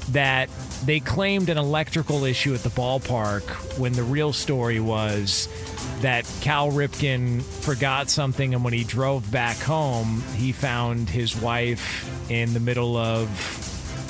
that 0.09 0.49
they 0.85 0.99
claimed 0.99 1.49
an 1.49 1.57
electrical 1.57 2.23
issue 2.23 2.53
at 2.53 2.63
the 2.63 2.69
ballpark 2.69 3.43
when 3.77 3.93
the 3.93 4.03
real 4.03 4.31
story 4.31 4.79
was 4.79 5.49
that 6.01 6.25
Cal 6.41 6.71
Ripken 6.71 7.41
forgot 7.41 8.09
something 8.09 8.53
and 8.53 8.63
when 8.63 8.73
he 8.73 8.83
drove 8.83 9.29
back 9.31 9.57
home, 9.57 10.23
he 10.35 10.51
found 10.51 11.09
his 11.09 11.35
wife 11.35 12.31
in 12.31 12.53
the 12.53 12.59
middle 12.59 12.95
of 12.95 13.29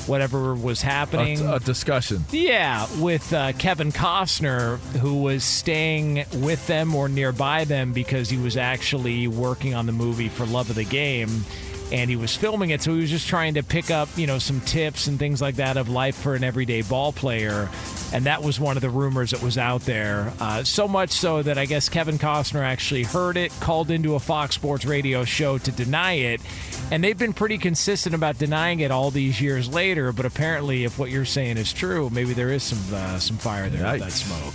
whatever 0.07 0.55
was 0.55 0.81
happening. 0.81 1.41
A, 1.41 1.55
a 1.55 1.59
discussion. 1.59 2.25
Yeah, 2.31 2.87
with 2.99 3.31
uh, 3.33 3.53
Kevin 3.53 3.91
Costner, 3.91 4.77
who 4.97 5.21
was 5.21 5.43
staying 5.43 6.25
with 6.35 6.65
them 6.67 6.95
or 6.95 7.09
nearby 7.09 7.65
them 7.65 7.93
because 7.93 8.29
he 8.29 8.37
was 8.37 8.57
actually 8.57 9.27
working 9.27 9.73
on 9.73 9.85
the 9.85 9.91
movie 9.91 10.29
for 10.29 10.45
Love 10.45 10.69
of 10.69 10.75
the 10.75 10.85
Game. 10.85 11.45
And 11.91 12.09
he 12.09 12.15
was 12.15 12.35
filming 12.35 12.71
it. 12.71 12.81
So 12.81 12.93
he 12.93 13.01
was 13.01 13.09
just 13.09 13.27
trying 13.27 13.53
to 13.55 13.63
pick 13.63 13.91
up, 13.91 14.09
you 14.17 14.27
know, 14.27 14.39
some 14.39 14.61
tips 14.61 15.07
and 15.07 15.17
things 15.17 15.41
like 15.41 15.55
that 15.55 15.77
of 15.77 15.89
life 15.89 16.15
for 16.15 16.35
an 16.35 16.43
everyday 16.43 16.81
ball 16.81 17.11
player. 17.11 17.69
And 18.13 18.25
that 18.25 18.43
was 18.43 18.59
one 18.59 18.77
of 18.77 18.81
the 18.81 18.89
rumors 18.89 19.31
that 19.31 19.41
was 19.41 19.57
out 19.57 19.81
there. 19.81 20.31
Uh, 20.39 20.63
so 20.63 20.87
much 20.87 21.11
so 21.11 21.41
that 21.43 21.57
I 21.57 21.65
guess 21.65 21.89
Kevin 21.89 22.17
Costner 22.17 22.61
actually 22.61 23.03
heard 23.03 23.37
it, 23.37 23.51
called 23.59 23.91
into 23.91 24.15
a 24.15 24.19
Fox 24.19 24.55
Sports 24.55 24.85
radio 24.85 25.23
show 25.25 25.57
to 25.57 25.71
deny 25.71 26.13
it. 26.13 26.41
And 26.91 27.03
they've 27.03 27.17
been 27.17 27.33
pretty 27.33 27.57
consistent 27.57 28.15
about 28.15 28.37
denying 28.37 28.79
it 28.79 28.91
all 28.91 29.11
these 29.11 29.41
years 29.41 29.67
later. 29.69 30.13
But 30.13 30.25
apparently, 30.25 30.85
if 30.85 30.97
what 30.97 31.09
you're 31.09 31.25
saying 31.25 31.57
is 31.57 31.73
true, 31.73 32.09
maybe 32.09 32.33
there 32.33 32.49
is 32.49 32.63
some 32.63 32.93
uh, 32.93 33.19
some 33.19 33.37
fire 33.37 33.69
there 33.69 33.91
with 33.91 34.01
that 34.01 34.11
smoke. 34.11 34.53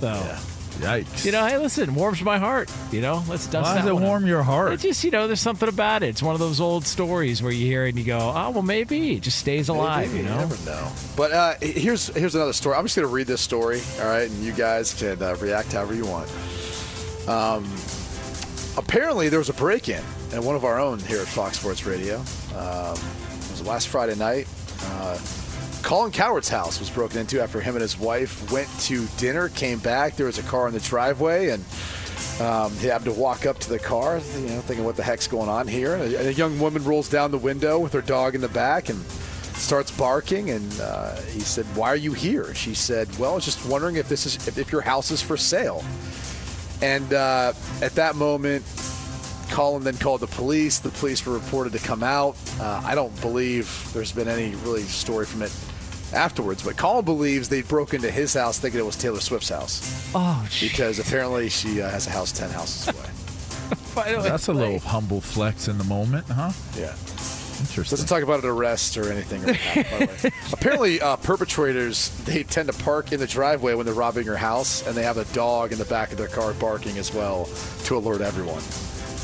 So. 0.00 0.54
Yikes. 0.78 1.24
You 1.24 1.32
know, 1.32 1.46
hey, 1.46 1.58
listen, 1.58 1.94
warms 1.94 2.22
my 2.22 2.38
heart. 2.38 2.70
You 2.92 3.00
know, 3.00 3.22
let's 3.28 3.46
dust 3.46 3.66
Why 3.74 3.76
does 3.80 3.86
it 3.86 3.94
warm 3.94 4.24
up. 4.24 4.28
your 4.28 4.42
heart? 4.42 4.72
It 4.72 4.80
just, 4.80 5.02
you 5.04 5.10
know, 5.10 5.26
there's 5.26 5.40
something 5.40 5.68
about 5.68 6.02
it. 6.02 6.08
It's 6.10 6.22
one 6.22 6.34
of 6.34 6.40
those 6.40 6.60
old 6.60 6.84
stories 6.86 7.42
where 7.42 7.52
you 7.52 7.66
hear 7.66 7.86
it 7.86 7.90
and 7.90 7.98
you 7.98 8.04
go, 8.04 8.18
oh, 8.18 8.50
well, 8.50 8.62
maybe 8.62 9.14
it 9.16 9.22
just 9.22 9.38
stays 9.38 9.68
alive, 9.68 10.08
Maybe, 10.12 10.22
you 10.24 10.28
know? 10.28 10.38
never 10.38 10.64
know. 10.64 10.92
But 11.16 11.32
uh, 11.32 11.54
here's 11.60 12.08
here's 12.08 12.34
another 12.34 12.52
story. 12.52 12.76
I'm 12.76 12.84
just 12.84 12.96
going 12.96 13.08
to 13.08 13.12
read 13.14 13.26
this 13.26 13.40
story, 13.40 13.80
all 14.00 14.06
right, 14.06 14.28
and 14.30 14.44
you 14.44 14.52
guys 14.52 14.94
can 14.94 15.22
uh, 15.22 15.36
react 15.40 15.72
however 15.72 15.94
you 15.94 16.04
want. 16.06 16.30
Um, 17.28 17.64
apparently, 18.76 19.28
there 19.28 19.38
was 19.38 19.48
a 19.48 19.54
break-in 19.54 20.02
at 20.32 20.40
one 20.42 20.56
of 20.56 20.64
our 20.64 20.78
own 20.78 20.98
here 21.00 21.20
at 21.20 21.26
Fox 21.26 21.58
Sports 21.58 21.84
Radio. 21.86 22.16
Um, 22.56 22.94
it 22.96 23.50
was 23.50 23.62
last 23.66 23.88
Friday 23.88 24.14
night. 24.16 24.46
Uh, 24.82 25.18
Colin 25.86 26.10
Cowherd's 26.10 26.48
house 26.48 26.80
was 26.80 26.90
broken 26.90 27.20
into 27.20 27.40
after 27.40 27.60
him 27.60 27.76
and 27.76 27.80
his 27.80 27.96
wife 27.96 28.50
went 28.50 28.68
to 28.80 29.06
dinner, 29.18 29.48
came 29.50 29.78
back. 29.78 30.16
There 30.16 30.26
was 30.26 30.36
a 30.36 30.42
car 30.42 30.66
in 30.66 30.74
the 30.74 30.80
driveway, 30.80 31.50
and 31.50 31.64
um, 32.40 32.76
he 32.78 32.88
happened 32.88 33.14
to 33.14 33.20
walk 33.20 33.46
up 33.46 33.60
to 33.60 33.68
the 33.68 33.78
car, 33.78 34.18
you 34.34 34.48
know, 34.48 34.60
thinking, 34.62 34.84
"What 34.84 34.96
the 34.96 35.04
heck's 35.04 35.28
going 35.28 35.48
on 35.48 35.68
here?" 35.68 35.94
And 35.94 36.12
a, 36.12 36.18
and 36.18 36.26
a 36.26 36.34
young 36.34 36.58
woman 36.58 36.82
rolls 36.82 37.08
down 37.08 37.30
the 37.30 37.38
window 37.38 37.78
with 37.78 37.92
her 37.92 38.02
dog 38.02 38.34
in 38.34 38.40
the 38.40 38.48
back 38.48 38.88
and 38.88 39.00
starts 39.54 39.92
barking. 39.92 40.50
And 40.50 40.80
uh, 40.80 41.14
he 41.20 41.38
said, 41.38 41.64
"Why 41.76 41.90
are 41.90 41.96
you 41.96 42.12
here?" 42.12 42.52
She 42.52 42.74
said, 42.74 43.08
"Well, 43.16 43.30
I 43.30 43.34
was 43.36 43.44
just 43.44 43.64
wondering 43.64 43.94
if 43.94 44.08
this 44.08 44.26
is 44.26 44.48
if, 44.48 44.58
if 44.58 44.72
your 44.72 44.80
house 44.80 45.12
is 45.12 45.22
for 45.22 45.36
sale." 45.36 45.84
And 46.82 47.14
uh, 47.14 47.52
at 47.80 47.92
that 47.92 48.16
moment, 48.16 48.64
Colin 49.50 49.84
then 49.84 49.98
called 49.98 50.20
the 50.20 50.26
police. 50.26 50.80
The 50.80 50.88
police 50.88 51.24
were 51.24 51.34
reported 51.34 51.74
to 51.74 51.78
come 51.78 52.02
out. 52.02 52.36
Uh, 52.58 52.82
I 52.84 52.96
don't 52.96 53.18
believe 53.20 53.88
there's 53.94 54.10
been 54.10 54.26
any 54.26 54.56
really 54.56 54.82
story 54.82 55.26
from 55.26 55.42
it 55.42 55.52
afterwards, 56.12 56.62
but 56.62 56.76
Colin 56.76 57.04
believes 57.04 57.48
they 57.48 57.62
broke 57.62 57.94
into 57.94 58.10
his 58.10 58.34
house 58.34 58.58
thinking 58.58 58.80
it 58.80 58.86
was 58.86 58.96
Taylor 58.96 59.20
Swift's 59.20 59.48
house. 59.48 60.10
Oh, 60.14 60.46
because 60.60 60.98
apparently 60.98 61.48
she 61.48 61.80
uh, 61.82 61.90
has 61.90 62.06
a 62.06 62.10
house 62.10 62.32
ten 62.32 62.50
houses 62.50 62.88
away. 63.94 64.18
That's 64.20 64.48
a 64.48 64.52
little 64.52 64.78
humble 64.78 65.20
flex 65.20 65.68
in 65.68 65.78
the 65.78 65.84
moment, 65.84 66.26
huh? 66.28 66.52
Yeah. 66.76 66.94
Interesting. 67.58 67.96
Doesn't 67.96 68.08
talk 68.08 68.22
about 68.22 68.44
an 68.44 68.50
arrest 68.50 68.98
or 68.98 69.10
anything. 69.10 69.42
Like 69.42 69.58
that, 69.74 69.90
by 69.90 70.06
the 70.06 70.28
way. 70.28 70.30
Apparently, 70.52 71.00
uh, 71.00 71.16
perpetrators 71.16 72.10
they 72.24 72.42
tend 72.42 72.70
to 72.70 72.84
park 72.84 73.12
in 73.12 73.18
the 73.20 73.26
driveway 73.26 73.72
when 73.74 73.86
they're 73.86 73.94
robbing 73.94 74.26
your 74.26 74.36
house, 74.36 74.86
and 74.86 74.94
they 74.94 75.02
have 75.02 75.16
a 75.16 75.24
dog 75.26 75.72
in 75.72 75.78
the 75.78 75.86
back 75.86 76.12
of 76.12 76.18
their 76.18 76.28
car 76.28 76.52
barking 76.54 76.98
as 76.98 77.14
well 77.14 77.48
to 77.84 77.96
alert 77.96 78.20
everyone. 78.20 78.62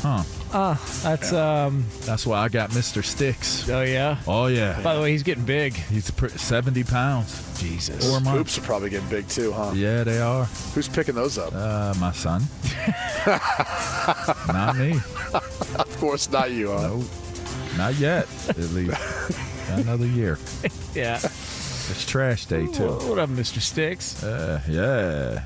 Huh. 0.01 0.23
Ah, 0.55 0.79
that's 1.01 1.33
um. 1.33 1.83
That's 2.01 2.27
why 2.27 2.39
I 2.39 2.47
got 2.47 2.69
Mr. 2.71 3.03
Sticks. 3.03 3.67
Oh 3.69 3.81
yeah. 3.81 4.17
Oh 4.27 4.45
yeah. 4.47 4.79
By 4.81 4.93
the 4.93 5.01
way, 5.01 5.11
he's 5.11 5.23
getting 5.23 5.45
big. 5.45 5.73
He's 5.73 6.11
pr- 6.11 6.27
seventy 6.27 6.83
pounds. 6.83 7.59
Jesus. 7.59 8.07
Four 8.07 8.19
months. 8.19 8.37
Hoops 8.37 8.57
are 8.59 8.61
probably 8.61 8.89
getting 8.91 9.09
big 9.09 9.27
too, 9.27 9.51
huh? 9.51 9.71
Yeah, 9.73 10.03
they 10.03 10.19
are. 10.19 10.45
Who's 10.75 10.87
picking 10.87 11.15
those 11.15 11.39
up? 11.39 11.53
Uh, 11.55 11.95
my 11.99 12.11
son. 12.11 12.43
not 14.47 14.75
me. 14.77 14.99
of 15.33 15.97
course, 15.99 16.29
not 16.29 16.51
you, 16.51 16.69
huh? 16.69 16.81
No, 16.81 17.03
not 17.77 17.95
yet. 17.95 18.27
At 18.49 18.57
least 18.57 18.99
another 19.69 20.05
year. 20.05 20.37
Yeah. 20.93 21.15
It's 21.15 22.05
trash 22.05 22.45
day 22.45 22.67
too. 22.67 22.89
What 23.09 23.17
up, 23.17 23.29
Mr. 23.29 23.59
Sticks? 23.59 24.23
Uh, 24.23 24.61
yeah. 24.69 25.45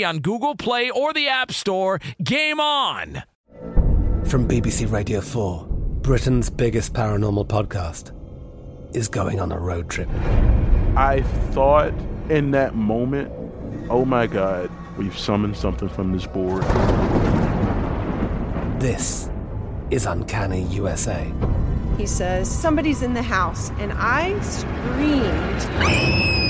free 0.00 0.04
on 0.04 0.20
Google 0.20 0.54
Play 0.54 0.90
or 0.90 1.12
the 1.12 1.28
App 1.28 1.52
Store. 1.52 2.00
Game 2.22 2.60
on! 2.60 3.22
From 4.24 4.48
BBC 4.48 4.90
Radio 4.90 5.20
4, 5.20 5.66
Britain's 6.02 6.50
biggest 6.50 6.94
paranormal 6.94 7.46
podcast 7.46 8.12
is 8.94 9.08
going 9.08 9.40
on 9.40 9.52
a 9.52 9.58
road 9.58 9.90
trip. 9.90 10.08
I 10.96 11.22
thought 11.52 11.92
in 12.28 12.52
that 12.52 12.74
moment, 12.74 13.30
oh 13.90 14.04
my 14.04 14.26
God, 14.26 14.70
we've 14.96 15.18
summoned 15.18 15.56
something 15.56 15.88
from 15.88 16.12
this 16.12 16.26
board. 16.26 16.62
This 18.80 19.28
is 19.90 20.06
Uncanny 20.06 20.62
USA. 20.62 21.30
He 21.98 22.06
says, 22.06 22.50
Somebody's 22.50 23.02
in 23.02 23.12
the 23.12 23.22
house, 23.22 23.70
and 23.78 23.92
I 23.94 24.38
screamed. 24.40 26.49